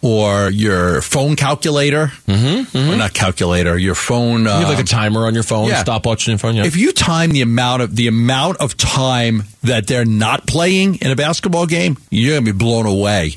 or 0.00 0.48
your 0.50 1.02
phone 1.02 1.34
calculator, 1.34 2.12
mm-hmm, 2.26 2.90
or 2.92 2.96
not 2.96 3.14
calculator, 3.14 3.76
your 3.76 3.94
phone, 3.94 4.42
you 4.42 4.48
have 4.48 4.68
like 4.68 4.76
a 4.76 4.80
um, 4.80 4.86
timer 4.86 5.26
on 5.26 5.34
your 5.34 5.42
phone, 5.42 5.68
yeah. 5.68 5.82
stopwatch 5.82 6.26
phone. 6.38 6.54
Yeah. 6.54 6.64
If 6.64 6.76
you 6.76 6.92
time 6.92 7.30
the 7.30 7.42
amount 7.42 7.82
of 7.82 7.96
the 7.96 8.06
amount 8.06 8.58
of 8.58 8.76
time 8.76 9.44
that 9.62 9.86
they're 9.86 10.04
not 10.04 10.46
playing 10.46 10.96
in 10.96 11.10
a 11.10 11.16
basketball 11.16 11.66
game, 11.66 11.98
you're 12.10 12.36
gonna 12.36 12.44
be 12.44 12.56
blown 12.56 12.86
away. 12.86 13.34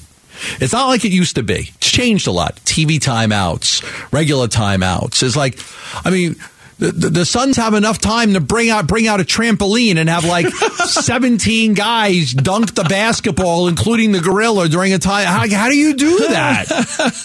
It's 0.60 0.74
not 0.74 0.88
like 0.88 1.06
it 1.06 1.12
used 1.12 1.36
to 1.36 1.43
be. 1.43 1.71
It's 1.76 1.91
changed 1.91 2.28
a 2.28 2.32
lot. 2.32 2.56
TV 2.58 3.00
timeouts, 3.00 4.12
regular 4.12 4.47
timeouts. 4.47 5.24
It's 5.24 5.36
like, 5.36 5.60
I 6.04 6.10
mean, 6.10 6.36
the, 6.82 6.91
the, 6.91 7.10
the 7.10 7.26
Suns 7.26 7.58
have 7.58 7.76
enough 7.76 8.00
time 8.00 8.34
to 8.34 8.39
bring 8.39 8.72
out 8.72 8.88
bring 8.88 9.08
out 9.08 9.22
a 9.22 9.24
trampoline 9.24 9.98
and 9.98 10.10
have 10.10 10.26
like 10.26 10.48
17 10.88 11.76
guys 11.76 12.34
dunk 12.34 12.74
the 12.74 12.84
basketball, 12.84 13.67
including 13.67 14.12
the 14.12 14.20
gorilla 14.20 14.67
during 14.67 14.91
a 14.91 14.98
time. 14.98 15.28
How, 15.28 15.48
how 15.56 15.70
do 15.70 15.78
you 15.78 15.94
do 15.94 16.17
that? 16.30 16.65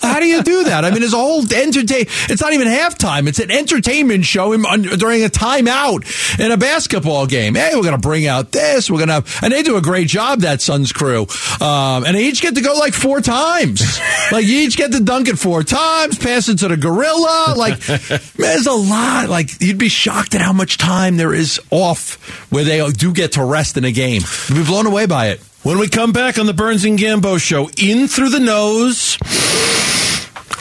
How 0.03 0.21
do 0.21 0.27
you 0.27 0.43
do 0.43 0.65
that? 0.65 0.85
I 0.85 0.91
mean, 0.91 1.03
it's 1.03 1.15
a 1.15 1.17
whole 1.17 1.41
entertain. 1.41 2.05
It's 2.29 2.43
not 2.43 2.53
even 2.53 2.69
halftime. 2.69 3.29
It's 3.29 3.39
an 3.39 3.51
entertainment 3.51 4.27
show 4.27 4.55
during 4.57 5.25
a 5.25 5.29
timeout 5.29 6.39
in 6.39 6.53
a 6.53 6.59
basketball 6.59 7.27
game. 7.27 7.55
Hey, 7.55 7.73
we're 7.75 7.83
gonna 7.83 7.97
bring 7.97 8.27
out 8.27 8.53
this. 8.53 8.91
We're 8.91 8.99
gonna 8.99 9.15
have, 9.15 9.39
and 9.43 9.55
they 9.55 9.63
do 9.63 9.77
a 9.77 9.83
great 9.83 10.09
job. 10.09 10.41
That 10.41 10.61
Suns 10.61 10.93
crew, 10.93 11.23
um, 11.63 12.05
and 12.05 12.15
they 12.15 12.27
each 12.27 12.43
get 12.43 12.57
to 12.57 12.61
go 12.61 12.75
like 12.75 12.93
four 12.93 13.23
times. 13.23 13.99
like 14.31 14.45
you 14.45 14.61
each 14.61 14.77
get 14.77 14.93
to 14.93 15.01
dunk 15.01 15.29
it 15.29 15.39
four 15.39 15.63
times, 15.63 16.19
pass 16.19 16.51
it 16.51 16.59
to 16.59 16.69
the 16.69 16.77
gorilla. 16.77 17.55
Like, 17.57 17.89
man, 17.89 18.21
there's 18.37 18.67
a 18.67 18.73
lot. 18.73 19.31
Like 19.31 19.46
you'd 19.61 19.79
be 19.79 19.89
shocked 19.89 20.35
at 20.35 20.41
how 20.41 20.53
much 20.53 20.79
time 20.79 21.17
there 21.17 21.35
is 21.35 21.61
off 21.71 22.51
where 22.51 22.65
they 22.65 22.89
do 22.91 23.13
get 23.13 23.33
to 23.33 23.45
rest 23.45 23.77
in 23.77 23.85
a 23.85 23.93
game. 23.93 24.23
You'd 24.49 24.57
be 24.57 24.65
blown 24.65 24.87
away 24.87 25.07
by 25.07 25.29
it. 25.29 25.41
When 25.63 25.79
we 25.79 25.89
come 25.89 26.13
back 26.13 26.39
on 26.39 26.47
the 26.47 26.55
Burns 26.55 26.85
and 26.85 26.99
Gambo 26.99 27.41
show, 27.41 27.69
in 27.77 28.07
through 28.07 28.31
the 28.31 28.41
nose, 28.41 29.19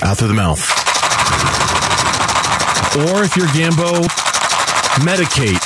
out 0.02 0.18
through 0.18 0.30
the 0.30 0.34
mouth. 0.34 0.62
Or 2.98 3.24
if 3.24 3.36
you're 3.36 3.48
Gambo, 3.48 4.08
medicate. 5.06 5.62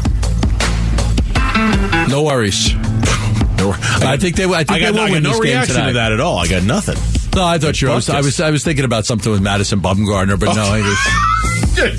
No 2.09 2.23
worries. 2.23 2.71
No, 3.55 3.71
I 3.71 4.17
think 4.17 4.35
they. 4.35 4.43
I 4.43 4.65
think 4.65 4.71
I 4.71 4.79
got, 4.79 4.85
they 4.87 4.91
will 4.91 4.99
I 4.99 5.07
got 5.07 5.11
win 5.13 5.23
no 5.23 5.29
this 5.29 5.39
game 5.39 5.51
reaction 5.53 5.75
tonight. 5.75 5.87
to 5.89 5.93
that 5.93 6.11
at 6.11 6.19
all. 6.19 6.37
I 6.37 6.47
got 6.47 6.63
nothing. 6.63 6.95
No, 7.33 7.45
I 7.45 7.59
thought 7.59 7.81
you. 7.81 7.87
were- 7.87 7.93
I 7.93 7.95
was, 7.95 8.09
I 8.09 8.19
was. 8.19 8.41
I 8.41 8.49
was 8.49 8.61
thinking 8.61 8.83
about 8.83 9.05
something 9.05 9.31
with 9.31 9.41
Madison 9.41 9.79
Bumgarner, 9.79 10.37
but 10.37 10.53
no, 10.53 10.63
I 10.63 10.81
just. 10.81 11.01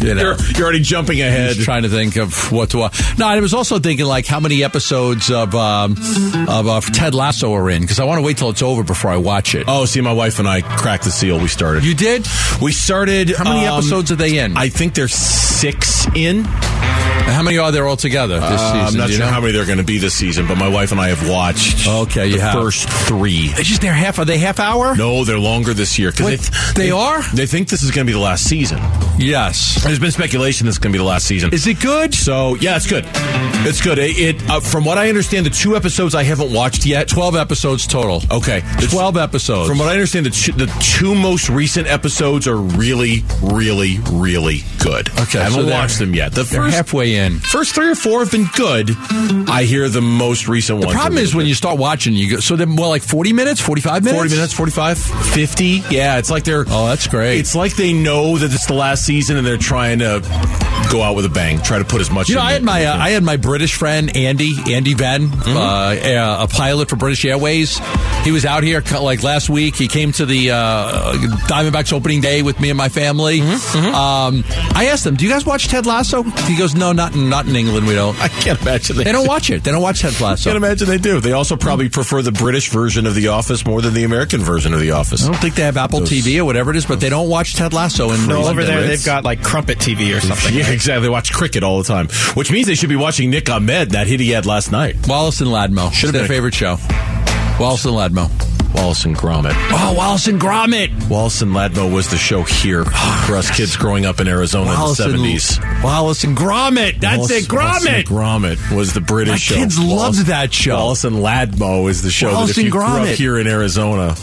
You 0.05 0.15
know. 0.15 0.23
You're, 0.23 0.37
you're 0.57 0.63
already 0.63 0.81
jumping 0.83 1.21
ahead. 1.21 1.57
Trying 1.57 1.83
to 1.83 1.89
think 1.89 2.15
of 2.17 2.53
what 2.53 2.71
to 2.71 2.79
watch. 2.79 3.19
No, 3.19 3.27
I 3.27 3.41
was 3.41 3.53
also 3.55 3.81
thinking 3.81 4.07
like 4.07 4.25
how 4.25 4.39
many 4.39 4.63
episodes 4.63 5.33
of 5.33 5.53
um, 5.57 5.97
of 6.49 6.69
uh, 6.69 6.81
Ted 6.81 7.13
Lasso 7.13 7.53
are 7.55 7.69
in 7.71 7.83
because 7.83 7.99
I 7.99 8.05
want 8.05 8.19
to 8.19 8.23
wait 8.25 8.39
till 8.39 8.51
it's 8.51 8.63
over 8.63 8.85
before 8.85 9.11
I 9.11 9.17
watch 9.17 9.55
it. 9.57 9.65
Oh, 9.67 9.85
see, 9.85 10.01
my 10.01 10.13
wife 10.13 10.39
and 10.39 10.47
I 10.47 10.61
cracked 10.61 11.05
the 11.05 11.11
seal. 11.11 11.41
We 11.41 11.49
started. 11.49 11.85
You 11.85 11.95
did? 11.95 12.27
we 12.63 12.71
started. 12.73 13.31
How 13.31 13.45
many 13.45 13.67
um, 13.67 13.79
episodes 13.79 14.13
are 14.13 14.17
they 14.17 14.39
in? 14.39 14.57
I 14.57 14.69
think 14.69 14.95
there's 14.95 15.13
six 15.15 16.07
in. 16.15 16.45
How 17.27 17.43
many 17.43 17.59
are 17.59 17.73
there 17.73 17.89
altogether 17.89 18.39
this 18.41 18.61
Uh, 18.61 18.73
season? 18.87 19.01
I'm 19.01 19.07
not 19.07 19.11
sure 19.11 19.21
know? 19.27 19.33
how 19.33 19.41
many 19.41 19.53
they're 19.53 19.65
going 19.67 19.79
to 19.79 19.85
be 19.85 19.99
this 19.99 20.15
season, 20.15 20.47
but 20.47 20.57
my 20.59 20.69
wife 20.69 20.93
and 20.93 21.01
I 21.01 21.09
have 21.09 21.29
watched. 21.29 21.87
Okay, 21.87 22.31
the 22.33 22.39
first 22.53 22.89
three. 22.89 23.51
It's 23.57 23.69
just 23.69 23.81
they're 23.81 23.93
half. 23.93 24.19
Are 24.19 24.25
they 24.25 24.39
half 24.39 24.61
hour? 24.61 24.95
No, 24.97 25.25
they're 25.25 25.39
longer 25.39 25.75
this 25.75 25.99
year 25.99 26.11
because 26.11 26.27
Wait, 26.27 26.51
they, 26.75 26.85
they 26.85 26.91
are? 26.91 27.23
They 27.35 27.47
think 27.47 27.69
this 27.69 27.83
is 27.83 27.91
going 27.91 28.07
to 28.07 28.11
be 28.11 28.15
the 28.17 28.23
last 28.23 28.45
season. 28.45 28.79
Yes. 29.19 29.83
There's 29.85 29.99
been 29.99 30.11
speculation 30.11 30.67
this 30.67 30.75
is 30.75 30.79
going 30.79 30.93
to 30.93 30.99
be 30.99 31.03
the 31.03 31.09
last 31.09 31.27
season. 31.27 31.53
Is 31.53 31.67
it 31.67 31.81
good? 31.81 32.15
So 32.15 32.55
yeah, 32.57 32.77
it's 32.77 32.87
good. 32.87 33.05
It's 33.67 33.81
good. 33.81 33.99
It, 33.99 34.19
it 34.19 34.51
uh, 34.51 34.61
from 34.61 34.85
what 34.85 34.99
I 34.99 35.09
understand, 35.09 35.47
the 35.47 35.51
two 35.51 35.77
episodes 35.77 36.15
I 36.15 36.23
haven't 36.25 36.53
watched 36.53 36.85
yet. 36.87 37.09
Twelve 37.09 37.37
episodes 37.37 37.87
total. 37.87 38.23
Okay, 38.31 38.61
the 38.81 38.89
Twelve 38.91 39.17
episodes. 39.17 39.69
From 39.69 39.79
what 39.79 39.89
I 39.89 39.93
understand, 39.93 40.27
the 40.27 40.31
two, 40.31 40.53
the 40.53 40.67
two 40.81 41.15
most 41.15 41.49
recent 41.49 41.87
episodes 41.89 42.47
are 42.47 42.57
really, 42.57 43.25
really, 43.43 43.99
really 44.13 44.63
good. 44.79 45.09
Okay, 45.21 45.41
I 45.41 45.45
haven't 45.45 45.67
they're- 45.67 45.75
watched 45.75 45.99
them 45.99 46.15
yet. 46.15 46.33
The 46.33 46.43
they're 46.43 46.63
first 46.63 46.77
halfway 46.77 47.14
in. 47.15 47.39
first 47.41 47.75
three 47.75 47.89
or 47.91 47.95
four 47.95 48.21
have 48.21 48.31
been 48.31 48.47
good. 48.57 48.91
I 49.49 49.65
hear 49.65 49.89
the 49.89 50.01
most 50.03 50.49
recent 50.49 50.79
one. 50.79 50.89
The 50.89 50.95
problem 50.95 51.19
is 51.19 51.35
when 51.35 51.47
you 51.47 51.55
start 51.55 51.79
watching, 51.79 52.15
you 52.15 52.31
go. 52.33 52.41
So 52.41 52.57
they're 52.57 52.67
more 52.67 52.89
like 52.89 53.03
forty 53.03 53.33
minutes, 53.33 53.61
forty-five 53.61 54.03
minutes, 54.05 54.19
40 54.21 54.35
minutes, 54.35 54.53
45, 54.53 54.99
50. 54.99 55.65
Yeah, 55.91 56.19
it's 56.19 56.31
like 56.31 56.45
they're. 56.45 56.65
Oh, 56.69 56.87
that's 56.89 57.07
great. 57.07 57.39
It's 57.39 57.55
like 57.55 57.77
they 57.77 57.93
know 57.93 58.39
that 58.39 58.53
it's 58.53 58.67
the 58.67 58.75
last 58.75 59.05
season 59.05 59.37
and 59.37 59.47
they're 59.47 59.57
trying 59.57 59.99
to 60.01 60.21
go 60.91 61.03
out 61.03 61.17
with 61.17 61.25
a 61.25 61.29
bang, 61.31 61.61
try 61.61 61.79
to 61.79 61.85
put 61.85 62.01
as 62.01 62.11
much 62.11 62.29
You 62.29 62.35
know, 62.37 62.43
I 62.43 62.53
had 62.53 62.63
my 62.63 62.85
uh, 62.85 62.97
I 62.97 63.11
had 63.11 63.23
my 63.23 63.37
British 63.37 63.75
friend 63.75 64.15
Andy 64.17 64.53
Andy 64.69 64.95
Venn, 64.95 65.29
Mm-hmm. 65.29 65.57
uh, 65.57 66.41
a, 66.41 66.45
a 66.45 66.49
pilot 66.49 66.89
for 66.89 66.97
British 66.97 67.25
Airways. 67.25 67.79
He 68.25 68.31
was 68.33 68.45
out 68.47 68.63
here 68.63 68.83
like 69.01 69.23
last 69.23 69.51
week. 69.51 69.77
He 69.77 69.87
came 69.89 70.13
to 70.13 70.25
the 70.27 70.51
uh, 70.53 71.13
Diamondbacks 71.47 71.93
opening 71.93 72.21
day 72.23 72.43
with 72.43 72.59
me 72.61 72.71
and 72.71 72.79
my 72.79 72.89
family. 72.89 73.41
Mm-hmm, 73.41 73.95
Um, 73.95 74.45
I 74.75 74.87
asked 74.91 75.05
him, 75.07 75.17
"Do 75.17 75.25
you 75.25 75.31
guys 75.31 75.45
watch 75.45 75.69
Ted 75.69 75.85
Lasso?" 75.87 76.23
He 76.23 76.57
goes, 76.57 76.75
"No, 76.75 76.93
not 76.93 77.04
in, 77.13 77.29
not 77.29 77.47
in 77.47 77.55
England. 77.55 77.87
We 77.87 77.95
don't. 77.95 78.19
I 78.23 78.29
can't 78.29 78.61
imagine 78.63 78.97
they, 78.97 79.05
They 79.05 79.13
don't 79.13 79.27
watch 79.27 79.51
it. 79.51 79.63
They 79.63 79.71
don't 79.71 79.83
watch 79.83 80.01
Ted 80.01 80.13
Lasso. 80.13 80.25
I 80.25 80.31
Lasso." 80.31 80.51
can't 80.51 80.57
imagine 80.57 80.89
they 80.89 80.97
do. 80.99 81.21
They 81.21 81.33
also 81.33 81.57
probably 81.57 81.89
prefer 81.91 82.23
the 82.23 82.33
British 82.33 82.71
version 82.71 83.07
of 83.07 83.15
The 83.15 83.29
Office 83.29 83.67
more 83.67 83.83
than 83.83 83.93
the 83.93 84.05
American 84.05 84.41
version 84.41 84.73
of 84.73 84.81
The 84.81 84.93
Office. 84.93 85.25
I 85.25 85.31
don't 85.33 85.41
think 85.41 85.55
they 85.57 85.63
have 85.65 85.77
Apple 85.77 86.01
Those- 86.01 86.11
TV 86.11 86.39
or 86.39 86.45
whatever 86.47 86.71
it 86.71 86.77
is, 86.77 86.87
but 86.87 87.01
they 87.01 87.11
don't 87.11 87.29
watch 87.29 87.55
Ted 87.55 87.73
Lasso 87.75 88.11
And 88.11 88.27
No, 88.27 88.37
London. 88.43 88.51
over 88.53 88.65
there 88.65 88.87
they've 88.87 89.05
got 89.05 89.25
like 89.25 89.43
Crumpet 89.43 89.79
TV 89.79 90.17
or 90.17 90.21
something. 90.27 90.55
Yeah, 90.55 90.71
exactly. 90.71 91.03
They 91.03 91.09
watch 91.11 91.33
cricket 91.33 91.63
all 91.63 91.79
the 91.79 91.85
time, 91.85 92.09
which 92.35 92.51
means 92.51 92.67
they 92.67 92.75
should 92.75 92.89
be 92.89 92.97
watching 92.97 93.31
Nick 93.31 93.51
Ahmed, 93.51 93.91
that 93.91 94.07
hit 94.07 94.21
he 94.21 94.31
had 94.31 94.47
last 94.47 94.73
night. 94.73 94.97
Wallace 95.09 95.41
and 95.41 95.51
Ladmo. 95.51 95.93
Should've 95.93 96.13
their 96.13 96.23
been 96.23 96.31
a- 96.31 96.35
favorite 96.35 96.55
show. 96.55 96.79
Wallace 97.61 97.85
and 97.85 97.95
Ladmo. 97.95 98.54
Wallace 98.75 99.05
and 99.05 99.17
Gromit. 99.17 99.53
Oh, 99.71 99.95
Wallace 99.97 100.27
and 100.27 100.41
Gromit. 100.41 101.09
Wallace 101.09 101.41
and 101.43 101.53
Ladmo 101.53 101.93
was 101.93 102.11
the 102.11 102.17
show 102.17 102.43
here 102.43 102.85
for 102.85 103.37
us 103.37 103.51
kids 103.57 103.77
growing 103.77 104.05
up 104.05 104.21
in 104.21 104.27
Arizona 104.29 104.71
Wallace 104.71 104.99
in 105.01 105.13
the 105.13 105.15
and, 105.15 105.25
70s. 105.41 105.83
Wallace 105.85 106.25
and 106.25 106.37
Gromit. 106.37 107.01
That's 107.01 107.17
Wallace, 107.19 107.31
it. 107.47 107.53
Wallace 107.53 107.87
and 107.87 108.05
Gromit. 108.05 108.57
Gromit 108.67 108.77
was 108.77 108.93
the 108.93 109.01
British 109.01 109.31
My 109.33 109.37
show. 109.37 109.55
kids 109.55 109.79
Wallace- 109.79 110.17
loved 110.19 110.27
that 110.29 110.53
show. 110.53 110.77
Wallace 110.77 111.05
and 111.05 111.17
Ladmo 111.17 111.89
is 111.89 112.03
the 112.03 112.11
show 112.11 112.33
Wallace 112.33 112.49
that 112.49 112.51
if 112.53 112.57
you 112.59 112.63
and 112.65 112.73
grew 112.73 112.83
up 112.85 113.07
here 113.09 113.39
in 113.39 113.47
Arizona, 113.47 114.17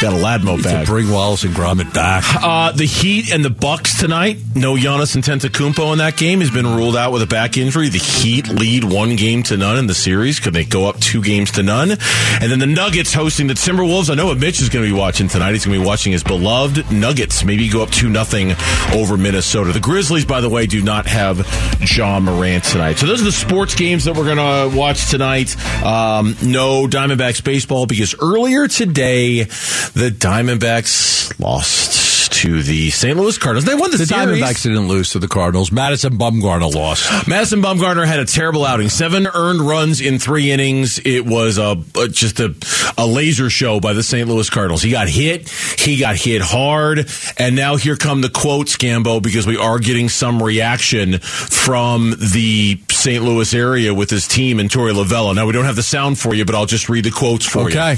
got 0.00 0.12
a 0.12 0.16
Ladmo 0.16 0.62
To 0.62 0.90
bring 0.90 1.10
Wallace 1.10 1.44
and 1.44 1.54
Gromit 1.54 1.92
back. 1.94 2.24
Uh, 2.42 2.72
the 2.72 2.84
Heat 2.86 3.32
and 3.32 3.44
the 3.44 3.50
Bucks 3.50 3.98
tonight. 3.98 4.38
No 4.54 4.74
Giannis 4.74 5.16
Antetokounmpo 5.16 5.92
in 5.92 5.98
that 5.98 6.16
game. 6.16 6.40
Has 6.40 6.50
been 6.50 6.66
ruled 6.66 6.96
out 6.96 7.12
with 7.12 7.22
a 7.22 7.26
back 7.26 7.56
injury. 7.56 7.88
The 7.88 7.98
Heat 7.98 8.48
lead 8.48 8.84
one 8.84 9.16
game 9.16 9.42
to 9.44 9.56
none 9.56 9.78
in 9.78 9.86
the 9.86 9.94
series. 9.94 10.40
Could 10.40 10.54
they 10.54 10.64
go 10.64 10.88
up 10.88 10.98
two 11.00 11.22
games 11.22 11.52
to 11.52 11.62
none? 11.62 11.92
And 11.92 12.50
then 12.50 12.58
the 12.58 12.66
Nuggets 12.66 13.14
hosting 13.14 13.46
the 13.46 13.54
Timberwolves. 13.54 14.10
I 14.10 14.14
know 14.14 14.26
what 14.26 14.38
Mitch 14.38 14.60
is 14.60 14.68
going 14.68 14.84
to 14.84 14.92
be 14.92 14.98
watching 14.98 15.28
tonight. 15.28 15.52
He's 15.52 15.64
going 15.64 15.78
to 15.78 15.82
be 15.82 15.86
watching 15.86 16.12
his 16.12 16.22
beloved 16.22 16.90
Nuggets. 16.92 17.44
Maybe 17.44 17.68
go 17.68 17.82
up 17.82 17.90
two 17.90 18.08
nothing 18.08 18.52
over 18.92 19.16
Minnesota. 19.16 19.72
The 19.72 19.80
Grizzlies, 19.80 20.24
by 20.24 20.40
the 20.40 20.48
way, 20.50 20.66
do 20.66 20.82
not 20.82 21.06
have 21.06 21.46
John 21.80 22.24
Morant 22.24 22.64
tonight. 22.64 22.98
So 22.98 23.06
those 23.06 23.22
are 23.22 23.26
the 23.26 23.32
sports 23.32 23.74
games 23.74 24.04
that 24.04 24.16
we're 24.16 24.34
going 24.34 24.70
to 24.70 24.76
watch 24.76 25.10
tonight. 25.10 25.56
Um, 25.84 26.36
no 26.42 26.86
Diamondbacks 26.86 27.42
baseball 27.42 27.86
because 27.86 28.14
earlier 28.20 28.68
today 28.68 29.46
the 29.92 30.10
Diamondbacks 30.10 31.38
lost 31.40 32.32
to 32.32 32.62
the 32.62 32.90
St. 32.90 33.16
Louis 33.16 33.38
Cardinals. 33.38 33.64
They 33.64 33.74
won 33.74 33.90
the, 33.90 33.96
The 33.96 34.06
series. 34.06 34.42
Diamondbacks 34.42 34.62
didn't 34.64 34.88
lose 34.88 35.10
to 35.10 35.18
the 35.18 35.28
Cardinals. 35.28 35.70
Madison 35.70 36.18
Bumgarner 36.18 36.74
lost. 36.74 37.28
Madison 37.28 37.62
Bumgarner 37.62 38.04
had 38.06 38.18
a 38.18 38.24
terrible 38.24 38.64
outing. 38.64 38.88
Seven 38.88 39.26
earned 39.26 39.60
runs 39.60 40.00
in 40.00 40.18
three 40.18 40.50
innings. 40.50 40.98
It 41.04 41.24
was 41.24 41.58
a, 41.58 41.76
a- 41.96 42.08
just 42.08 42.40
a, 42.40 42.54
a 42.98 43.06
laser 43.06 43.50
show 43.50 43.78
by 43.80 43.92
the 43.92 44.02
St. 44.02 44.28
Louis 44.28 44.50
Cardinals. 44.50 44.82
He 44.82 44.90
got 44.90 45.08
hit. 45.08 45.48
He 45.78 45.96
got 45.98 46.16
hit 46.16 46.42
hard. 46.42 47.08
And 47.38 47.54
now 47.56 47.76
here 47.76 47.96
come 47.96 48.20
the 48.20 48.30
quotes, 48.30 48.76
Gambo, 48.76 49.22
because 49.22 49.46
we 49.46 49.56
are 49.56 49.78
getting 49.78 50.08
some 50.08 50.42
reaction 50.42 51.18
from 51.20 52.10
the 52.10 52.80
St. 53.04 53.22
Louis 53.22 53.52
area 53.52 53.92
with 53.92 54.08
his 54.08 54.26
team 54.26 54.58
and 54.58 54.70
Torey 54.70 54.94
Lovullo. 54.94 55.34
Now 55.34 55.44
we 55.44 55.52
don't 55.52 55.66
have 55.66 55.76
the 55.76 55.82
sound 55.82 56.18
for 56.18 56.34
you, 56.34 56.46
but 56.46 56.54
I'll 56.54 56.64
just 56.64 56.88
read 56.88 57.04
the 57.04 57.10
quotes 57.10 57.44
for 57.44 57.68
you. 57.68 57.78
Okay. 57.78 57.96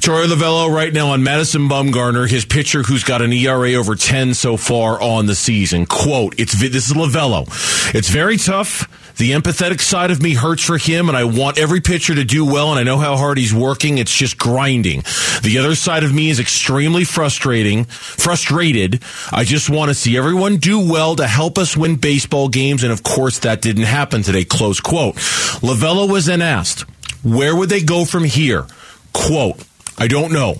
Torey 0.00 0.26
Lovullo 0.26 0.68
right 0.68 0.92
now 0.92 1.10
on 1.10 1.22
Madison 1.22 1.68
Bumgarner, 1.68 2.28
his 2.28 2.44
pitcher 2.44 2.82
who's 2.82 3.04
got 3.04 3.22
an 3.22 3.32
ERA 3.32 3.74
over 3.74 3.94
10 3.94 4.34
so 4.34 4.56
far 4.56 5.00
on 5.00 5.26
the 5.26 5.36
season. 5.36 5.86
Quote, 5.86 6.34
it's, 6.38 6.60
this 6.60 6.90
is 6.90 6.96
Lovullo. 6.96 7.46
It's 7.94 8.08
very 8.08 8.36
tough. 8.36 8.88
The 9.18 9.32
empathetic 9.32 9.80
side 9.80 10.12
of 10.12 10.22
me 10.22 10.34
hurts 10.34 10.64
for 10.64 10.78
him, 10.78 11.08
and 11.08 11.18
I 11.18 11.24
want 11.24 11.58
every 11.58 11.80
pitcher 11.80 12.14
to 12.14 12.24
do 12.24 12.44
well, 12.44 12.70
and 12.70 12.78
I 12.78 12.84
know 12.84 12.98
how 12.98 13.16
hard 13.16 13.36
he's 13.36 13.52
working. 13.52 13.98
It's 13.98 14.16
just 14.16 14.38
grinding. 14.38 15.02
The 15.42 15.58
other 15.58 15.74
side 15.74 16.04
of 16.04 16.14
me 16.14 16.30
is 16.30 16.38
extremely 16.38 17.02
frustrating, 17.02 17.84
frustrated. 17.84 19.02
I 19.32 19.42
just 19.42 19.68
want 19.68 19.88
to 19.88 19.94
see 19.94 20.16
everyone 20.16 20.58
do 20.58 20.78
well 20.78 21.16
to 21.16 21.26
help 21.26 21.58
us 21.58 21.76
win 21.76 21.96
baseball 21.96 22.48
games, 22.48 22.84
and 22.84 22.92
of 22.92 23.02
course 23.02 23.40
that 23.40 23.60
didn't 23.60 23.84
happen 23.84 24.22
today. 24.22 24.44
Close 24.44 24.80
quote. 24.80 25.16
Lovullo 25.16 26.08
was 26.08 26.26
then 26.26 26.40
asked, 26.40 26.82
where 27.24 27.56
would 27.56 27.70
they 27.70 27.82
go 27.82 28.04
from 28.04 28.22
here? 28.22 28.66
Quote, 29.12 29.62
I 29.98 30.06
don't 30.06 30.32
know. 30.32 30.58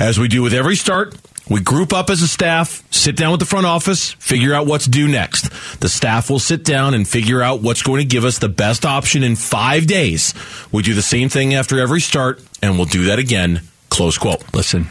As 0.00 0.18
we 0.18 0.26
do 0.26 0.42
with 0.42 0.54
every 0.54 0.74
start, 0.74 1.14
we 1.52 1.60
group 1.60 1.92
up 1.92 2.08
as 2.08 2.22
a 2.22 2.28
staff, 2.28 2.82
sit 2.90 3.14
down 3.14 3.30
with 3.30 3.40
the 3.40 3.46
front 3.46 3.66
office, 3.66 4.12
figure 4.12 4.54
out 4.54 4.66
what's 4.66 4.86
due 4.86 5.06
next. 5.06 5.50
The 5.80 5.88
staff 5.88 6.30
will 6.30 6.38
sit 6.38 6.64
down 6.64 6.94
and 6.94 7.06
figure 7.06 7.42
out 7.42 7.60
what's 7.60 7.82
going 7.82 8.00
to 8.00 8.06
give 8.06 8.24
us 8.24 8.38
the 8.38 8.48
best 8.48 8.86
option 8.86 9.22
in 9.22 9.36
five 9.36 9.86
days. 9.86 10.32
We 10.72 10.82
do 10.82 10.94
the 10.94 11.02
same 11.02 11.28
thing 11.28 11.52
after 11.52 11.78
every 11.78 12.00
start, 12.00 12.42
and 12.62 12.76
we'll 12.76 12.86
do 12.86 13.04
that 13.04 13.18
again. 13.18 13.60
Close 13.90 14.16
quote. 14.16 14.42
Listen, 14.54 14.88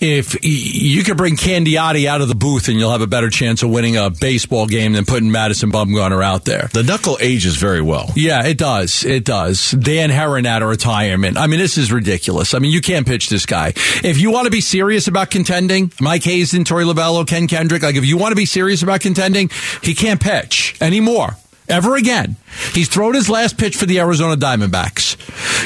if 0.00 0.36
you 0.42 1.02
could 1.04 1.16
bring 1.16 1.36
Candiotti 1.36 2.06
out 2.06 2.20
of 2.20 2.28
the 2.28 2.34
booth 2.34 2.68
and 2.68 2.78
you'll 2.78 2.90
have 2.90 3.02
a 3.02 3.06
better 3.06 3.30
chance 3.30 3.62
of 3.62 3.70
winning 3.70 3.96
a 3.96 4.10
baseball 4.10 4.66
game 4.66 4.92
than 4.92 5.04
putting 5.04 5.30
Madison 5.30 5.70
Bumgarner 5.70 6.24
out 6.24 6.44
there. 6.44 6.68
The 6.72 6.82
knuckle 6.82 7.18
ages 7.20 7.56
very 7.56 7.82
well. 7.82 8.10
Yeah, 8.14 8.46
it 8.46 8.58
does. 8.58 9.04
It 9.04 9.24
does. 9.24 9.72
Dan 9.72 10.10
Haren 10.10 10.46
out 10.46 10.62
of 10.62 10.68
retirement. 10.68 11.36
I 11.36 11.46
mean, 11.46 11.60
this 11.60 11.76
is 11.76 11.92
ridiculous. 11.92 12.54
I 12.54 12.58
mean, 12.58 12.72
you 12.72 12.80
can't 12.80 13.06
pitch 13.06 13.28
this 13.28 13.46
guy. 13.46 13.74
If 14.02 14.18
you 14.18 14.30
want 14.30 14.46
to 14.46 14.50
be 14.50 14.60
serious 14.60 15.08
about 15.08 15.30
contending, 15.30 15.92
Mike 16.00 16.24
Hazen, 16.24 16.64
Torey 16.64 16.90
Lovullo, 16.90 17.26
Ken 17.26 17.46
Kendrick, 17.46 17.82
like 17.82 17.96
if 17.96 18.04
you 18.04 18.16
want 18.16 18.32
to 18.32 18.36
be 18.36 18.46
serious 18.46 18.82
about 18.82 19.00
contending, 19.00 19.50
he 19.82 19.94
can't 19.94 20.20
pitch 20.20 20.76
anymore. 20.80 21.36
Ever 21.68 21.94
again. 21.94 22.34
He's 22.72 22.88
thrown 22.88 23.14
his 23.14 23.28
last 23.28 23.58
pitch 23.58 23.76
for 23.76 23.86
the 23.86 24.00
Arizona 24.00 24.36
Diamondbacks. 24.36 25.16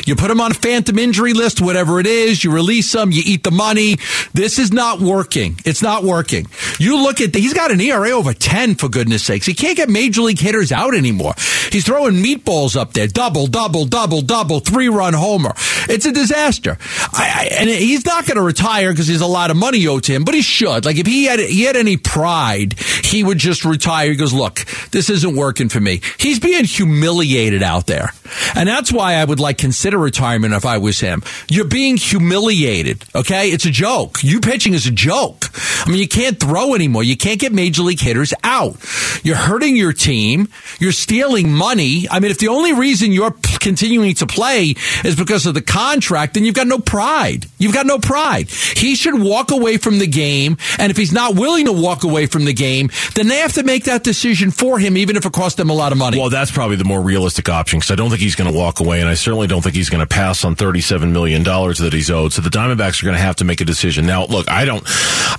You 0.06 0.16
put 0.16 0.30
him 0.30 0.40
on 0.40 0.50
a 0.50 0.54
phantom 0.54 0.98
injury 0.98 1.32
list, 1.32 1.60
whatever 1.60 2.00
it 2.00 2.06
is, 2.06 2.44
you 2.44 2.52
release 2.52 2.94
him, 2.94 3.10
you 3.10 3.22
eat 3.24 3.42
the 3.42 3.50
money. 3.50 3.96
This 4.32 4.58
is 4.58 4.72
not 4.72 5.00
working. 5.00 5.58
It's 5.64 5.82
not 5.82 6.04
working. 6.04 6.46
You 6.78 7.02
look 7.02 7.20
at, 7.20 7.34
he's 7.34 7.54
got 7.54 7.70
an 7.70 7.80
ERA 7.80 8.10
over 8.10 8.32
10 8.32 8.76
for 8.76 8.88
goodness 8.88 9.24
sakes. 9.24 9.46
He 9.46 9.54
can't 9.54 9.76
get 9.76 9.88
major 9.88 10.22
league 10.22 10.38
hitters 10.38 10.72
out 10.72 10.94
anymore. 10.94 11.34
He's 11.70 11.84
throwing 11.84 12.14
meatballs 12.14 12.76
up 12.76 12.92
there. 12.92 13.06
Double, 13.06 13.46
double, 13.46 13.84
double, 13.84 14.22
double, 14.22 14.60
three 14.60 14.88
run 14.88 15.14
homer. 15.14 15.54
It's 15.88 16.06
a 16.06 16.12
disaster. 16.12 16.78
I, 17.12 17.48
I, 17.50 17.56
and 17.60 17.68
he's 17.68 18.04
not 18.04 18.26
going 18.26 18.36
to 18.36 18.42
retire 18.42 18.92
because 18.92 19.06
there's 19.06 19.20
a 19.20 19.26
lot 19.26 19.50
of 19.50 19.56
money 19.56 19.86
owed 19.86 20.04
to 20.04 20.12
him, 20.12 20.24
but 20.24 20.34
he 20.34 20.42
should. 20.42 20.84
Like 20.84 20.96
if 20.96 21.06
he 21.06 21.24
had, 21.24 21.40
he 21.40 21.62
had 21.62 21.76
any 21.76 21.96
pride, 21.96 22.78
he 23.04 23.24
would 23.24 23.38
just 23.38 23.64
retire. 23.64 24.10
He 24.10 24.16
goes, 24.16 24.32
look, 24.32 24.64
this 24.90 25.10
isn't 25.10 25.36
working 25.36 25.68
for 25.68 25.80
me. 25.80 26.00
He's 26.18 26.38
being 26.38 26.64
humiliated 26.78 27.62
out 27.62 27.86
there. 27.86 28.10
And 28.54 28.68
that's 28.68 28.92
why 28.92 29.14
I 29.14 29.24
would 29.24 29.40
like 29.40 29.58
consider 29.58 29.98
retirement 29.98 30.54
if 30.54 30.64
I 30.64 30.78
was 30.78 31.00
him. 31.00 31.22
You're 31.48 31.66
being 31.66 31.96
humiliated. 31.96 33.04
Okay. 33.14 33.50
It's 33.50 33.66
a 33.66 33.70
joke. 33.70 34.22
You 34.22 34.40
pitching 34.40 34.74
is 34.74 34.86
a 34.86 34.90
joke. 34.90 35.46
I 35.86 35.90
mean, 35.90 35.98
you 35.98 36.08
can't 36.08 36.38
throw 36.40 36.74
anymore. 36.74 37.02
You 37.02 37.16
can't 37.16 37.40
get 37.40 37.52
major 37.52 37.82
league 37.82 38.00
hitters 38.00 38.32
out. 38.42 38.76
You're 39.22 39.36
hurting 39.36 39.76
your 39.76 39.92
team. 39.92 40.48
You're 40.80 40.92
stealing 40.92 41.52
money. 41.52 42.08
I 42.10 42.20
mean, 42.20 42.30
if 42.30 42.38
the 42.38 42.48
only 42.48 42.72
reason 42.72 43.12
you're 43.12 43.30
p- 43.30 43.58
continuing 43.58 44.14
to 44.16 44.26
play 44.26 44.74
is 45.04 45.16
because 45.16 45.46
of 45.46 45.54
the 45.54 45.62
contract, 45.62 46.34
then 46.34 46.44
you've 46.44 46.54
got 46.54 46.66
no 46.66 46.78
pride. 46.78 47.46
You've 47.58 47.74
got 47.74 47.86
no 47.86 47.98
pride. 47.98 48.48
He 48.48 48.94
should 48.96 49.20
walk 49.20 49.50
away 49.50 49.76
from 49.76 49.98
the 49.98 50.06
game. 50.06 50.56
And 50.78 50.90
if 50.90 50.96
he's 50.96 51.12
not 51.12 51.34
willing 51.36 51.66
to 51.66 51.72
walk 51.72 52.04
away 52.04 52.26
from 52.26 52.44
the 52.44 52.52
game, 52.52 52.90
then 53.14 53.28
they 53.28 53.38
have 53.38 53.52
to 53.54 53.62
make 53.62 53.84
that 53.84 54.02
decision 54.02 54.50
for 54.50 54.78
him, 54.78 54.96
even 54.96 55.16
if 55.16 55.24
it 55.24 55.32
costs 55.32 55.56
them 55.56 55.70
a 55.70 55.74
lot 55.74 55.92
of 55.92 55.98
money. 55.98 56.18
Well, 56.18 56.30
that's 56.30 56.50
probably 56.50 56.63
the 56.72 56.84
more 56.84 57.00
realistic 57.00 57.48
option 57.48 57.78
because 57.78 57.90
I 57.90 57.94
don't 57.94 58.10
think 58.10 58.20
he's 58.20 58.34
going 58.34 58.50
to 58.50 58.58
walk 58.58 58.80
away, 58.80 59.00
and 59.00 59.08
I 59.08 59.14
certainly 59.14 59.46
don't 59.46 59.62
think 59.62 59.74
he's 59.74 59.90
going 59.90 60.00
to 60.00 60.06
pass 60.06 60.44
on 60.44 60.54
thirty-seven 60.54 61.12
million 61.12 61.42
dollars 61.42 61.78
that 61.78 61.92
he's 61.92 62.10
owed. 62.10 62.32
So 62.32 62.42
the 62.42 62.50
Diamondbacks 62.50 63.02
are 63.02 63.06
going 63.06 63.16
to 63.16 63.22
have 63.22 63.36
to 63.36 63.44
make 63.44 63.60
a 63.60 63.64
decision 63.64 64.06
now. 64.06 64.26
Look, 64.26 64.50
I 64.50 64.64
don't, 64.64 64.82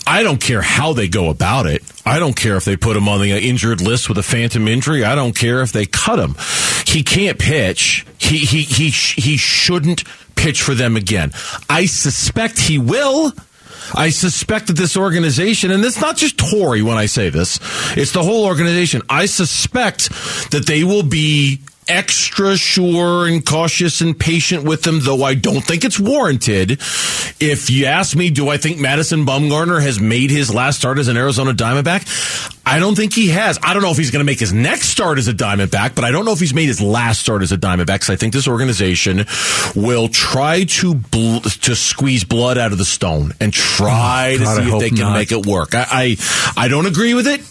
I 0.07 0.23
don't 0.23 0.39
care 0.39 0.61
how 0.61 0.93
they 0.93 1.07
go 1.07 1.29
about 1.29 1.65
it. 1.65 1.83
I 2.05 2.19
don't 2.19 2.35
care 2.35 2.55
if 2.55 2.65
they 2.65 2.77
put 2.77 2.95
him 2.95 3.09
on 3.09 3.21
the 3.21 3.31
injured 3.31 3.81
list 3.81 4.07
with 4.07 4.17
a 4.17 4.23
phantom 4.23 4.67
injury. 4.67 5.03
I 5.03 5.15
don't 5.15 5.35
care 5.35 5.61
if 5.61 5.71
they 5.71 5.85
cut 5.85 6.19
him. 6.19 6.35
He 6.85 7.03
can't 7.03 7.39
pitch. 7.39 8.05
He 8.17 8.37
he 8.37 8.61
he 8.61 8.89
he 8.89 9.37
shouldn't 9.37 10.03
pitch 10.35 10.61
for 10.61 10.75
them 10.75 10.95
again. 10.95 11.31
I 11.69 11.87
suspect 11.87 12.59
he 12.59 12.77
will. 12.77 13.33
I 13.93 14.09
suspect 14.09 14.67
that 14.67 14.77
this 14.77 14.97
organization, 14.97 15.71
and 15.71 15.83
it's 15.83 16.01
not 16.01 16.17
just 16.17 16.37
Torey 16.37 16.81
when 16.81 16.97
I 16.97 17.05
say 17.05 17.29
this, 17.29 17.59
it's 17.97 18.11
the 18.11 18.23
whole 18.23 18.45
organization. 18.45 19.01
I 19.09 19.25
suspect 19.25 20.09
that 20.51 20.65
they 20.65 20.83
will 20.83 21.03
be 21.03 21.59
extra 21.87 22.57
sure 22.57 23.27
and 23.27 23.45
cautious 23.45 24.01
and 24.01 24.17
patient 24.19 24.63
with 24.63 24.85
him, 24.85 24.99
though 25.01 25.23
I 25.23 25.35
don't 25.35 25.61
think 25.63 25.85
it's 25.85 25.99
warranted. 25.99 26.71
If 27.39 27.69
you 27.69 27.85
ask 27.85 28.15
me, 28.15 28.29
do 28.29 28.49
I 28.49 28.57
think 28.57 28.79
Madison 28.79 29.25
Bumgarner 29.25 29.81
has 29.81 29.99
made 29.99 30.31
his 30.31 30.53
last 30.53 30.77
start 30.79 30.97
as 30.99 31.07
an 31.07 31.17
Arizona 31.17 31.53
Diamondback? 31.53 32.51
I 32.67 32.79
don't 32.79 32.95
think 32.95 33.13
he 33.13 33.29
has. 33.29 33.59
I 33.61 33.73
don't 33.73 33.83
know 33.83 33.91
if 33.91 33.97
he's 33.97 34.09
going 34.09 34.21
to 34.21 34.25
make 34.25 34.39
his 34.39 34.51
next 34.51 34.89
start 34.89 35.19
as 35.19 35.27
a 35.27 35.33
Diamondback, 35.33 35.93
but 35.93 36.03
I 36.03 36.11
don't 36.11 36.25
know 36.25 36.31
if 36.31 36.39
he's 36.39 36.53
made 36.53 36.65
his 36.65 36.81
last 36.81 37.19
start 37.21 37.43
as 37.43 37.51
a 37.51 37.57
Diamondback. 37.57 37.85
Because 37.95 38.09
I 38.09 38.15
think 38.15 38.33
this 38.33 38.47
organization 38.47 39.25
will 39.75 40.07
try 40.07 40.63
to 40.63 40.95
bl- 40.95 41.39
to 41.39 41.75
squeeze 41.75 42.23
blood 42.23 42.57
out 42.57 42.71
of 42.71 42.77
the 42.79 42.85
stone 42.85 43.33
and 43.39 43.53
try 43.53 44.35
Oh, 44.39 44.43
God, 44.43 44.47
I 44.47 44.55
to 44.61 44.65
see 44.69 44.73
if 44.75 44.79
they 44.79 44.89
can 44.89 44.99
not. 44.99 45.13
make 45.13 45.31
it 45.31 45.45
work. 45.45 45.75
I, 45.75 45.85
I 45.91 46.17
I 46.57 46.67
don't 46.67 46.87
agree 46.87 47.13
with 47.13 47.27
it. 47.27 47.41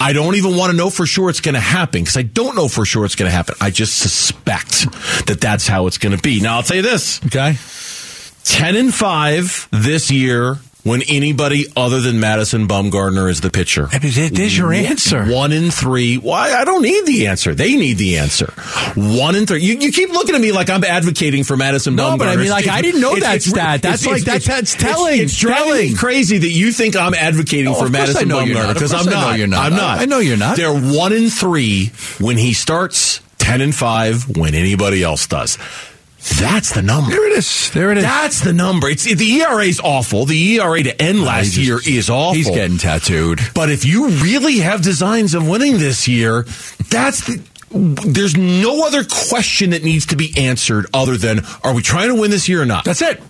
I 0.00 0.12
don't 0.12 0.34
even 0.36 0.56
want 0.56 0.70
to 0.70 0.76
know 0.76 0.90
for 0.90 1.06
sure 1.06 1.30
it's 1.30 1.40
going 1.40 1.54
to 1.54 1.60
happen 1.60 2.02
because 2.02 2.16
I 2.16 2.22
don't 2.22 2.56
know 2.56 2.68
for 2.68 2.84
sure 2.84 3.04
it's 3.04 3.14
going 3.14 3.30
to 3.30 3.34
happen. 3.34 3.54
I 3.60 3.70
just 3.70 3.98
suspect 3.98 4.90
that 5.26 5.38
that's 5.40 5.66
how 5.66 5.86
it's 5.86 5.98
going 5.98 6.16
to 6.16 6.22
be. 6.22 6.40
Now 6.40 6.56
I'll 6.56 6.62
tell 6.62 6.76
you 6.76 6.82
this: 6.82 7.24
okay. 7.26 7.56
ten 8.44 8.76
and 8.76 8.94
five 8.94 9.68
this 9.70 10.10
year. 10.10 10.58
When 10.90 11.02
anybody 11.02 11.66
other 11.76 12.00
than 12.00 12.18
Madison 12.18 12.66
Bumgarner 12.66 13.30
is 13.30 13.40
the 13.40 13.48
pitcher, 13.50 13.86
There's 13.86 14.58
your 14.58 14.72
answer. 14.72 15.24
one 15.24 15.52
in 15.52 15.70
three. 15.70 16.16
Why? 16.16 16.52
I 16.52 16.64
don't 16.64 16.82
need 16.82 17.06
the 17.06 17.28
answer. 17.28 17.54
They 17.54 17.76
need 17.76 17.96
the 17.96 18.18
answer. 18.18 18.52
One 18.96 19.36
in 19.36 19.46
three. 19.46 19.62
You, 19.62 19.74
you 19.78 19.92
keep 19.92 20.10
looking 20.10 20.34
at 20.34 20.40
me 20.40 20.50
like 20.50 20.68
I'm 20.68 20.82
advocating 20.82 21.44
for 21.44 21.56
Madison 21.56 21.94
No, 21.94 22.10
Bumgarner. 22.10 22.18
but 22.18 22.28
I 22.30 22.34
mean, 22.34 22.48
like, 22.50 22.64
It's- 22.64 22.76
I 22.76 22.82
didn't 22.82 23.00
know 23.02 23.14
it's- 23.14 23.22
that 23.22 23.36
it's- 23.36 23.50
stat. 23.50 23.82
That's 23.82 24.04
like- 24.04 24.24
that's- 24.24 24.46
that's 24.48 24.74
telling. 24.74 25.20
It's 25.20 25.38
Telling. 25.40 25.94
crazy 25.94 26.38
that 26.38 26.48
you 26.50 26.72
think 26.72 26.96
I'm 26.96 27.14
advocating 27.14 27.68
Oh, 27.68 27.74
for 27.74 27.88
Madison 27.88 28.28
Bumgarner 28.28 28.74
because 28.74 28.92
I'm 28.92 29.06
I 29.08 29.12
know 29.12 29.20
not. 29.20 29.38
you're 29.38 29.46
not. 29.46 29.66
I'm 29.66 29.76
not. 29.76 30.00
I 30.00 30.06
know 30.06 30.18
you're 30.18 30.36
not. 30.36 30.56
They're 30.56 30.74
one 30.74 31.12
in 31.12 31.30
three 31.30 31.92
when 32.18 32.36
he 32.36 32.52
starts. 32.52 33.20
Ten 33.38 33.60
and 33.62 33.74
five 33.74 34.36
when 34.36 34.54
anybody 34.54 35.02
else 35.02 35.26
does. 35.26 35.56
That's 36.38 36.72
the 36.74 36.82
number. 36.82 37.10
There 37.10 37.26
it 37.26 37.38
is. 37.38 37.70
There 37.70 37.90
it 37.92 37.98
is. 37.98 38.04
That's 38.04 38.40
the 38.40 38.52
number. 38.52 38.88
It's 38.88 39.04
the 39.04 39.40
ERA 39.40 39.64
is 39.64 39.80
awful. 39.80 40.26
The 40.26 40.58
ERA 40.58 40.82
to 40.82 41.02
end 41.02 41.22
last 41.22 41.52
just- 41.52 41.58
year 41.58 41.80
is 41.86 42.10
awful. 42.10 42.34
He's 42.34 42.50
getting 42.50 42.78
tattooed. 42.78 43.40
But 43.54 43.70
if 43.70 43.84
you 43.84 44.08
really 44.08 44.58
have 44.58 44.82
designs 44.82 45.34
of 45.34 45.48
winning 45.48 45.78
this 45.78 46.06
year, 46.08 46.42
that's 46.90 47.26
the. 47.26 47.42
There's 47.72 48.36
no 48.36 48.84
other 48.84 49.04
question 49.04 49.70
that 49.70 49.84
needs 49.84 50.06
to 50.06 50.16
be 50.16 50.34
answered 50.36 50.86
other 50.92 51.16
than 51.16 51.42
Are 51.62 51.72
we 51.72 51.82
trying 51.82 52.08
to 52.08 52.20
win 52.20 52.30
this 52.32 52.48
year 52.48 52.60
or 52.60 52.66
not? 52.66 52.84
That's 52.84 53.00
it. 53.00 53.20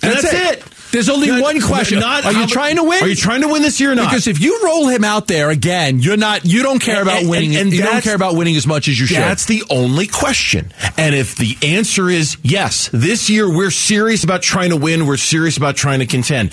That's, 0.00 0.22
that's 0.22 0.32
it. 0.32 0.58
it. 0.58 0.64
There's 0.96 1.10
only 1.10 1.26
Not- 1.28 1.42
one 1.42 1.60
question. 1.60 2.00
not 2.00 2.24
are 2.24 2.32
you 2.32 2.46
trying 2.46 2.76
to 2.76 2.82
win? 2.82 3.02
Are 3.02 3.06
you 3.06 3.14
trying 3.14 3.42
to 3.42 3.48
win 3.48 3.60
this 3.60 3.78
year 3.78 3.92
or 3.92 3.94
not? 3.94 4.08
Because 4.08 4.26
if 4.26 4.40
you 4.40 4.58
roll 4.64 4.88
him 4.88 5.04
out 5.04 5.26
there 5.26 5.50
again, 5.50 5.98
you're 6.00 6.16
not. 6.16 6.46
You 6.46 6.62
don't 6.62 6.78
care 6.78 7.02
about 7.02 7.18
and- 7.20 7.28
winning. 7.28 7.54
and 7.54 7.70
you 7.70 7.82
don't 7.82 8.02
care 8.02 8.14
about 8.14 8.34
winning 8.34 8.56
as 8.56 8.66
much 8.66 8.88
as 8.88 8.98
you 8.98 9.04
should. 9.04 9.18
That's 9.18 9.44
the 9.44 9.62
only 9.68 10.06
question. 10.06 10.72
And 10.96 11.14
if 11.14 11.34
the 11.36 11.54
answer 11.62 12.08
is 12.08 12.38
yes, 12.42 12.88
this 12.94 13.28
year 13.28 13.46
we're 13.46 13.70
serious 13.70 14.24
about 14.24 14.40
trying 14.40 14.70
to 14.70 14.76
win, 14.76 15.04
we're 15.04 15.18
serious 15.18 15.58
about 15.58 15.76
trying 15.76 15.98
to 15.98 16.06
contend. 16.06 16.52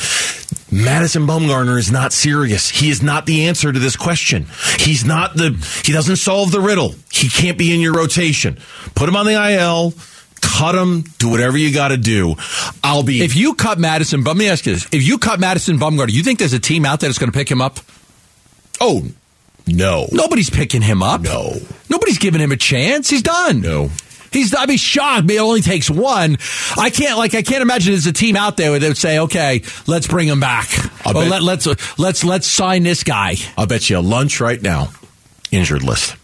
Madison 0.70 1.26
Bumgarner 1.26 1.78
is 1.78 1.90
not 1.90 2.12
serious. 2.12 2.70
He 2.70 2.90
is 2.90 3.02
not 3.02 3.26
the 3.26 3.46
answer 3.46 3.72
to 3.72 3.80
this 3.80 3.96
question. 3.96 4.48
He's 4.78 5.06
not 5.06 5.38
the, 5.38 5.52
he 5.86 5.94
doesn't 5.94 6.18
solve 6.18 6.52
the 6.52 6.60
riddle. 6.60 6.96
He 7.14 7.30
can't 7.30 7.58
be 7.58 7.74
in 7.74 7.80
your 7.80 7.94
rotation. 7.94 8.58
Put 8.94 9.08
him 9.08 9.16
on 9.16 9.26
the 9.26 9.36
IL. 9.52 9.94
Cut 10.58 10.76
him, 10.76 11.02
do 11.20 11.30
whatever 11.30 11.58
you 11.58 11.74
got 11.74 11.90
to 11.90 11.98
do. 11.98 12.36
I'll 12.84 13.04
be. 13.04 13.22
If 13.24 13.36
you 13.36 13.54
cut 13.56 13.80
Madison, 13.80 14.24
but 14.24 14.32
let 14.32 14.38
me 14.38 14.50
ask 14.50 14.66
you 14.66 14.74
this: 14.74 14.86
If 14.92 15.04
you 15.04 15.18
cut 15.18 15.40
Madison 15.40 15.78
Bumgarner, 15.80 16.12
you 16.12 16.24
think 16.24 16.40
there's 16.40 16.54
a 16.54 16.60
team 16.60 16.86
out 16.86 17.00
there 17.00 17.10
that's 17.10 17.20
going 17.20 17.32
to 17.32 17.38
pick 17.38 17.50
him 17.50 17.62
up? 17.62 17.80
oh 18.82 19.04
no, 19.66 20.08
Nobody's 20.12 20.50
picking 20.50 20.82
him 20.82 21.02
up. 21.02 21.22
No. 21.22 21.56
Nobody's 21.90 22.18
giving 22.18 22.42
him 22.42 22.52
a 22.52 22.58
chance. 22.58 23.10
He's 23.10 23.22
done. 23.22 23.62
no. 23.62 23.90
He's. 24.32 24.54
I'd 24.54 24.68
be 24.68 24.78
shocked. 24.78 25.28
But 25.28 25.36
it 25.36 25.40
only 25.40 25.62
takes 25.62 25.90
one. 25.90 26.38
I 26.78 26.90
can't. 26.90 27.18
Like. 27.20 27.36
I 27.36 27.44
can't 27.44 27.62
imagine 27.62 27.94
there's 27.94 28.08
a 28.08 28.12
team 28.12 28.36
out 28.36 28.58
there 28.58 28.78
that 28.78 28.88
would 28.88 28.98
say, 28.98 29.20
"Okay, 29.20 29.62
let's 29.88 30.08
bring 30.08 30.28
him 30.28 30.40
back. 30.40 30.70
I'll 31.06 31.16
Or 31.16 31.22
bet- 31.22 31.30
let, 31.30 31.44
let's 31.44 32.00
let's 32.00 32.24
let's 32.24 32.48
sign 32.48 32.82
this 32.84 33.04
guy." 33.04 33.36
I'll 33.58 33.68
bet 33.68 33.90
you 33.92 34.00
a 34.00 34.02
lunch 34.02 34.40
right 34.42 34.60
now. 34.62 34.90
Injured 35.52 35.84
list. 35.84 36.16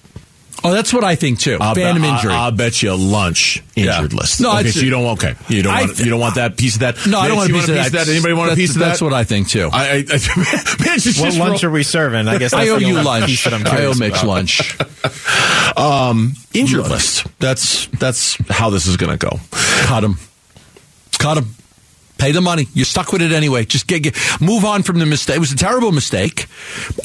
Oh, 0.63 0.71
that's 0.71 0.93
what 0.93 1.03
I 1.05 1.15
think 1.15 1.39
too. 1.39 1.57
I'll 1.61 1.73
Phantom 1.73 2.01
bet, 2.01 2.15
injury. 2.15 2.33
I'll, 2.33 2.41
I'll 2.45 2.51
bet 2.51 2.81
you 2.83 2.91
a 2.91 2.95
lunch 2.95 3.63
injured 3.75 4.11
Yeah. 4.11 4.17
list. 4.19 4.41
No, 4.41 4.57
okay, 4.59 4.71
so 4.71 4.81
you 4.81 4.89
don't. 4.89 5.05
Okay, 5.13 5.35
you 5.47 5.61
don't 5.63 5.73
want. 5.73 5.87
th- 5.95 5.99
you 6.05 6.09
don't 6.11 6.19
want 6.19 6.35
that 6.35 6.57
piece 6.57 6.75
of 6.75 6.81
that. 6.81 6.97
no, 7.07 7.17
I 7.19 7.27
don't 7.29 7.37
want 7.37 7.49
a 7.49 7.53
you 7.53 7.59
piece, 7.59 7.69
of, 7.69 7.91
that. 7.93 8.07
Anybody 8.09 8.33
want 8.33 8.47
a 8.47 8.55
That's- 8.55 8.57
piece 8.57 8.75
of 8.75 8.79
that? 8.79 8.87
That's 8.89 9.01
what 9.01 9.13
I 9.13 9.23
think 9.23 9.47
too. 9.47 9.69
I, 9.71 9.87
I, 9.89 9.93
I 9.97 9.99
Mitch 10.01 10.09
What 10.09 10.99
just 11.01 11.39
lunch 11.39 11.63
roll- 11.63 11.71
are 11.71 11.73
we 11.73 11.83
serving? 11.83 12.27
I 12.27 12.37
guess 12.37 12.53
I 12.53 12.67
owe 12.69 12.77
you 12.77 13.01
lunch. 13.01 13.25
piece 13.27 13.43
that 13.45 13.53
I'm 13.53 13.65
I 13.65 13.69
owe 13.69 13.93
curious 13.93 13.99
Mitch 13.99 14.11
about. 14.11 14.25
lunch. 14.27 14.77
um, 15.77 16.33
injured 16.53 16.87
list. 16.89 17.25
That's 17.39 17.87
that's 17.87 18.35
how 18.49 18.69
this 18.69 18.85
is 18.85 18.97
going 18.97 19.17
to 19.17 19.25
go. 19.29 19.39
Cut 19.51 20.03
him. 20.03 20.15
Cut 21.19 21.37
him. 21.37 21.55
Pay 22.19 22.33
the 22.33 22.41
money. 22.41 22.67
You're 22.73 22.85
stuck 22.85 23.11
with 23.11 23.21
it 23.21 23.31
anyway. 23.31 23.65
Just 23.65 23.87
get, 23.87 24.03
get 24.03 24.15
move 24.41 24.65
on 24.65 24.83
from 24.83 24.99
the 24.99 25.05
mistake. 25.05 25.37
It 25.37 25.39
was 25.39 25.51
a 25.51 25.57
terrible 25.57 25.91
mistake. 25.91 26.47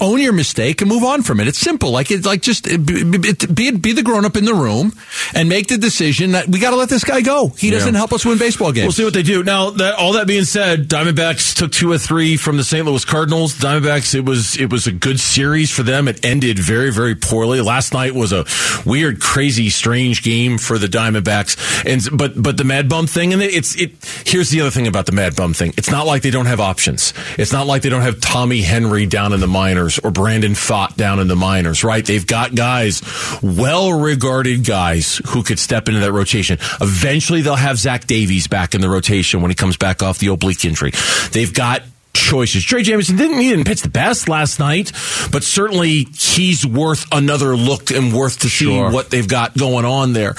Own 0.00 0.20
your 0.20 0.32
mistake 0.32 0.80
and 0.80 0.90
move 0.90 1.04
on 1.04 1.22
from 1.22 1.40
it. 1.40 1.46
It's 1.46 1.58
simple. 1.58 1.90
Like 1.90 2.10
it, 2.10 2.24
like 2.24 2.42
just 2.42 2.64
be 2.64 3.04
be, 3.04 3.70
be 3.70 3.92
the 3.92 4.02
grown 4.02 4.24
up 4.24 4.36
in 4.36 4.44
the 4.44 4.54
room 4.54 4.92
and 5.34 5.48
make 5.48 5.68
the 5.68 5.78
decision 5.78 6.32
that 6.32 6.48
we 6.48 6.58
got 6.58 6.70
to 6.70 6.76
let 6.76 6.88
this 6.88 7.04
guy 7.04 7.20
go. 7.20 7.48
He 7.48 7.70
doesn't 7.70 7.94
help 7.94 8.12
us 8.12 8.24
win 8.26 8.38
baseball 8.38 8.72
games. 8.72 8.84
We'll 8.84 8.92
see 8.92 9.04
what 9.04 9.14
they 9.14 9.22
do. 9.22 9.42
Now, 9.44 9.70
that, 9.70 9.94
all 9.94 10.12
that 10.14 10.26
being 10.26 10.44
said, 10.44 10.88
Diamondbacks 10.88 11.54
took 11.54 11.70
two 11.70 11.90
or 11.92 11.98
three 11.98 12.36
from 12.36 12.56
the 12.56 12.64
St. 12.64 12.84
Louis 12.84 13.04
Cardinals. 13.04 13.54
Diamondbacks, 13.54 14.14
it 14.14 14.24
was 14.24 14.58
it 14.58 14.70
was 14.70 14.86
a 14.86 14.92
good 14.92 15.20
series 15.20 15.70
for 15.70 15.82
them. 15.82 16.08
It 16.08 16.24
ended 16.24 16.58
very 16.58 16.92
very 16.92 17.14
poorly. 17.14 17.60
Last 17.60 17.92
night 17.92 18.14
was 18.14 18.32
a 18.32 18.44
weird, 18.84 19.20
crazy, 19.20 19.70
strange 19.70 20.22
game 20.22 20.58
for 20.58 20.78
the 20.78 20.88
Diamondbacks. 20.88 21.56
And 21.86 22.18
but 22.18 22.40
but 22.40 22.56
the 22.56 22.64
Mad 22.64 22.88
Bum 22.88 23.06
thing, 23.06 23.32
and 23.32 23.42
it's 23.42 23.76
it. 23.76 23.92
Here's 24.26 24.50
the 24.50 24.60
other 24.60 24.70
thing 24.70 24.86
about 24.86 25.03
the 25.07 25.12
Mad 25.12 25.36
Bum 25.36 25.55
thing. 25.55 25.72
It's 25.76 25.90
not 25.90 26.07
like 26.07 26.22
they 26.22 26.30
don't 26.30 26.46
have 26.46 26.61
options. 26.61 27.12
It's 27.38 27.52
not 27.52 27.66
like 27.66 27.82
they 27.82 27.88
don't 27.88 28.02
have 28.02 28.20
Tommy 28.20 28.61
Henry 28.62 29.07
down 29.07 29.32
in 29.32 29.40
the 29.40 29.46
minors 29.46 29.98
or 29.98 30.11
Brandon 30.11 30.52
Pfaadt 30.52 30.96
down 30.96 31.18
in 31.20 31.28
the 31.28 31.36
minors. 31.36 31.84
Right? 31.84 32.05
They've 32.05 32.26
got 32.26 32.55
guys, 32.55 33.02
well 33.42 33.92
regarded 33.92 34.64
guys 34.64 35.20
who 35.28 35.42
could 35.42 35.59
step 35.59 35.88
into 35.88 36.00
that 36.00 36.12
rotation. 36.12 36.59
Eventually, 36.80 37.42
they'll 37.42 37.55
have 37.57 37.78
Zach 37.78 38.07
Davies 38.07 38.46
back 38.46 38.74
in 38.74 38.80
the 38.80 38.88
rotation 38.88 39.40
when 39.42 39.50
he 39.50 39.55
comes 39.55 39.76
back 39.76 40.02
off 40.02 40.18
the 40.18 40.28
oblique 40.28 40.64
injury. 40.64 40.92
They've 41.32 41.52
got 41.52 41.82
choices. 42.12 42.64
Drey 42.64 42.84
Jameson 42.84 43.16
didn't 43.16 43.38
he 43.40 43.48
didn't 43.50 43.64
pitch 43.64 43.82
the 43.82 43.88
best 43.90 44.28
last 44.28 44.61
night, 44.61 44.92
but 45.32 45.42
certainly 45.42 46.07
he's 46.16 46.64
worth 46.64 47.07
another 47.12 47.57
look 47.57 47.90
and 47.90 48.12
worth 48.14 48.38
to 48.40 48.48
Sure. 48.48 48.88
see 48.90 48.94
what 48.94 49.11
they've 49.11 49.26
got 49.28 49.57
going 49.57 49.84
on 49.84 50.12
there. 50.12 50.34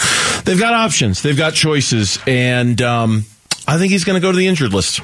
They've 0.45 0.57
got 0.59 0.73
options. 0.73 1.21
They've 1.21 1.37
got 1.37 1.53
choices, 1.53 2.17
and 2.25 2.81
um, 2.81 3.25
I 3.67 3.77
think 3.77 3.91
he's 3.91 4.03
going 4.03 4.15
to 4.15 4.21
go 4.21 4.31
to 4.31 4.37
the 4.37 4.47
injured 4.47 4.73
list. 4.73 5.01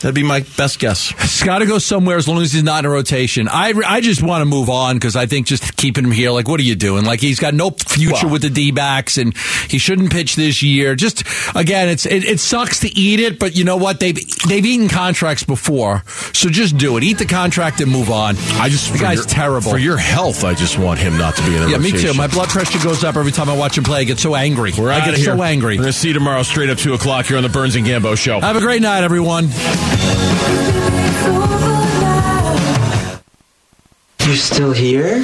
That'd 0.00 0.14
be 0.16 0.24
my 0.24 0.40
best 0.56 0.80
guess. 0.80 1.10
He's 1.20 1.42
got 1.44 1.60
to 1.60 1.66
go 1.66 1.78
somewhere 1.78 2.16
as 2.16 2.26
long 2.26 2.42
as 2.42 2.52
he's 2.52 2.62
not 2.64 2.80
in 2.80 2.90
a 2.90 2.92
rotation. 2.92 3.48
I, 3.48 3.72
I 3.86 4.00
just 4.00 4.20
want 4.20 4.42
to 4.42 4.44
move 4.44 4.68
on 4.68 4.96
because 4.96 5.14
I 5.14 5.26
think 5.26 5.46
just 5.46 5.76
keeping 5.76 6.04
him 6.04 6.10
here, 6.10 6.30
like, 6.32 6.48
what 6.48 6.58
are 6.58 6.64
you 6.64 6.74
doing? 6.74 7.04
Like, 7.04 7.20
he's 7.20 7.38
got 7.38 7.54
no 7.54 7.70
future 7.70 8.24
Well- 8.26 8.32
with 8.32 8.42
the 8.42 8.50
D 8.50 8.72
backs 8.72 9.16
and 9.16 9.34
he 9.68 9.78
shouldn't 9.78 10.10
pitch 10.10 10.34
this 10.34 10.60
year. 10.62 10.96
Just, 10.96 11.22
again, 11.54 11.88
it's 11.88 12.04
it, 12.04 12.24
it 12.24 12.40
sucks 12.40 12.80
to 12.80 12.88
eat 12.88 13.20
it, 13.20 13.38
but 13.38 13.56
you 13.56 13.62
know 13.64 13.76
what? 13.76 14.00
They've 14.00 14.18
they've 14.48 14.66
eaten 14.66 14.88
contracts 14.88 15.44
before. 15.44 16.02
So 16.34 16.48
just 16.50 16.76
do 16.76 16.96
it. 16.96 17.04
Eat 17.04 17.18
the 17.18 17.26
contract 17.26 17.80
and 17.80 17.90
move 17.90 18.10
on. 18.10 18.34
I 18.54 18.68
just 18.68 18.92
the 18.92 18.98
guy's 18.98 19.18
your- 19.18 19.26
terrible. 19.26 19.70
for 19.70 19.78
your 19.78 19.96
health. 19.98 20.42
I 20.44 20.54
just 20.54 20.78
want 20.78 20.98
him 20.98 21.16
not 21.16 21.36
to 21.36 21.42
be 21.42 21.54
in 21.56 21.62
the 21.62 21.70
yeah, 21.70 21.78
me 21.78 21.92
too. 21.92 22.12
My 22.14 22.26
blood 22.26 22.48
pressure 22.48 22.82
goes 22.82 23.04
up 23.04 23.16
every 23.16 23.32
time 23.32 23.48
I 23.48 23.56
watch 23.56 23.78
him 23.78 23.84
play. 23.84 24.00
I 24.00 24.04
get 24.04 24.18
so 24.18 24.34
angry. 24.34 24.72
We're 24.76 24.90
I 24.90 24.98
out 24.98 25.04
get 25.04 25.14
of 25.14 25.20
here. 25.20 25.36
so 25.36 25.42
angry. 25.42 25.76
We're 25.76 25.84
going 25.84 25.92
to 25.92 25.98
see 25.98 26.08
you 26.08 26.14
tomorrow, 26.14 26.42
straight 26.42 26.68
up 26.70 26.78
two 26.78 26.92
o'clock 26.94 27.26
here 27.26 27.36
on 27.36 27.44
the 27.44 27.48
Burns 27.48 27.76
and 27.76 27.86
Gambo 28.02 28.18
show. 28.18 28.40
Have 28.40 28.56
a 28.56 28.60
great 28.60 28.82
night, 28.82 29.04
everyone. 29.04 29.44
You're 34.26 34.36
still 34.36 34.72
here? 34.72 35.22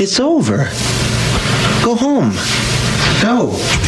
It's 0.00 0.18
over. 0.20 0.68
Go 1.84 1.94
home. 1.94 2.32
Go. 3.22 3.87